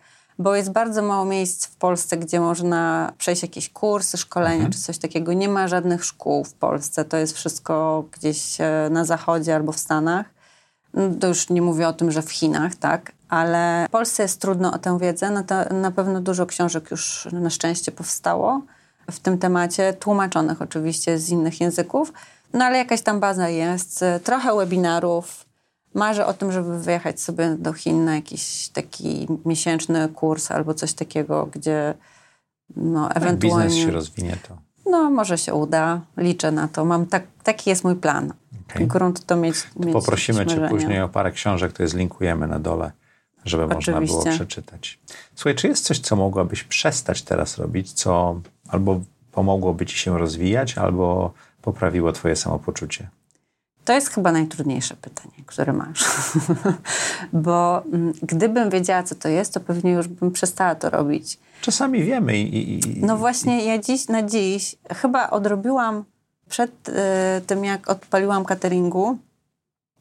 jest 0.54 0.72
bardzo 0.72 1.02
mało 1.02 1.24
miejsc 1.24 1.66
w 1.66 1.76
Polsce, 1.76 2.16
gdzie 2.16 2.40
można 2.40 3.12
przejść 3.18 3.42
jakieś 3.42 3.68
kursy, 3.68 4.16
szkolenia 4.16 4.54
mhm. 4.54 4.72
czy 4.72 4.80
coś 4.80 4.98
takiego. 4.98 5.32
Nie 5.32 5.48
ma 5.48 5.68
żadnych 5.68 6.04
szkół 6.04 6.44
w 6.44 6.52
Polsce. 6.52 7.04
To 7.04 7.16
jest 7.16 7.36
wszystko 7.36 8.04
gdzieś 8.12 8.60
e, 8.60 8.88
na 8.90 9.04
zachodzie 9.04 9.54
albo 9.54 9.72
w 9.72 9.78
Stanach. 9.78 10.26
No, 10.94 11.02
to 11.20 11.28
już 11.28 11.50
nie 11.50 11.62
mówię 11.62 11.88
o 11.88 11.92
tym, 11.92 12.10
że 12.10 12.22
w 12.22 12.30
Chinach, 12.30 12.74
tak, 12.74 13.12
ale 13.28 13.86
w 13.88 13.90
Polsce 13.90 14.22
jest 14.22 14.40
trudno 14.40 14.72
o 14.72 14.78
tę 14.78 14.98
wiedzę. 14.98 15.30
No 15.30 15.42
to 15.42 15.74
na 15.74 15.90
pewno 15.90 16.20
dużo 16.20 16.46
książek 16.46 16.90
już 16.90 17.28
na 17.32 17.50
szczęście 17.50 17.92
powstało 17.92 18.62
w 19.10 19.20
tym 19.20 19.38
temacie, 19.38 19.92
tłumaczonych 19.92 20.62
oczywiście 20.62 21.18
z 21.18 21.30
innych 21.30 21.60
języków. 21.60 22.12
No 22.52 22.64
ale 22.64 22.78
jakaś 22.78 23.02
tam 23.02 23.20
baza 23.20 23.48
jest, 23.48 24.04
trochę 24.24 24.56
webinarów, 24.56 25.44
Marzę 25.94 26.26
o 26.26 26.34
tym, 26.34 26.52
żeby 26.52 26.78
wyjechać 26.78 27.20
sobie 27.20 27.56
do 27.58 27.72
Chin 27.72 28.04
na 28.04 28.14
jakiś 28.14 28.68
taki 28.68 29.26
miesięczny 29.44 30.08
kurs 30.08 30.50
albo 30.50 30.74
coś 30.74 30.92
takiego, 30.92 31.46
gdzie 31.46 31.94
no, 32.76 33.10
ewentualnie... 33.10 33.64
Jak 33.64 33.68
biznes 33.68 33.86
się 33.86 33.90
rozwinie, 33.90 34.36
to... 34.48 34.58
No, 34.90 35.10
może 35.10 35.38
się 35.38 35.54
uda. 35.54 36.00
Liczę 36.16 36.52
na 36.52 36.68
to. 36.68 36.84
Mam 36.84 37.06
tak, 37.06 37.22
taki 37.42 37.70
jest 37.70 37.84
mój 37.84 37.96
plan. 37.96 38.32
Okay. 38.70 38.86
Grunt 38.86 39.26
to 39.26 39.36
mieć, 39.36 39.56
to 39.62 39.86
mieć 39.86 39.92
Poprosimy 39.92 40.46
cię 40.46 40.68
później 40.68 41.00
o 41.00 41.08
parę 41.08 41.32
książek, 41.32 41.72
to 41.72 41.82
je 41.82 41.88
zlinkujemy 41.88 42.46
na 42.46 42.58
dole, 42.58 42.92
żeby 43.44 43.64
Oczywiście. 43.64 43.92
można 43.92 44.06
było 44.06 44.24
przeczytać. 44.24 44.98
Słuchaj, 45.34 45.54
czy 45.54 45.68
jest 45.68 45.84
coś, 45.84 45.98
co 45.98 46.16
mogłabyś 46.16 46.64
przestać 46.64 47.22
teraz 47.22 47.58
robić, 47.58 47.92
co 47.92 48.40
albo 48.68 49.00
pomogłoby 49.32 49.86
ci 49.86 49.98
się 49.98 50.18
rozwijać, 50.18 50.78
albo 50.78 51.32
poprawiło 51.62 52.12
twoje 52.12 52.36
samopoczucie? 52.36 53.08
To 53.88 53.92
jest 53.92 54.08
chyba 54.08 54.32
najtrudniejsze 54.32 54.96
pytanie, 54.96 55.34
które 55.46 55.72
masz. 55.72 56.04
Bo 57.32 57.82
mm, 57.82 58.12
gdybym 58.22 58.70
wiedziała, 58.70 59.02
co 59.02 59.14
to 59.14 59.28
jest, 59.28 59.54
to 59.54 59.60
pewnie 59.60 59.92
już 59.92 60.08
bym 60.08 60.30
przestała 60.30 60.74
to 60.74 60.90
robić. 60.90 61.38
Czasami 61.60 62.04
wiemy 62.04 62.38
i. 62.38 62.78
i 62.78 63.04
no 63.04 63.16
właśnie, 63.16 63.64
ja 63.64 63.78
dziś 63.78 64.08
na 64.08 64.22
dziś 64.22 64.76
chyba 64.94 65.30
odrobiłam 65.30 66.04
przed 66.48 66.88
y, 66.88 66.92
tym, 67.46 67.64
jak 67.64 67.90
odpaliłam 67.90 68.44
cateringu, 68.44 69.18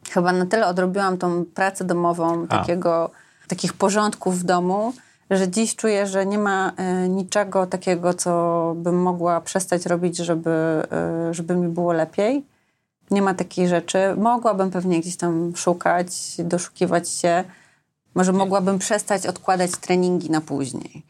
chyba 0.09 0.31
na 0.31 0.45
tyle 0.45 0.67
odrobiłam 0.67 1.17
tą 1.17 1.45
pracę 1.45 1.85
domową, 1.85 2.47
takiego, 2.47 3.11
takich 3.47 3.73
porządków 3.73 4.39
w 4.39 4.43
domu, 4.43 4.93
że 5.31 5.49
dziś 5.49 5.75
czuję, 5.75 6.07
że 6.07 6.25
nie 6.25 6.37
ma 6.37 6.71
y, 7.05 7.09
niczego 7.09 7.67
takiego, 7.67 8.13
co 8.13 8.73
bym 8.77 9.01
mogła 9.01 9.41
przestać 9.41 9.85
robić, 9.85 10.17
żeby, 10.17 10.83
y, 11.29 11.33
żeby 11.33 11.55
mi 11.55 11.67
było 11.67 11.93
lepiej. 11.93 12.56
Nie 13.11 13.21
ma 13.21 13.33
takiej 13.33 13.67
rzeczy. 13.67 13.97
Mogłabym 14.17 14.71
pewnie 14.71 14.99
gdzieś 14.99 15.17
tam 15.17 15.53
szukać, 15.55 16.07
doszukiwać 16.39 17.09
się. 17.09 17.43
Może 18.15 18.33
mogłabym 18.33 18.79
przestać 18.79 19.27
odkładać 19.27 19.71
treningi 19.71 20.29
na 20.29 20.41
później. 20.41 21.03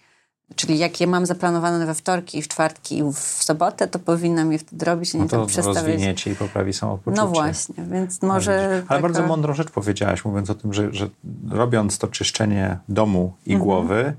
Czyli 0.55 0.77
jak 0.77 1.01
je 1.01 1.07
mam 1.07 1.25
zaplanowane 1.25 1.85
we 1.85 1.93
wtorki, 1.93 2.41
w 2.41 2.47
czwartki 2.47 2.97
i 2.97 3.03
w 3.03 3.17
sobotę, 3.19 3.87
to 3.87 3.99
powinnam 3.99 4.51
je 4.51 4.59
wtedy 4.59 4.85
robić, 4.85 5.15
a 5.15 5.17
nie 5.17 5.23
no 5.23 5.29
to 5.29 5.45
przestawiać. 5.45 5.83
rozwiniecie 5.83 6.31
i 6.31 6.35
poprawi 6.35 6.73
samopoczucie. 6.73 7.21
No 7.21 7.27
właśnie, 7.27 7.83
więc 7.91 8.21
może... 8.21 8.67
Ale 8.67 8.81
taka... 8.81 9.01
bardzo 9.01 9.27
mądrą 9.27 9.53
rzecz 9.53 9.71
powiedziałaś, 9.71 10.25
mówiąc 10.25 10.49
o 10.49 10.55
tym, 10.55 10.73
że, 10.73 10.93
że 10.93 11.09
robiąc 11.49 11.97
to 11.97 12.07
czyszczenie 12.07 12.77
domu 12.89 13.33
i 13.45 13.53
mhm. 13.53 13.65
głowy, 13.65 14.13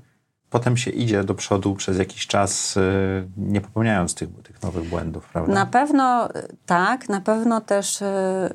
potem 0.49 0.77
się 0.77 0.91
idzie 0.91 1.23
do 1.23 1.35
przodu 1.35 1.75
przez 1.75 1.97
jakiś 1.97 2.27
czas, 2.27 2.77
y, 2.77 3.27
nie 3.37 3.61
popełniając 3.61 4.15
tych, 4.15 4.29
tych 4.43 4.63
nowych 4.63 4.89
błędów, 4.89 5.29
prawda? 5.33 5.53
Na 5.53 5.65
pewno 5.65 6.29
tak, 6.65 7.09
na 7.09 7.21
pewno 7.21 7.61
też 7.61 8.01
y, 8.01 8.05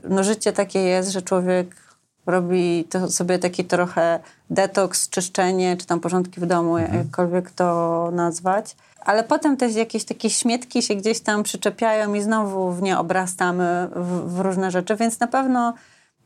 no, 0.09 0.25
życie 0.25 0.53
takie 0.53 0.79
jest, 0.79 1.11
że 1.11 1.23
człowiek 1.23 1.85
robi 2.27 2.89
sobie 3.09 3.39
taki 3.39 3.65
trochę 3.65 4.21
detoks, 4.51 5.09
czyszczenie, 5.09 5.77
czy 5.77 5.87
tam 5.87 6.01
porządki 6.01 6.41
w 6.41 6.47
domu, 6.47 6.77
mhm. 6.77 6.99
jakkolwiek 6.99 7.51
to 7.51 8.11
nazwać. 8.13 8.77
Ale 9.01 9.25
potem 9.25 9.57
też 9.57 9.75
jakieś 9.75 10.05
takie 10.05 10.31
śmietki 10.31 10.83
się 10.83 10.95
gdzieś 10.95 11.21
tam 11.21 11.43
przyczepiają 11.43 12.15
i 12.15 12.23
znowu 12.23 12.73
w 12.73 12.83
nie 12.83 12.99
obrastamy 12.99 13.89
w, 13.97 14.35
w 14.35 14.41
różne 14.41 14.71
rzeczy, 14.71 14.97
więc 14.97 15.21
na 15.21 15.27
pewno 15.27 15.75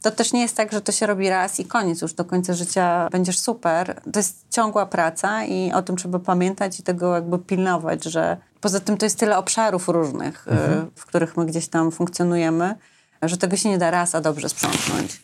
to 0.02 0.10
też 0.10 0.32
nie 0.32 0.40
jest 0.40 0.56
tak, 0.56 0.72
że 0.72 0.80
to 0.80 0.92
się 0.92 1.06
robi 1.06 1.28
raz 1.28 1.60
i 1.60 1.64
koniec, 1.64 2.02
już 2.02 2.12
do 2.12 2.24
końca 2.24 2.54
życia 2.54 3.08
będziesz 3.12 3.38
super. 3.38 4.00
To 4.12 4.18
jest 4.18 4.46
ciągła 4.50 4.86
praca 4.86 5.44
i 5.44 5.72
o 5.72 5.82
tym 5.82 5.96
trzeba 5.96 6.18
pamiętać 6.18 6.80
i 6.80 6.82
tego 6.82 7.14
jakby 7.14 7.38
pilnować, 7.38 8.04
że 8.04 8.36
poza 8.60 8.80
tym 8.80 8.96
to 8.96 9.06
jest 9.06 9.18
tyle 9.18 9.38
obszarów 9.38 9.88
różnych, 9.88 10.48
y, 10.48 10.50
mhm. 10.50 10.90
w 10.94 11.06
których 11.06 11.36
my 11.36 11.46
gdzieś 11.46 11.68
tam 11.68 11.90
funkcjonujemy, 11.90 12.74
że 13.22 13.36
tego 13.36 13.56
się 13.56 13.68
nie 13.68 13.78
da 13.78 13.90
raz, 13.90 14.14
a 14.14 14.20
dobrze 14.20 14.48
sprzątnąć. 14.48 15.22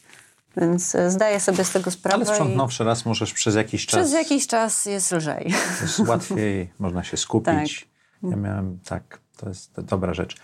Więc 0.56 0.94
y, 0.94 1.10
zdaję 1.10 1.40
sobie 1.40 1.64
z 1.64 1.70
tego 1.70 1.90
sprawę. 1.90 2.16
Ale 2.16 2.26
sprzątnąwszy 2.26 2.84
raz 2.84 3.04
możesz 3.04 3.32
przez 3.32 3.54
jakiś 3.54 3.86
czas... 3.86 4.00
Przez 4.00 4.12
jakiś 4.12 4.46
czas 4.46 4.86
jest 4.86 5.12
lżej. 5.12 5.54
Jest 5.82 5.98
łatwiej, 5.98 6.70
można 6.78 7.04
się 7.04 7.16
skupić. 7.16 7.80
Tak. 8.22 8.30
Ja 8.30 8.36
miałem, 8.36 8.78
tak, 8.84 9.18
to 9.36 9.48
jest 9.48 9.80
dobra 9.80 10.14
rzecz 10.14 10.36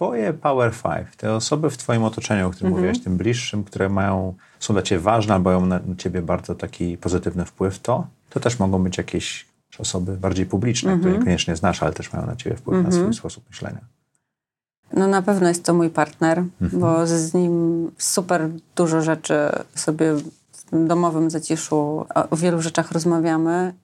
twoje 0.00 0.32
Power 0.32 0.74
Five, 0.74 1.16
te 1.16 1.32
osoby 1.34 1.70
w 1.70 1.76
twoim 1.76 2.02
otoczeniu, 2.04 2.46
o 2.46 2.50
którym 2.50 2.66
mhm. 2.66 2.80
mówiłaś, 2.80 3.04
tym 3.04 3.16
bliższym, 3.16 3.64
które 3.64 3.88
mają, 3.88 4.34
są 4.60 4.74
dla 4.74 4.82
ciebie 4.82 5.00
ważne 5.00 5.34
albo 5.34 5.50
mają 5.50 5.66
na 5.66 5.80
ciebie 5.98 6.22
bardzo 6.22 6.54
taki 6.54 6.98
pozytywny 6.98 7.44
wpływ, 7.44 7.78
to, 7.78 8.06
to 8.30 8.40
też 8.40 8.58
mogą 8.58 8.84
być 8.84 8.98
jakieś 8.98 9.46
osoby 9.78 10.16
bardziej 10.16 10.46
publiczne, 10.46 10.92
które 10.92 11.10
mhm. 11.10 11.20
niekoniecznie 11.20 11.56
znasz, 11.56 11.82
ale 11.82 11.92
też 11.92 12.12
mają 12.12 12.26
na 12.26 12.36
ciebie 12.36 12.56
wpływ 12.56 12.84
na 12.84 12.90
swój 12.90 13.00
mhm. 13.00 13.14
sposób 13.14 13.44
myślenia. 13.48 13.80
No 14.92 15.06
na 15.06 15.22
pewno 15.22 15.48
jest 15.48 15.64
to 15.64 15.74
mój 15.74 15.90
partner, 15.90 16.44
Mhm. 16.60 16.80
bo 16.80 17.06
z 17.06 17.34
nim 17.34 17.90
super 17.98 18.48
dużo 18.76 19.02
rzeczy 19.02 19.34
sobie 19.74 20.14
w 20.14 20.86
domowym 20.86 21.30
zaciszu 21.30 21.76
o, 22.14 22.28
o 22.30 22.36
wielu 22.36 22.62
rzeczach 22.62 22.92
rozmawiamy. 22.92 23.74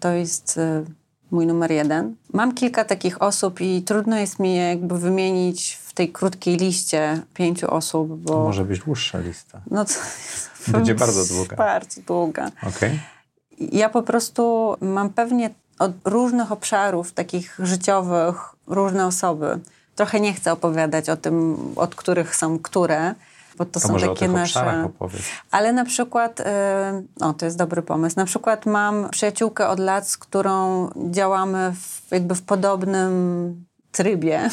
To 0.00 0.12
jest 0.12 0.58
y, 0.58 0.84
mój 1.30 1.46
numer 1.46 1.70
jeden. 1.70 2.16
Mam 2.32 2.54
kilka 2.54 2.84
takich 2.84 3.22
osób 3.22 3.60
i 3.60 3.82
trudno 3.82 4.18
jest 4.18 4.38
mi 4.38 4.54
je 4.54 4.62
jakby 4.62 4.98
wymienić 4.98 5.78
w 5.84 5.92
tej 5.92 6.12
krótkiej 6.12 6.56
liście 6.56 7.22
pięciu 7.34 7.74
osób, 7.74 8.20
bo... 8.20 8.44
Może 8.44 8.64
być 8.64 8.80
dłuższa 8.80 9.18
lista. 9.18 9.60
No 9.70 9.84
to 9.84 9.92
Będzie 10.72 10.94
bardzo 10.94 11.34
długa. 11.34 11.56
Bardzo 11.56 12.00
długa. 12.00 12.50
Okej. 12.68 13.00
Ja 13.72 13.88
po 13.88 14.02
prostu 14.02 14.74
mam 14.80 15.10
pewnie 15.10 15.50
od 15.78 15.92
różnych 16.04 16.52
obszarów, 16.52 17.12
takich 17.12 17.58
życiowych, 17.62 18.36
różne 18.66 19.06
osoby. 19.06 19.58
Trochę 19.94 20.20
nie 20.20 20.32
chcę 20.32 20.52
opowiadać 20.52 21.08
o 21.08 21.16
tym, 21.16 21.56
od 21.76 21.94
których 21.94 22.36
są 22.36 22.58
które, 22.58 23.14
bo 23.60 23.66
to 23.66 23.80
To 23.80 23.88
są 23.88 23.96
takie 23.98 24.28
nasze. 24.28 24.84
opowiedz. 24.84 25.22
Ale 25.50 25.72
na 25.72 25.84
przykład, 25.84 26.40
e, 26.40 27.02
o 27.20 27.32
to 27.32 27.44
jest 27.44 27.58
dobry 27.58 27.82
pomysł. 27.82 28.16
Na 28.16 28.24
przykład 28.24 28.66
mam 28.66 29.08
przyjaciółkę 29.10 29.68
od 29.68 29.78
lat, 29.78 30.08
z 30.08 30.18
którą 30.18 30.88
działamy 31.10 31.72
w, 31.80 32.12
jakby 32.12 32.34
w 32.34 32.42
podobnym 32.42 33.64
trybie. 33.92 34.48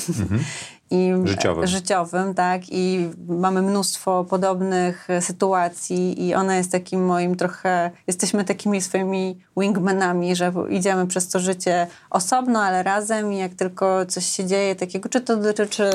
I, 0.92 1.08
Mhm. 1.10 1.28
Życiowym. 1.28 1.68
życiowym, 1.68 2.34
tak. 2.34 2.62
I 2.70 3.10
mamy 3.28 3.62
mnóstwo 3.62 4.24
podobnych 4.24 5.10
e, 5.10 5.22
sytuacji 5.22 6.28
i 6.28 6.36
ona 6.36 6.56
jest 6.56 6.72
takim 6.72 7.06
moim 7.06 7.36
trochę, 7.36 7.92
jesteśmy 8.08 8.44
takimi 8.44 8.82
swoimi 8.82 9.40
wingmanami, 9.58 10.36
że 10.36 10.54
idziemy 10.70 11.08
przez 11.08 11.28
to 11.30 11.40
życie 11.40 11.88
osobno, 12.10 12.62
ale 12.64 12.84
razem 12.84 13.34
i 13.34 13.38
jak 13.38 13.54
tylko 13.54 14.06
coś 14.06 14.26
się 14.26 14.46
dzieje 14.46 14.76
takiego, 14.76 15.10
czy 15.10 15.22
to 15.22 15.38
dotyczy 15.38 15.90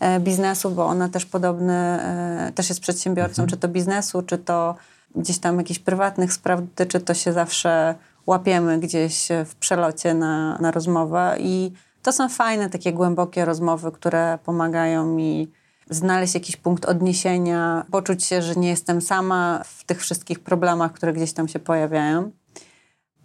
e, 0.00 0.20
biznesu, 0.20 0.70
bo 0.70 0.86
ona 0.86 1.08
też 1.08 1.26
podobny, 1.26 1.74
e, 1.74 2.52
też 2.54 2.68
jest 2.68 2.80
przedsiębiorcą, 2.80 3.46
czy 3.46 3.56
to 3.56 3.68
biznesu, 3.68 4.22
czy 4.22 4.38
to 4.38 4.74
gdzieś 5.16 5.38
tam 5.38 5.58
jakichś 5.58 5.80
prywatnych 5.80 6.32
spraw 6.32 6.60
dotyczy, 6.60 7.00
to 7.00 7.14
się 7.14 7.32
zawsze 7.32 7.94
łapiemy 8.26 8.78
gdzieś 8.78 9.28
w 9.46 9.54
przelocie 9.54 10.14
na, 10.14 10.58
na 10.58 10.70
rozmowę 10.70 11.36
i 11.40 11.72
to 12.08 12.12
są 12.12 12.28
fajne, 12.28 12.70
takie 12.70 12.92
głębokie 12.92 13.44
rozmowy, 13.44 13.92
które 13.92 14.38
pomagają 14.44 15.06
mi 15.06 15.50
znaleźć 15.90 16.34
jakiś 16.34 16.56
punkt 16.56 16.84
odniesienia, 16.84 17.84
poczuć 17.90 18.24
się, 18.24 18.42
że 18.42 18.54
nie 18.54 18.68
jestem 18.68 19.00
sama 19.00 19.62
w 19.64 19.84
tych 19.84 20.00
wszystkich 20.00 20.40
problemach, 20.40 20.92
które 20.92 21.12
gdzieś 21.12 21.32
tam 21.32 21.48
się 21.48 21.58
pojawiają. 21.58 22.30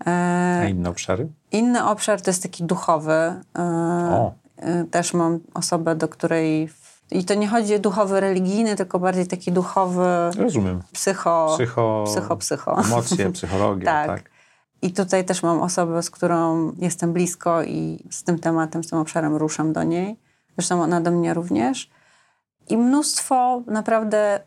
E, 0.08 0.60
A 0.64 0.68
inne 0.68 0.90
obszary? 0.90 1.28
Inny 1.52 1.86
obszar 1.86 2.22
to 2.22 2.30
jest 2.30 2.44
taki 2.44 2.64
duchowy. 2.64 3.14
E, 3.14 3.42
O. 4.12 4.34
e, 4.58 4.84
Też 4.84 5.14
mam 5.14 5.40
osobę, 5.54 5.96
do 5.96 6.08
której. 6.08 6.70
I 7.12 7.26
to 7.26 7.34
nie 7.34 7.48
chodzi 7.48 7.76
o 7.76 7.80
duchowy 7.80 8.20
religijny, 8.20 8.76
tylko 8.76 9.00
bardziej 9.00 9.28
taki 9.28 9.52
duchowy 9.52 10.06
Rozumiem. 10.38 10.82
psycho. 10.94 11.54
Psycho, 11.58 12.04
psycho, 12.08 12.38
psycho. 12.38 12.78
emocje, 12.86 13.32
psychologia, 13.32 13.86
Tak. 14.06 14.08
tak. 14.08 14.33
I 14.84 14.92
tutaj 14.92 15.26
też 15.26 15.44
mam 15.44 15.62
osobę, 15.62 16.04
z 16.04 16.10
którą 16.10 16.72
jestem 16.78 17.14
blisko 17.14 17.64
i 17.64 18.08
z 18.12 18.24
tym 18.24 18.40
tematem, 18.40 18.84
z 18.84 18.90
tym 18.90 19.00
obszarem 19.00 19.36
ruszam 19.36 19.74
do 19.74 19.84
niej. 19.84 20.20
Zresztą 20.58 20.84
ona 20.84 21.02
do 21.02 21.12
mnie 21.12 21.34
również. 21.34 21.90
I 22.70 22.78
mnóstwo 22.78 23.62
naprawdę 23.68 24.40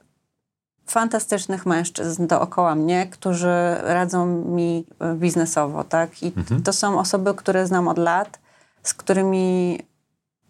fantastycznych 0.86 1.66
mężczyzn 1.66 2.26
dookoła 2.26 2.74
mnie, 2.74 3.06
którzy 3.06 3.76
radzą 3.82 4.26
mi 4.26 4.86
e, 5.00 5.14
biznesowo, 5.14 5.84
tak? 5.84 6.22
I 6.22 6.32
to 6.64 6.72
są 6.72 6.98
osoby, 6.98 7.34
które 7.34 7.66
znam 7.66 7.88
od 7.88 7.98
lat, 7.98 8.38
z 8.82 8.94
którymi 8.94 9.78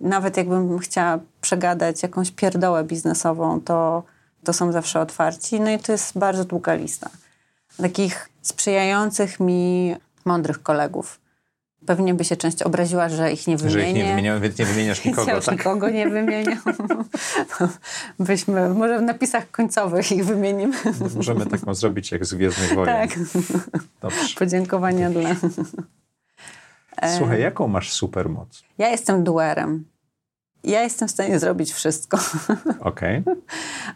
nawet 0.00 0.36
jakbym 0.36 0.78
chciała 0.78 1.18
przegadać 1.40 2.02
jakąś 2.02 2.30
pierdołę 2.30 2.84
biznesową, 2.84 3.60
to, 3.60 4.02
to 4.44 4.52
są 4.52 4.72
zawsze 4.72 5.00
otwarci. 5.00 5.60
No 5.60 5.70
i 5.70 5.78
to 5.78 5.92
jest 5.92 6.18
bardzo 6.18 6.44
długa 6.44 6.74
lista 6.74 7.10
takich 7.76 8.28
sprzyjających 8.46 9.40
mi 9.40 9.94
mądrych 10.24 10.62
kolegów. 10.62 11.20
Pewnie 11.86 12.14
by 12.14 12.24
się 12.24 12.36
część 12.36 12.62
obraziła, 12.62 13.08
że 13.08 13.32
ich 13.32 13.46
nie 13.46 13.56
wymienię. 13.56 13.80
Że 13.80 13.88
ich 13.88 13.94
nie 13.94 14.04
wymieniałem, 14.04 14.42
więc 14.42 14.58
nie 14.58 14.64
wymieniasz 14.64 15.04
nikogo, 15.04 15.30
ja 15.30 15.40
tak? 15.40 15.58
nikogo 15.58 15.90
nie 15.90 16.08
wymieniam. 16.08 16.58
Byśmy, 18.18 18.68
może 18.68 18.98
w 18.98 19.02
napisach 19.02 19.50
końcowych 19.50 20.12
ich 20.12 20.24
wymienimy. 20.24 20.76
Możemy 21.16 21.46
taką 21.46 21.74
zrobić 21.74 22.12
jak 22.12 22.24
z 22.24 22.34
Gwiezdnych 22.34 22.74
Wojen. 22.74 23.08
tak, 23.08 23.18
Dobrze. 24.00 24.34
podziękowania 24.38 25.10
dla... 25.10 25.30
Słuchaj, 27.18 27.40
jaką 27.40 27.68
masz 27.68 27.92
supermoc? 27.92 28.62
Ja 28.78 28.88
jestem 28.88 29.24
duerem. 29.24 29.84
Ja 30.66 30.82
jestem 30.82 31.08
w 31.08 31.10
stanie 31.10 31.38
zrobić 31.38 31.72
wszystko. 31.72 32.18
Okej. 32.80 33.22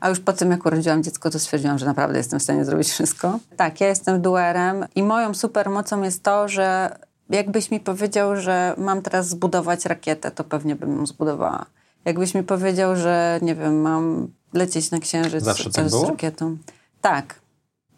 A 0.00 0.08
już 0.08 0.20
po 0.20 0.32
tym, 0.32 0.50
jak 0.50 0.66
urodziłam 0.66 1.02
dziecko, 1.02 1.30
to 1.30 1.38
stwierdziłam, 1.38 1.78
że 1.78 1.86
naprawdę 1.86 2.18
jestem 2.18 2.40
w 2.40 2.42
stanie 2.42 2.64
zrobić 2.64 2.90
wszystko. 2.90 3.38
Tak, 3.56 3.80
ja 3.80 3.88
jestem 3.88 4.22
duerem 4.22 4.86
i 4.94 5.02
moją 5.02 5.34
supermocą 5.34 6.02
jest 6.02 6.22
to, 6.22 6.48
że 6.48 6.96
jakbyś 7.30 7.70
mi 7.70 7.80
powiedział, 7.80 8.36
że 8.36 8.74
mam 8.78 9.02
teraz 9.02 9.28
zbudować 9.28 9.84
rakietę, 9.86 10.30
to 10.30 10.44
pewnie 10.44 10.76
bym 10.76 10.96
ją 10.96 11.06
zbudowała. 11.06 11.66
Jakbyś 12.04 12.34
mi 12.34 12.42
powiedział, 12.42 12.96
że 12.96 13.38
nie 13.42 13.54
wiem, 13.54 13.80
mam 13.80 14.28
lecieć 14.52 14.90
na 14.90 14.98
księżyc 14.98 15.44
Zawsze 15.44 15.70
tak 15.70 15.88
z 15.88 15.90
było? 15.90 16.08
rakietą. 16.10 16.56
Tak. 17.00 17.39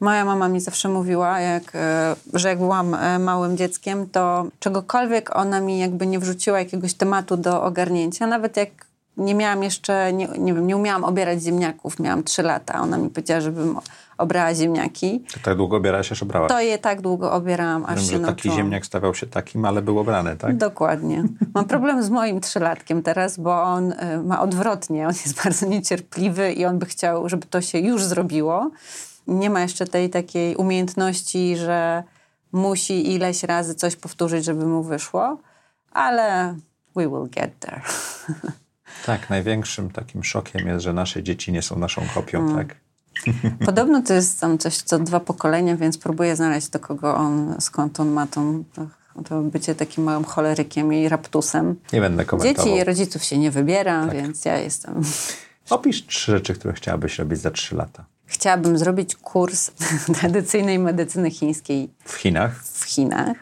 Moja 0.02 0.24
mama 0.24 0.48
mi 0.48 0.60
zawsze 0.60 0.88
mówiła, 0.88 1.40
jak, 1.40 1.62
e, 1.74 2.16
że 2.34 2.48
jak 2.48 2.58
byłam 2.58 2.94
e, 2.94 3.18
małym 3.18 3.56
dzieckiem, 3.56 4.08
to 4.08 4.46
czegokolwiek 4.58 5.36
ona 5.36 5.60
mi 5.60 5.78
jakby 5.78 6.06
nie 6.06 6.18
wrzuciła 6.18 6.58
jakiegoś 6.58 6.94
tematu 6.94 7.36
do 7.36 7.62
ogarnięcia, 7.62 8.26
nawet 8.26 8.56
jak 8.56 8.68
nie 9.16 9.34
miałam 9.34 9.62
jeszcze, 9.62 10.12
nie, 10.12 10.28
nie 10.38 10.54
wiem, 10.54 10.66
nie 10.66 10.76
umiałam 10.76 11.04
obierać 11.04 11.42
ziemniaków, 11.42 11.98
miałam 11.98 12.22
trzy 12.24 12.42
lata, 12.42 12.80
ona 12.80 12.98
mi 12.98 13.08
powiedziała, 13.10 13.40
żebym 13.40 13.78
obrała 14.18 14.54
ziemniaki, 14.54 15.24
To 15.34 15.40
tak 15.44 15.56
długo 15.56 15.76
obierałaś, 15.76 16.12
aż 16.12 16.22
obrałaś. 16.22 16.48
to 16.48 16.60
je 16.60 16.78
tak 16.78 17.00
długo 17.00 17.32
obierałam, 17.32 17.84
aż 17.84 17.94
Wiem, 17.94 18.04
się 18.04 18.04
że 18.06 18.12
taki 18.12 18.26
nauczyłam. 18.26 18.56
ziemniak 18.56 18.86
stawał 18.86 19.14
się 19.14 19.26
takim, 19.26 19.64
ale 19.64 19.82
był 19.82 19.98
obrany, 19.98 20.36
tak? 20.36 20.56
Dokładnie. 20.56 21.24
Mam 21.54 21.64
problem 21.64 22.02
z 22.02 22.10
moim 22.10 22.40
trzylatkiem 22.40 23.02
teraz, 23.02 23.38
bo 23.38 23.62
on 23.62 23.92
y, 23.92 23.96
ma 24.24 24.40
odwrotnie. 24.42 25.02
On 25.08 25.14
jest 25.26 25.34
bardzo 25.44 25.66
niecierpliwy 25.66 26.52
i 26.52 26.64
on 26.64 26.78
by 26.78 26.86
chciał, 26.86 27.28
żeby 27.28 27.46
to 27.46 27.60
się 27.60 27.78
już 27.78 28.04
zrobiło. 28.04 28.70
Nie 29.26 29.50
ma 29.50 29.60
jeszcze 29.60 29.86
tej 29.86 30.10
takiej 30.10 30.56
umiejętności, 30.56 31.56
że 31.56 32.02
musi 32.52 33.12
ileś 33.14 33.42
razy 33.42 33.74
coś 33.74 33.96
powtórzyć, 33.96 34.44
żeby 34.44 34.66
mu 34.66 34.82
wyszło, 34.82 35.38
ale 35.92 36.56
we 36.96 37.08
will 37.08 37.28
get 37.30 37.58
there. 37.58 37.80
Tak, 39.06 39.30
największym 39.30 39.90
takim 39.90 40.24
szokiem 40.24 40.68
jest, 40.68 40.84
że 40.84 40.92
nasze 40.92 41.22
dzieci 41.22 41.52
nie 41.52 41.62
są 41.62 41.78
naszą 41.78 42.02
kopią, 42.14 42.40
Mm. 42.40 42.56
tak? 42.56 42.76
Podobno 43.66 44.02
to 44.02 44.14
jest 44.14 44.40
tam 44.40 44.58
coś 44.58 44.76
co 44.76 44.98
dwa 44.98 45.20
pokolenia, 45.20 45.76
więc 45.76 45.98
próbuję 45.98 46.36
znaleźć 46.36 46.68
do 46.68 46.78
kogo 46.80 47.14
on, 47.16 47.56
skąd 47.60 48.00
on 48.00 48.08
ma 48.10 48.26
tą, 48.26 48.64
to, 49.28 49.42
bycie 49.42 49.74
takim 49.74 50.04
małym 50.04 50.24
cholerykiem 50.24 50.92
i 50.92 51.08
raptusem. 51.08 51.76
Nie 51.92 52.00
będę 52.00 52.24
komentował. 52.24 52.64
Dzieci 52.66 52.76
i 52.80 52.84
rodziców 52.84 53.24
się 53.24 53.38
nie 53.38 53.50
wybiera, 53.50 54.06
Tak. 54.06 54.14
więc 54.16 54.44
ja 54.44 54.58
jestem... 54.58 55.02
Opisz 55.70 56.06
trzy 56.06 56.32
rzeczy, 56.32 56.54
które 56.54 56.74
chciałabyś 56.74 57.18
robić 57.18 57.38
za 57.40 57.50
trzy 57.50 57.76
lata. 57.76 58.04
Chciałabym 58.32 58.78
zrobić 58.78 59.16
kurs 59.16 59.70
tradycyjnej 60.20 60.78
medycyny 60.78 61.30
chińskiej 61.30 61.90
W 62.04 62.14
Chinach? 62.14 62.64
w 62.64 62.84
Chinach, 62.84 63.36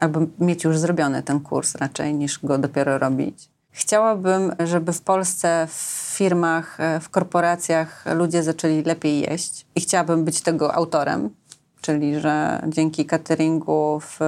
albo 0.00 0.20
mieć 0.38 0.64
już 0.64 0.78
zrobiony 0.78 1.22
ten 1.22 1.40
kurs 1.40 1.74
raczej 1.74 2.14
niż 2.14 2.38
go 2.38 2.58
dopiero 2.58 2.98
robić. 2.98 3.48
Chciałabym, 3.70 4.52
żeby 4.64 4.92
w 4.92 5.00
Polsce 5.00 5.66
w 5.70 6.14
firmach, 6.16 6.80
e, 6.80 7.00
w 7.00 7.08
korporacjach 7.10 8.04
ludzie 8.14 8.42
zaczęli 8.42 8.82
lepiej 8.82 9.20
jeść 9.20 9.66
i 9.74 9.80
chciałabym 9.80 10.24
być 10.24 10.40
tego 10.40 10.74
autorem, 10.74 11.30
czyli 11.80 12.20
że 12.20 12.62
dzięki 12.68 13.06
cateringu 13.06 14.00
w 14.00 14.18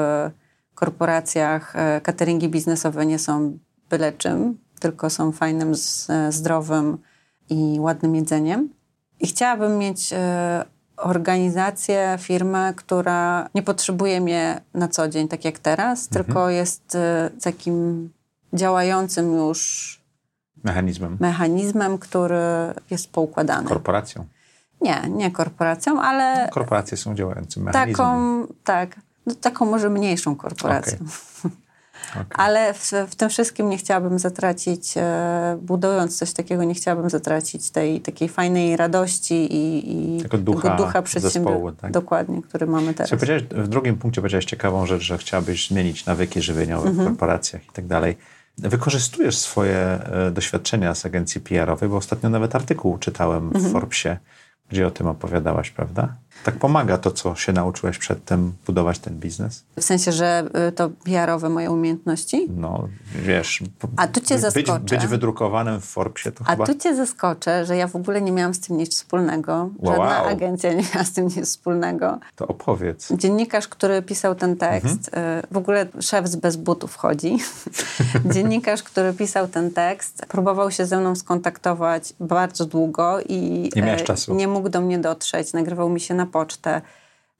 korporacjach 0.74 1.76
e, 1.76 2.00
cateringi 2.00 2.48
biznesowe 2.48 3.06
nie 3.06 3.18
są 3.18 3.58
byle 3.90 4.12
czym, 4.12 4.58
tylko 4.80 5.10
są 5.10 5.32
fajnym, 5.32 5.72
e, 6.08 6.32
zdrowym 6.32 6.98
i 7.50 7.76
ładnym 7.80 8.14
jedzeniem. 8.14 8.75
I 9.26 9.28
chciałabym 9.28 9.78
mieć 9.78 10.12
e, 10.12 10.64
organizację, 10.96 12.18
firmę, 12.20 12.72
która 12.76 13.48
nie 13.54 13.62
potrzebuje 13.62 14.20
mnie 14.20 14.60
na 14.74 14.88
co 14.88 15.08
dzień, 15.08 15.28
tak 15.28 15.44
jak 15.44 15.58
teraz, 15.58 16.08
tylko 16.08 16.50
jest 16.50 16.94
e, 16.94 17.30
takim 17.42 18.10
działającym 18.52 19.36
już 19.36 20.00
Mechanizmem? 20.64 21.16
mechanizmem, 21.20 21.98
który 21.98 22.38
jest 22.90 23.10
poukładany. 23.12 23.68
Korporacją? 23.68 24.26
nie, 24.80 25.02
nie 25.10 25.30
korporacją, 25.30 26.00
ale 26.00 26.48
Korporacje 26.52 26.96
są 26.96 27.14
działającym 27.14 27.62
mechanizmem. 27.62 27.96
taką, 27.96 28.46
tak, 28.64 28.96
no, 29.26 29.34
taką 29.34 29.66
może 29.66 29.90
mniejszą 29.90 30.36
korporacją. 30.36 30.98
Okej. 32.10 32.24
Ale 32.30 32.74
w, 32.74 32.92
w 33.10 33.14
tym 33.14 33.28
wszystkim 33.28 33.68
nie 33.68 33.76
chciałabym 33.78 34.18
zatracić, 34.18 34.94
e, 34.96 35.58
budując 35.62 36.18
coś 36.18 36.32
takiego, 36.32 36.64
nie 36.64 36.74
chciałabym 36.74 37.10
zatracić 37.10 37.70
tej 37.70 38.00
takiej 38.00 38.28
fajnej 38.28 38.76
radości 38.76 39.34
i, 39.54 40.16
i 40.18 40.22
Tego 40.22 40.38
ducha 40.38 40.76
ducha 40.76 41.02
przedsiębiorstwa. 41.02 41.82
tak. 41.82 41.92
Dokładnie, 41.92 42.42
który 42.42 42.66
mamy 42.66 42.94
teraz. 42.94 43.10
Powiedziałeś- 43.10 43.42
w 43.42 43.68
drugim 43.68 43.96
punkcie 43.96 44.20
powiedziałeś 44.20 44.44
ciekawą 44.44 44.86
rzecz, 44.86 45.02
że 45.02 45.18
chciałabyś 45.18 45.68
zmienić 45.68 46.06
nawyki 46.06 46.42
żywieniowe 46.42 46.88
Mhm. 46.88 47.06
w 47.06 47.10
korporacjach 47.10 47.64
i 47.66 47.70
tak 47.72 47.86
dalej. 47.86 48.16
wykorzystujesz 48.58 49.38
swoje 49.38 49.76
e, 49.78 50.30
doświadczenia 50.30 50.94
z 50.94 51.06
agencji 51.06 51.40
PR-owej, 51.40 51.88
bo 51.88 51.96
ostatnio 51.96 52.30
nawet 52.30 52.54
artykuł 52.54 52.98
czytałem 52.98 53.50
w 53.50 53.72
Forbesie, 53.72 54.16
gdzie 54.68 54.86
o 54.86 54.90
tym 54.90 55.06
opowiadałaś, 55.06 55.70
prawda? 55.70 56.14
Tak 56.44 56.54
pomaga 56.58 56.98
to, 56.98 57.10
co 57.10 57.34
się 57.34 57.52
nauczyłeś 57.52 57.98
przedtem 57.98 58.52
budować 58.66 58.98
ten 58.98 59.18
biznes? 59.18 59.64
W 59.80 59.84
sensie, 59.84 60.12
że 60.12 60.44
y, 60.68 60.72
to 60.72 60.88
PR-owe 61.04 61.48
moje 61.48 61.70
umiejętności? 61.70 62.46
No, 62.56 62.88
wiesz... 63.14 63.62
A 63.96 64.06
tu 64.06 64.20
cię 64.20 64.34
być, 64.34 64.42
zaskoczę. 64.42 64.78
być 64.98 65.06
wydrukowanym 65.06 65.80
w 65.80 65.84
Forbesie 65.84 66.32
to 66.32 66.44
A 66.46 66.50
chyba... 66.50 66.66
tu 66.66 66.74
cię 66.74 66.96
zaskoczę, 66.96 67.64
że 67.66 67.76
ja 67.76 67.86
w 67.88 67.96
ogóle 67.96 68.22
nie 68.22 68.32
miałam 68.32 68.54
z 68.54 68.60
tym 68.60 68.76
nic 68.76 68.90
wspólnego. 68.96 69.70
Wow. 69.78 69.96
Żadna 69.96 70.24
agencja 70.24 70.72
nie 70.72 70.84
miała 70.94 71.04
z 71.04 71.12
tym 71.12 71.24
nic 71.24 71.46
wspólnego. 71.46 72.18
To 72.36 72.46
opowiedz. 72.46 73.12
Dziennikarz, 73.12 73.68
który 73.68 74.02
pisał 74.02 74.34
ten 74.34 74.56
tekst, 74.56 75.08
Mhm. 75.14 75.38
y, 75.38 75.42
w 75.50 75.56
ogóle 75.56 75.86
szef 76.00 76.28
z 76.28 76.36
bez 76.36 76.56
butów 76.56 76.96
chodzi. 76.96 77.38
Dziennikarz, 78.34 78.82
który 78.82 79.12
pisał 79.12 79.48
ten 79.48 79.70
tekst, 79.70 80.26
próbował 80.28 80.70
się 80.70 80.86
ze 80.86 81.00
mną 81.00 81.16
skontaktować 81.16 82.12
bardzo 82.20 82.66
długo 82.66 83.20
i 83.28 83.70
Nie 83.76 83.82
miałeś 83.82 84.00
e, 84.02 84.04
czasu. 84.04 84.34
nie 84.34 84.48
mógł 84.48 84.68
do 84.68 84.80
mnie 84.80 84.98
dotrzeć. 84.98 85.52
Nagrywał 85.52 85.88
mi 85.88 86.00
się 86.00 86.14
na 86.14 86.25
pocztę. 86.26 86.82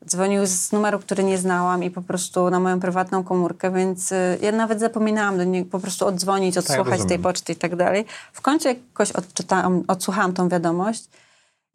Dzwonił 0.06 0.46
z 0.46 0.72
numeru, 0.72 0.98
który 0.98 1.24
nie 1.24 1.38
znałam 1.38 1.84
i 1.84 1.90
po 1.90 2.02
prostu 2.02 2.50
na 2.50 2.60
moją 2.60 2.80
prywatną 2.80 3.24
komórkę, 3.24 3.70
więc 3.70 4.12
y, 4.12 4.38
ja 4.42 4.52
nawet 4.52 4.80
zapominałam 4.80 5.36
do 5.36 5.44
niego 5.44 5.70
po 5.70 5.80
prostu 5.80 6.06
odzwonić, 6.06 6.58
odsłuchać 6.58 6.84
tej 6.84 6.96
rozumiem. 6.96 7.22
poczty 7.22 7.52
i 7.52 7.56
tak 7.56 7.76
dalej. 7.76 8.04
W 8.32 8.40
końcu 8.40 8.68
jakoś 8.68 9.12
odczytałam, 9.12 9.84
odsłuchałam 9.88 10.32
tą 10.32 10.48
wiadomość 10.48 11.04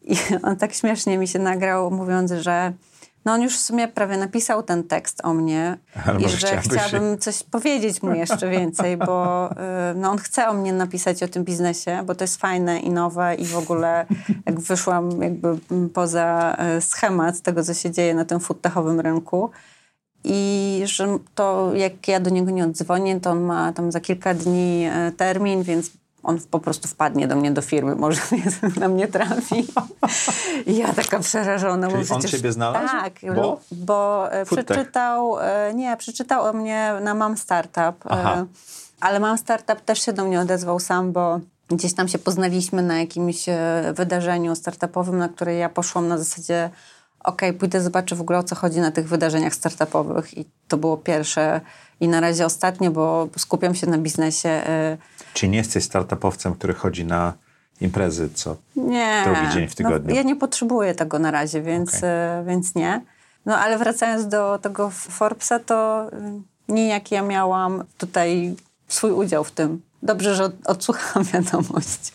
i 0.02 0.16
on 0.44 0.56
tak 0.56 0.74
śmiesznie 0.74 1.18
mi 1.18 1.28
się 1.28 1.40
nagrał, 1.40 1.92
mówiąc, 1.92 2.32
że 2.32 2.74
no 3.26 3.34
on 3.34 3.42
już 3.42 3.58
w 3.58 3.62
sumie 3.62 3.88
prawie 3.88 4.18
napisał 4.18 4.64
ten 4.64 4.84
tekst 4.84 5.22
o 5.24 5.34
mnie. 5.34 5.78
Ale 6.06 6.22
i 6.22 6.30
że 6.30 6.62
chciałabym 6.62 7.18
coś 7.18 7.44
powiedzieć 7.44 8.04
mu 8.04 8.14
jeszcze 8.14 8.50
więcej, 8.50 8.98
bo 8.98 9.50
y, 9.52 9.56
no 9.96 10.12
on 10.12 10.18
chce 10.18 10.48
o 10.48 10.54
mnie 10.54 10.74
napisać 10.74 11.24
o 11.24 11.28
tym 11.28 11.44
biznesie, 11.44 12.04
bo 12.06 12.16
to 12.16 12.24
jest 12.24 12.38
fajne 12.38 12.80
i 12.80 12.90
nowe 12.90 13.36
i 13.36 13.46
w 13.46 13.58
ogóle 13.58 14.06
jak 14.46 14.60
wyszłam 14.60 15.22
jakby 15.22 15.58
mm, 15.72 15.90
poza 15.90 16.58
y, 16.78 16.82
schemat 16.82 17.42
tego, 17.42 17.64
co 17.64 17.74
się 17.74 17.92
dzieje 17.92 18.16
na 18.16 18.26
tym 18.26 18.40
foodtechowym 18.40 19.00
rynku. 19.00 19.52
I 20.24 20.82
że 20.86 21.18
to 21.36 21.72
jak 21.76 22.08
ja 22.08 22.20
do 22.20 22.30
niego 22.30 22.52
nie 22.52 22.66
odzwonię, 22.66 23.20
to 23.20 23.32
on 23.32 23.42
ma 23.42 23.74
tam 23.74 23.92
za 23.92 24.00
kilka 24.00 24.34
dni 24.34 24.86
e, 24.86 25.12
termin, 25.12 25.64
więc 25.64 25.92
on 26.24 26.40
po 26.52 26.60
prostu 26.60 26.88
wpadnie 26.88 27.28
do 27.28 27.36
mnie 27.36 27.52
do 27.52 27.62
firmy, 27.62 27.96
może 27.96 28.22
na 28.80 28.88
mnie 28.88 29.08
trafi. 29.08 29.68
I 30.66 30.78
ja 30.78 30.94
taka 30.94 31.20
przerażona. 31.20 31.88
bo 31.88 31.94
Czyli 31.98 32.10
on 32.12 32.20
przecież- 32.20 32.32
ciebie 32.32 32.52
znalazł? 32.52 32.88
Tak, 32.88 33.14
Bo? 33.36 33.60
bo 33.72 34.32
e, 34.32 34.46
przeczytał, 34.46 35.40
e, 35.40 35.72
nie, 35.76 35.98
przeczytał 35.98 36.46
o 36.46 36.54
mnie 36.54 36.94
na 37.02 37.14
Mam 37.14 37.38
Startup, 37.38 37.96
Aha. 38.10 38.36
e, 38.38 38.46
ale 39.00 39.20
Mam 39.20 39.38
Startup 39.38 39.82
też 39.82 40.02
się 40.06 40.14
do 40.14 40.26
mnie 40.26 40.40
odezwał 40.42 40.80
sam, 40.80 41.12
bo 41.12 41.40
gdzieś 41.70 41.94
tam 41.94 42.08
się 42.08 42.20
poznaliśmy 42.20 42.82
na 42.82 43.00
jakimś 43.00 43.46
wydarzeniu 43.94 44.56
startupowym, 44.56 45.18
na 45.18 45.30
które 45.30 45.56
ja 45.56 45.70
poszłam 45.70 46.08
na 46.08 46.18
zasadzie 46.18 46.70
okej, 47.24 47.54
pójdę 47.54 47.82
zobaczę 47.82 48.16
w 48.16 48.22
ogóle 48.22 48.40
o 48.40 48.44
co 48.44 48.56
chodzi 48.56 48.80
na 48.80 48.92
tych 48.92 49.08
wydarzeniach 49.08 49.54
startupowych 49.56 50.38
i 50.38 50.46
to 50.68 50.78
było 50.78 50.98
pierwsze 50.98 51.62
i 52.00 52.08
na 52.08 52.20
razie 52.20 52.46
ostatnie, 52.46 52.92
bo 52.92 53.28
skupiam 53.38 53.76
się 53.76 53.88
na 53.88 53.98
biznesie. 53.98 54.62
Czy 55.34 55.48
nie 55.48 55.58
jesteś 55.58 55.84
startupowcem, 55.84 56.56
który 56.56 56.74
chodzi 56.74 57.06
na 57.06 57.34
imprezy, 57.82 58.30
co 58.34 58.58
Nie. 58.76 59.24
Drugi 59.26 59.54
dzień 59.54 59.68
w 59.68 59.76
tygodniu. 59.76 60.10
No, 60.10 60.16
ja 60.16 60.24
nie 60.24 60.36
potrzebuję 60.36 60.96
tego 60.96 61.20
na 61.20 61.32
razie, 61.32 61.62
więc, 61.62 61.98
Okej. 61.98 62.10
e, 62.10 62.44
więc 62.48 62.76
nie. 62.76 63.02
No 63.46 63.58
ale 63.58 63.78
wracając 63.78 64.28
do 64.28 64.60
tego 64.62 64.90
Forbesa, 64.90 65.60
to 65.60 66.08
y, 66.70 66.74
nijak 66.74 67.12
ja 67.12 67.22
miałam 67.22 67.84
tutaj 67.98 68.56
swój 68.88 69.12
udział 69.12 69.44
w 69.44 69.52
tym. 69.52 69.82
Dobrze, 70.04 70.36
że 70.36 70.44
od- 70.44 70.68
odsłuchałam 70.68 71.28
wiadomość 71.34 72.14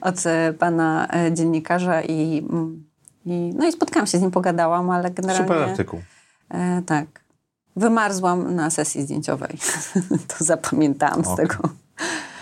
od 0.00 0.26
e, 0.26 0.52
pana 0.52 1.08
e, 1.12 1.32
dziennikarza 1.32 2.02
i, 2.02 2.46
mm, 2.50 2.84
i, 3.26 3.52
no 3.56 3.66
i 3.66 3.72
spotkałam 3.72 4.06
się 4.06 4.18
z 4.18 4.20
nim, 4.20 4.30
pogadałam, 4.30 4.90
ale 4.90 5.10
generalnie... 5.10 5.48
super 5.48 5.62
artykuł. 5.62 6.02
E, 6.50 6.82
tak. 6.86 7.06
Wymarzłam 7.76 8.54
na 8.54 8.70
sesji 8.70 9.02
zdjęciowej. 9.02 9.58
to 10.38 10.44
zapamiętałam 10.44 11.24
z 11.24 11.28
Okej. 11.28 11.48
tego. 11.48 11.68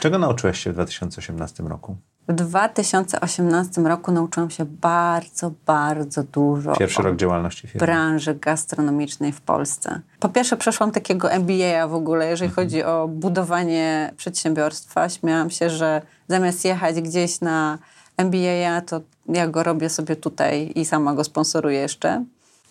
Czego 0.01 0.19
nauczyłeś 0.19 0.59
się 0.61 0.71
w 0.71 0.75
2018 0.75 1.63
roku? 1.63 1.97
W 2.29 2.33
2018 2.33 3.81
roku 3.83 4.13
nauczyłam 4.13 4.51
się 4.51 4.65
bardzo, 4.65 5.53
bardzo 5.67 6.23
dużo 6.23 6.77
Pierwszy 6.77 7.03
rok 7.03 7.17
działalności 7.17 7.69
firmy. 7.69 7.87
branży 7.87 8.35
gastronomicznej 8.35 9.33
w 9.33 9.41
Polsce. 9.41 10.01
Po 10.21 10.29
pierwsze 10.29 10.57
przeszłam 10.57 10.91
takiego 10.93 11.31
MBA 11.33 11.89
w 11.89 11.95
ogóle, 11.95 12.27
jeżeli 12.31 12.49
Mhm. 12.51 12.67
chodzi 12.69 12.85
o 12.85 13.09
budowanie 13.09 14.13
przedsiębiorstwa. 14.17 15.09
Śmiałam 15.09 15.51
się, 15.51 15.71
że 15.71 16.03
zamiast 16.29 16.65
jechać 16.65 17.01
gdzieś 17.01 17.41
na 17.41 17.79
MBA, 18.17 18.81
to 18.87 19.01
ja 19.29 19.49
go 19.49 19.63
robię 19.63 19.89
sobie 19.89 20.17
tutaj 20.17 20.73
i 20.75 20.85
sama 20.85 21.15
go 21.15 21.25
sponsoruję 21.25 21.79
jeszcze. 21.81 22.25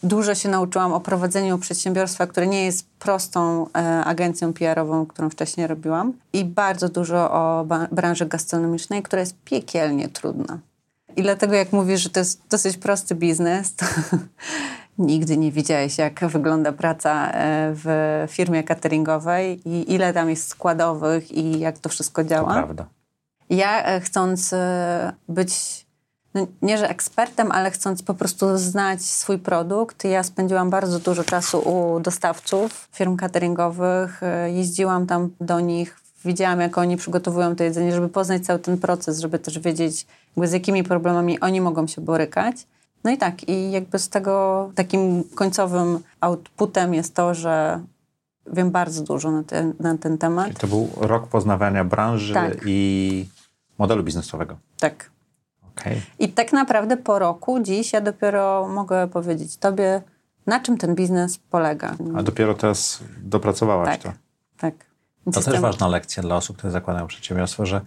Dużo 0.03 0.35
się 0.35 0.49
nauczyłam 0.49 0.93
o 0.93 0.99
prowadzeniu 0.99 1.57
przedsiębiorstwa, 1.57 2.27
które 2.27 2.47
nie 2.47 2.65
jest 2.65 2.85
prostą 2.99 3.67
e, 3.75 4.03
agencją 4.05 4.53
PR-ową, 4.53 5.05
którą 5.05 5.29
wcześniej 5.29 5.67
robiłam. 5.67 6.13
I 6.33 6.45
bardzo 6.45 6.89
dużo 6.89 7.31
o 7.31 7.65
branży 7.91 8.25
gastronomicznej, 8.25 9.03
która 9.03 9.19
jest 9.19 9.35
piekielnie 9.45 10.09
trudna. 10.09 10.59
I 11.15 11.21
dlatego 11.21 11.53
jak 11.53 11.73
mówisz, 11.73 12.01
że 12.01 12.09
to 12.09 12.19
jest 12.19 12.41
dosyć 12.49 12.77
prosty 12.77 13.15
biznes, 13.15 13.75
to 13.75 13.85
nigdy 14.97 15.37
nie 15.37 15.51
widziałeś, 15.51 15.97
jak 15.97 16.25
wygląda 16.25 16.71
praca 16.71 17.31
e, 17.31 17.71
w 17.75 17.87
firmie 18.31 18.63
cateringowej 18.63 19.61
i 19.69 19.93
ile 19.93 20.13
tam 20.13 20.29
jest 20.29 20.47
składowych 20.47 21.31
i 21.31 21.59
jak 21.59 21.79
to 21.79 21.89
wszystko 21.89 22.23
To 22.23 22.29
działa. 22.29 22.53
prawda. 22.53 22.85
Ja 23.49 23.83
e, 23.83 23.99
chcąc 24.01 24.53
e, 24.53 25.13
być, 25.29 25.85
no 26.33 26.47
nie 26.61 26.77
że 26.77 26.89
ekspertem, 26.89 27.51
ale 27.51 27.71
chcąc 27.71 28.03
po 28.03 28.13
prostu 28.13 28.57
znać 28.57 29.01
swój 29.01 29.37
produkt, 29.37 30.03
ja 30.03 30.23
spędziłam 30.23 30.69
bardzo 30.69 30.99
dużo 30.99 31.23
czasu 31.23 31.59
u 31.59 31.99
dostawców 31.99 32.89
firm 32.91 33.17
cateringowych, 33.17 34.23
e, 34.23 34.51
jeździłam 34.51 35.07
tam 35.07 35.29
do 35.41 35.59
nich, 35.59 35.99
widziałam 36.25 36.59
jak 36.61 36.77
oni 36.77 36.97
przygotowują 36.97 37.55
to 37.55 37.63
jedzenie, 37.63 37.91
żeby 37.91 38.09
poznać 38.09 38.45
cały 38.45 38.59
ten 38.59 38.77
proces, 38.77 39.19
żeby 39.19 39.39
też 39.39 39.59
wiedzieć 39.59 40.07
jakby 40.35 40.47
z 40.47 40.51
jakimi 40.51 40.83
problemami 40.83 41.39
oni 41.39 41.61
mogą 41.61 41.87
się 41.87 42.01
borykać. 42.01 42.67
No 43.03 43.11
i 43.11 43.17
tak, 43.17 43.49
i 43.49 43.71
jakby 43.71 43.99
z 43.99 44.09
tego 44.09 44.71
takim 44.75 45.23
końcowym 45.35 45.99
outputem 46.21 46.93
jest 46.93 47.15
to, 47.15 47.33
że 47.33 47.81
wiem 48.53 48.71
bardzo 48.71 49.03
dużo 49.03 49.31
na 49.31 49.43
ten, 49.43 49.73
na 49.79 49.97
ten 49.97 50.17
temat. 50.17 50.51
I 50.51 50.55
to 50.55 50.67
był 50.67 50.89
rok 50.97 51.27
poznawania 51.27 51.83
branży 51.83 52.33
Tak. 52.33 52.57
i 52.65 53.29
modelu 53.77 54.03
biznesowego. 54.03 54.57
Tak. 54.79 55.11
Okej. 55.79 56.01
I 56.19 56.29
tak 56.29 56.53
naprawdę 56.53 56.97
po 56.97 57.19
roku, 57.19 57.59
dziś 57.59 57.93
ja 57.93 58.01
dopiero 58.01 58.67
mogę 58.67 59.07
powiedzieć 59.07 59.57
Tobie, 59.57 60.01
na 60.47 60.59
czym 60.59 60.77
ten 60.77 60.95
biznes 60.95 61.37
polega. 61.37 61.95
A 62.15 62.23
dopiero 62.23 62.53
teraz 62.53 62.99
dopracowałaś 63.23 63.89
tak, 63.89 64.01
to. 64.01 64.19
tak. 64.57 64.73
Więc 65.25 65.45
To 65.45 65.51
też 65.51 65.59
ważna 65.59 65.87
lekcja 65.87 66.23
dla 66.23 66.35
osób, 66.35 66.57
które 66.57 66.71
zakładają 66.71 67.07
przedsiębiorstwo, 67.07 67.65
że 67.65 67.81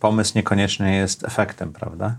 pomysł 0.00 0.32
niekoniecznie 0.34 0.96
jest 0.96 1.24
efektem, 1.24 1.72
prawda? 1.72 2.16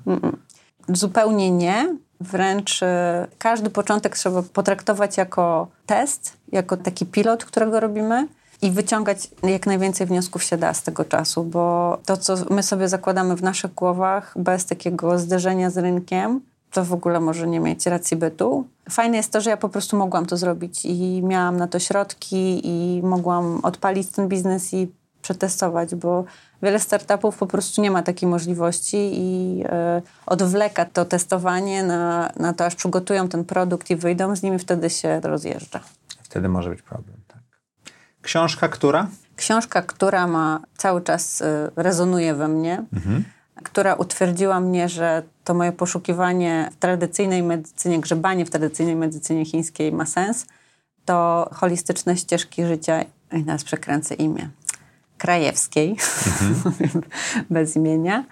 Zupełnie 0.90 1.52
nie. 1.52 1.96
Wręcz 2.20 2.84
e, 2.84 3.28
każdy 3.38 3.70
początek 3.70 4.18
trzeba 4.18 4.44
potraktować 4.44 5.18
jako 5.18 5.68
test, 5.86 6.38
jako 6.52 6.78
taki 6.78 7.06
pilot, 7.06 7.46
którego 7.46 7.80
robimy 7.80 8.28
i 8.64 8.72
wyciągać 8.72 9.30
jak 9.44 9.66
najwięcej 9.66 10.08
wniosków 10.08 10.44
się 10.44 10.58
da 10.58 10.74
z 10.74 10.84
tego 10.84 11.06
czasu, 11.06 11.44
bo 11.44 11.98
to, 12.06 12.18
co 12.18 12.36
my 12.50 12.64
sobie 12.64 12.90
zakładamy 12.90 13.36
w 13.36 13.44
naszych 13.44 13.74
głowach, 13.74 14.34
bez 14.36 14.66
takiego 14.66 15.20
zderzenia 15.20 15.70
z 15.70 15.78
rynkiem, 15.78 16.42
to 16.72 16.86
w 16.86 16.94
ogóle 16.94 17.20
może 17.20 17.48
nie 17.48 17.60
mieć 17.60 17.86
racji 17.86 18.18
bytu. 18.18 18.68
Fajne 18.90 19.18
jest 19.18 19.32
to, 19.32 19.42
że 19.42 19.50
ja 19.50 19.58
po 19.58 19.70
prostu 19.70 19.98
mogłam 19.98 20.26
to 20.26 20.38
zrobić 20.38 20.86
i 20.86 21.22
miałam 21.24 21.58
na 21.58 21.68
to 21.68 21.80
środki 21.80 22.62
i 22.64 23.02
mogłam 23.04 23.60
odpalić 23.64 24.10
ten 24.10 24.28
biznes 24.28 24.74
i 24.74 24.92
przetestować, 25.22 25.96
bo 25.96 26.24
wiele 26.62 26.80
startupów 26.80 27.38
po 27.38 27.48
prostu 27.48 27.82
nie 27.82 27.92
ma 27.92 28.04
takiej 28.04 28.30
możliwości 28.30 29.12
i 29.14 29.64
e, 29.66 30.02
odwleka 30.26 30.86
to 30.86 31.06
testowanie 31.06 31.84
na, 31.84 32.32
na 32.40 32.54
to, 32.54 32.66
aż 32.66 32.76
przygotują 32.76 33.28
ten 33.30 33.46
produkt 33.46 33.90
i 33.90 33.96
wyjdą 33.96 34.36
z 34.36 34.44
nim 34.44 34.56
i 34.56 34.60
wtedy 34.60 34.90
się 34.90 35.20
rozjeżdża. 35.20 35.80
Wtedy 36.24 36.50
może 36.50 36.70
być 36.70 36.82
problem. 36.82 37.23
Książka, 38.24 38.70
która? 38.70 39.08
Książka, 39.36 39.82
która 39.82 40.28
ma 40.28 40.60
cały 40.78 41.02
czas 41.02 41.42
e, 41.42 41.72
rezonuje 41.76 42.34
we 42.34 42.48
mnie, 42.48 42.84
która 43.64 43.94
utwierdziła 43.94 44.60
mnie, 44.60 44.90
że 44.90 45.24
to 45.44 45.54
moje 45.54 45.72
poszukiwanie 45.72 46.70
w 46.72 46.76
tradycyjnej 46.76 47.44
medycynie, 47.44 48.00
grzebanie 48.00 48.46
w 48.46 48.50
tradycyjnej 48.50 48.96
medycynie 48.96 49.46
chińskiej 49.46 49.92
ma 49.92 50.06
sens, 50.06 50.46
to 51.06 51.50
holistyczne 51.54 52.18
ścieżki 52.18 52.66
życia, 52.66 53.02
i 53.32 53.44
teraz 53.44 53.64
przekręcę 53.64 54.16
imię, 54.16 54.50
Krajewskiej, 55.18 55.96
bez 57.50 57.76
imienia, 57.76 58.26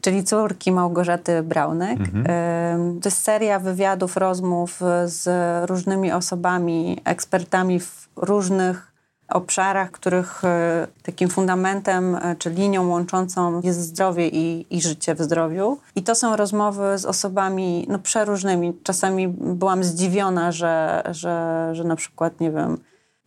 czyli 0.00 0.24
córki 0.24 0.72
Małgorzaty 0.72 1.42
Braunek. 1.42 1.98
Ym, 2.00 3.00
To 3.00 3.08
jest 3.08 3.22
seria 3.22 3.58
wywiadów, 3.58 4.16
rozmów 4.16 4.80
z 5.04 5.28
różnymi 5.70 6.12
osobami, 6.12 7.00
ekspertami 7.04 7.80
w 7.80 8.08
różnych 8.16 8.95
obszarach, 9.28 9.90
których 9.90 10.44
e, 10.44 10.86
takim 11.02 11.28
fundamentem 11.28 12.14
e, 12.14 12.36
czy 12.38 12.50
linią 12.50 12.88
łączącą 12.88 13.60
jest 13.64 13.80
zdrowie 13.80 14.28
i, 14.28 14.66
i 14.70 14.80
życie 14.80 15.14
w 15.14 15.22
zdrowiu. 15.22 15.78
I 15.94 16.02
to 16.02 16.14
są 16.14 16.36
rozmowy 16.36 16.98
z 16.98 17.04
osobami 17.04 17.86
no, 17.88 17.98
przeróżnymi. 17.98 18.72
Czasami 18.82 19.28
byłam 19.28 19.84
zdziwiona, 19.84 20.52
że, 20.52 21.02
że, 21.10 21.68
że 21.72 21.84
na 21.84 21.96
przykład, 21.96 22.40
nie 22.40 22.50
wiem, 22.50 22.78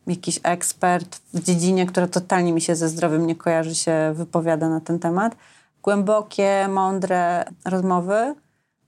jakiś 0.07 0.39
ekspert 0.43 1.21
w 1.33 1.43
dziedzinie, 1.43 1.85
która 1.85 2.07
totalnie 2.07 2.53
mi 2.53 2.61
się 2.61 2.75
ze 2.75 2.89
zdrowiem 2.89 3.27
nie 3.27 3.35
kojarzy, 3.35 3.75
się 3.75 4.11
wypowiada 4.15 4.69
na 4.69 4.81
ten 4.81 4.99
temat. 4.99 5.35
Głębokie, 5.83 6.67
mądre 6.67 7.45
rozmowy, 7.65 8.35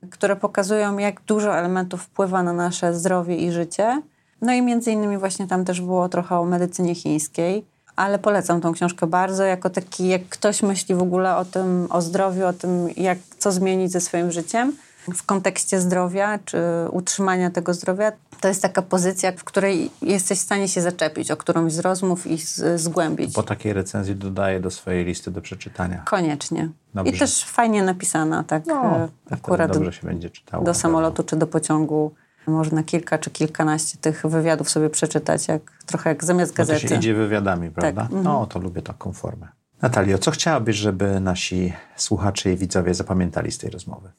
które 0.09 0.35
pokazują, 0.35 0.97
jak 0.97 1.21
dużo 1.21 1.57
elementów 1.57 2.01
wpływa 2.01 2.43
na 2.43 2.53
nasze 2.53 2.93
zdrowie 2.93 3.35
i 3.37 3.51
życie 3.51 4.01
no 4.41 4.53
i 4.53 4.61
między 4.61 4.91
innymi 4.91 5.17
właśnie 5.17 5.47
tam 5.47 5.65
też 5.65 5.81
było 5.81 6.09
trochę 6.09 6.39
o 6.39 6.45
medycynie 6.45 6.95
chińskiej, 6.95 7.65
ale 7.95 8.19
polecam 8.19 8.61
tą 8.61 8.73
książkę 8.73 9.07
bardzo, 9.07 9.43
jako 9.43 9.69
taki, 9.69 10.07
jak 10.07 10.21
ktoś 10.29 10.63
myśli 10.63 10.95
w 10.95 11.01
ogóle 11.01 11.37
o 11.37 11.45
tym, 11.45 11.87
o 11.89 12.01
zdrowiu, 12.01 12.45
o 12.45 12.53
tym, 12.53 12.89
jak, 12.97 13.17
co 13.39 13.51
zmienić 13.51 13.91
ze 13.91 14.01
swoim 14.01 14.31
życiem 14.31 14.73
w 15.13 15.23
kontekście 15.25 15.79
zdrowia, 15.79 16.39
czy 16.45 16.57
utrzymania 16.91 17.51
tego 17.51 17.73
zdrowia, 17.73 18.11
to 18.39 18.47
jest 18.47 18.61
taka 18.61 18.81
pozycja, 18.81 19.31
w 19.31 19.43
której 19.43 19.91
jesteś 20.01 20.39
w 20.39 20.41
stanie 20.41 20.67
się 20.67 20.81
zaczepić 20.81 21.31
o 21.31 21.37
którąś 21.37 21.73
z 21.73 21.79
rozmów 21.79 22.27
i 22.27 22.37
z, 22.37 22.81
zgłębić. 22.81 23.35
Po 23.35 23.43
takiej 23.43 23.73
recenzji 23.73 24.15
dodaję 24.15 24.59
do 24.59 24.71
swojej 24.71 25.05
listy 25.05 25.31
do 25.31 25.41
przeczytania. 25.41 26.03
Koniecznie. 26.05 26.69
Dobrze. 26.93 27.13
I 27.13 27.19
też 27.19 27.45
fajnie 27.45 27.83
napisana, 27.83 28.43
tak 28.43 28.65
no, 28.65 28.95
e, 28.95 29.09
akurat 29.31 29.73
dobrze 29.73 29.93
się 29.93 30.07
będzie 30.07 30.29
czytało. 30.29 30.63
Do 30.63 30.73
samolotu 30.73 31.23
czy 31.23 31.35
do 31.35 31.47
pociągu 31.47 32.11
można 32.47 32.83
kilka 32.83 33.17
czy 33.17 33.29
kilkanaście 33.29 33.97
tych 33.97 34.25
wywiadów 34.25 34.69
sobie 34.69 34.89
przeczytać, 34.89 35.47
jak, 35.47 35.71
trochę 35.85 36.09
jak 36.09 36.23
zamiast 36.23 36.53
gazety. 36.53 36.79
No 36.83 36.89
to 36.89 36.95
się 36.95 36.99
idzie 36.99 37.13
wywiadami, 37.13 37.71
prawda? 37.71 38.01
Tak. 38.01 38.11
No, 38.23 38.45
to 38.45 38.59
lubię 38.59 38.81
taką 38.81 39.13
formę. 39.13 39.47
Natalio, 39.81 40.17
co 40.17 40.31
chciałabyś, 40.31 40.75
żeby 40.75 41.19
nasi 41.19 41.73
słuchacze 41.95 42.51
i 42.53 42.57
widzowie 42.57 42.93
zapamiętali 42.93 43.51
z 43.51 43.57
tej 43.57 43.69
rozmowy? 43.69 44.11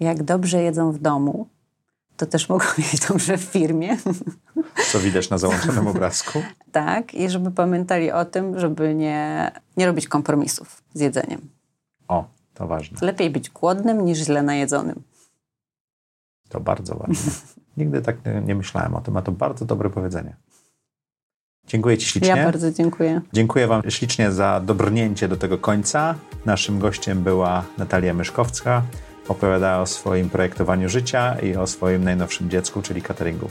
Jak 0.00 0.22
dobrze 0.22 0.62
jedzą 0.62 0.92
w 0.92 0.98
domu, 0.98 1.48
to 2.16 2.26
też 2.26 2.48
mogą 2.48 2.64
jeść 2.78 3.08
dobrze 3.08 3.36
w 3.38 3.42
firmie. 3.42 3.96
Co 4.92 5.00
widać 5.00 5.30
na 5.30 5.38
załączonym 5.38 5.86
obrazku. 5.96 6.42
tak, 6.72 7.14
i 7.14 7.30
żeby 7.30 7.50
pamiętali 7.50 8.12
o 8.12 8.24
tym, 8.24 8.58
żeby 8.58 8.94
nie, 8.94 9.50
nie 9.76 9.86
robić 9.86 10.08
kompromisów 10.08 10.82
z 10.94 11.00
jedzeniem. 11.00 11.40
O, 12.08 12.24
to 12.54 12.66
ważne. 12.66 12.98
Lepiej 13.02 13.30
być 13.30 13.50
głodnym 13.50 14.04
niż 14.04 14.18
źle 14.18 14.42
najedzonym. 14.42 15.02
To 16.48 16.60
bardzo 16.60 16.94
ważne. 16.94 17.32
Nigdy 17.76 18.02
tak 18.02 18.16
nie 18.44 18.54
myślałem 18.54 18.94
o 18.94 19.00
tym, 19.00 19.16
a 19.16 19.22
to 19.22 19.32
bardzo 19.32 19.64
dobre 19.64 19.90
powiedzenie. 19.90 20.36
Dziękuję 21.66 21.98
Ci 21.98 22.06
ślicznie. 22.06 22.28
Ja 22.28 22.44
bardzo 22.44 22.72
dziękuję. 22.72 23.20
Dziękuję 23.32 23.66
Wam 23.66 23.82
ślicznie 23.88 24.32
za 24.32 24.60
dobrnięcie 24.60 25.28
do 25.28 25.36
tego 25.36 25.58
końca. 25.58 26.14
Naszym 26.46 26.78
gościem 26.78 27.22
była 27.22 27.64
Natalia 27.78 28.14
Myszkowska. 28.14 28.82
Opowiadała 29.28 29.82
o 29.82 29.86
swoim 29.86 30.30
projektowaniu 30.30 30.88
życia 30.88 31.36
i 31.40 31.56
o 31.56 31.66
swoim 31.66 32.04
najnowszym 32.04 32.50
dziecku, 32.50 32.82
czyli 32.82 33.02
cateringu. 33.02 33.50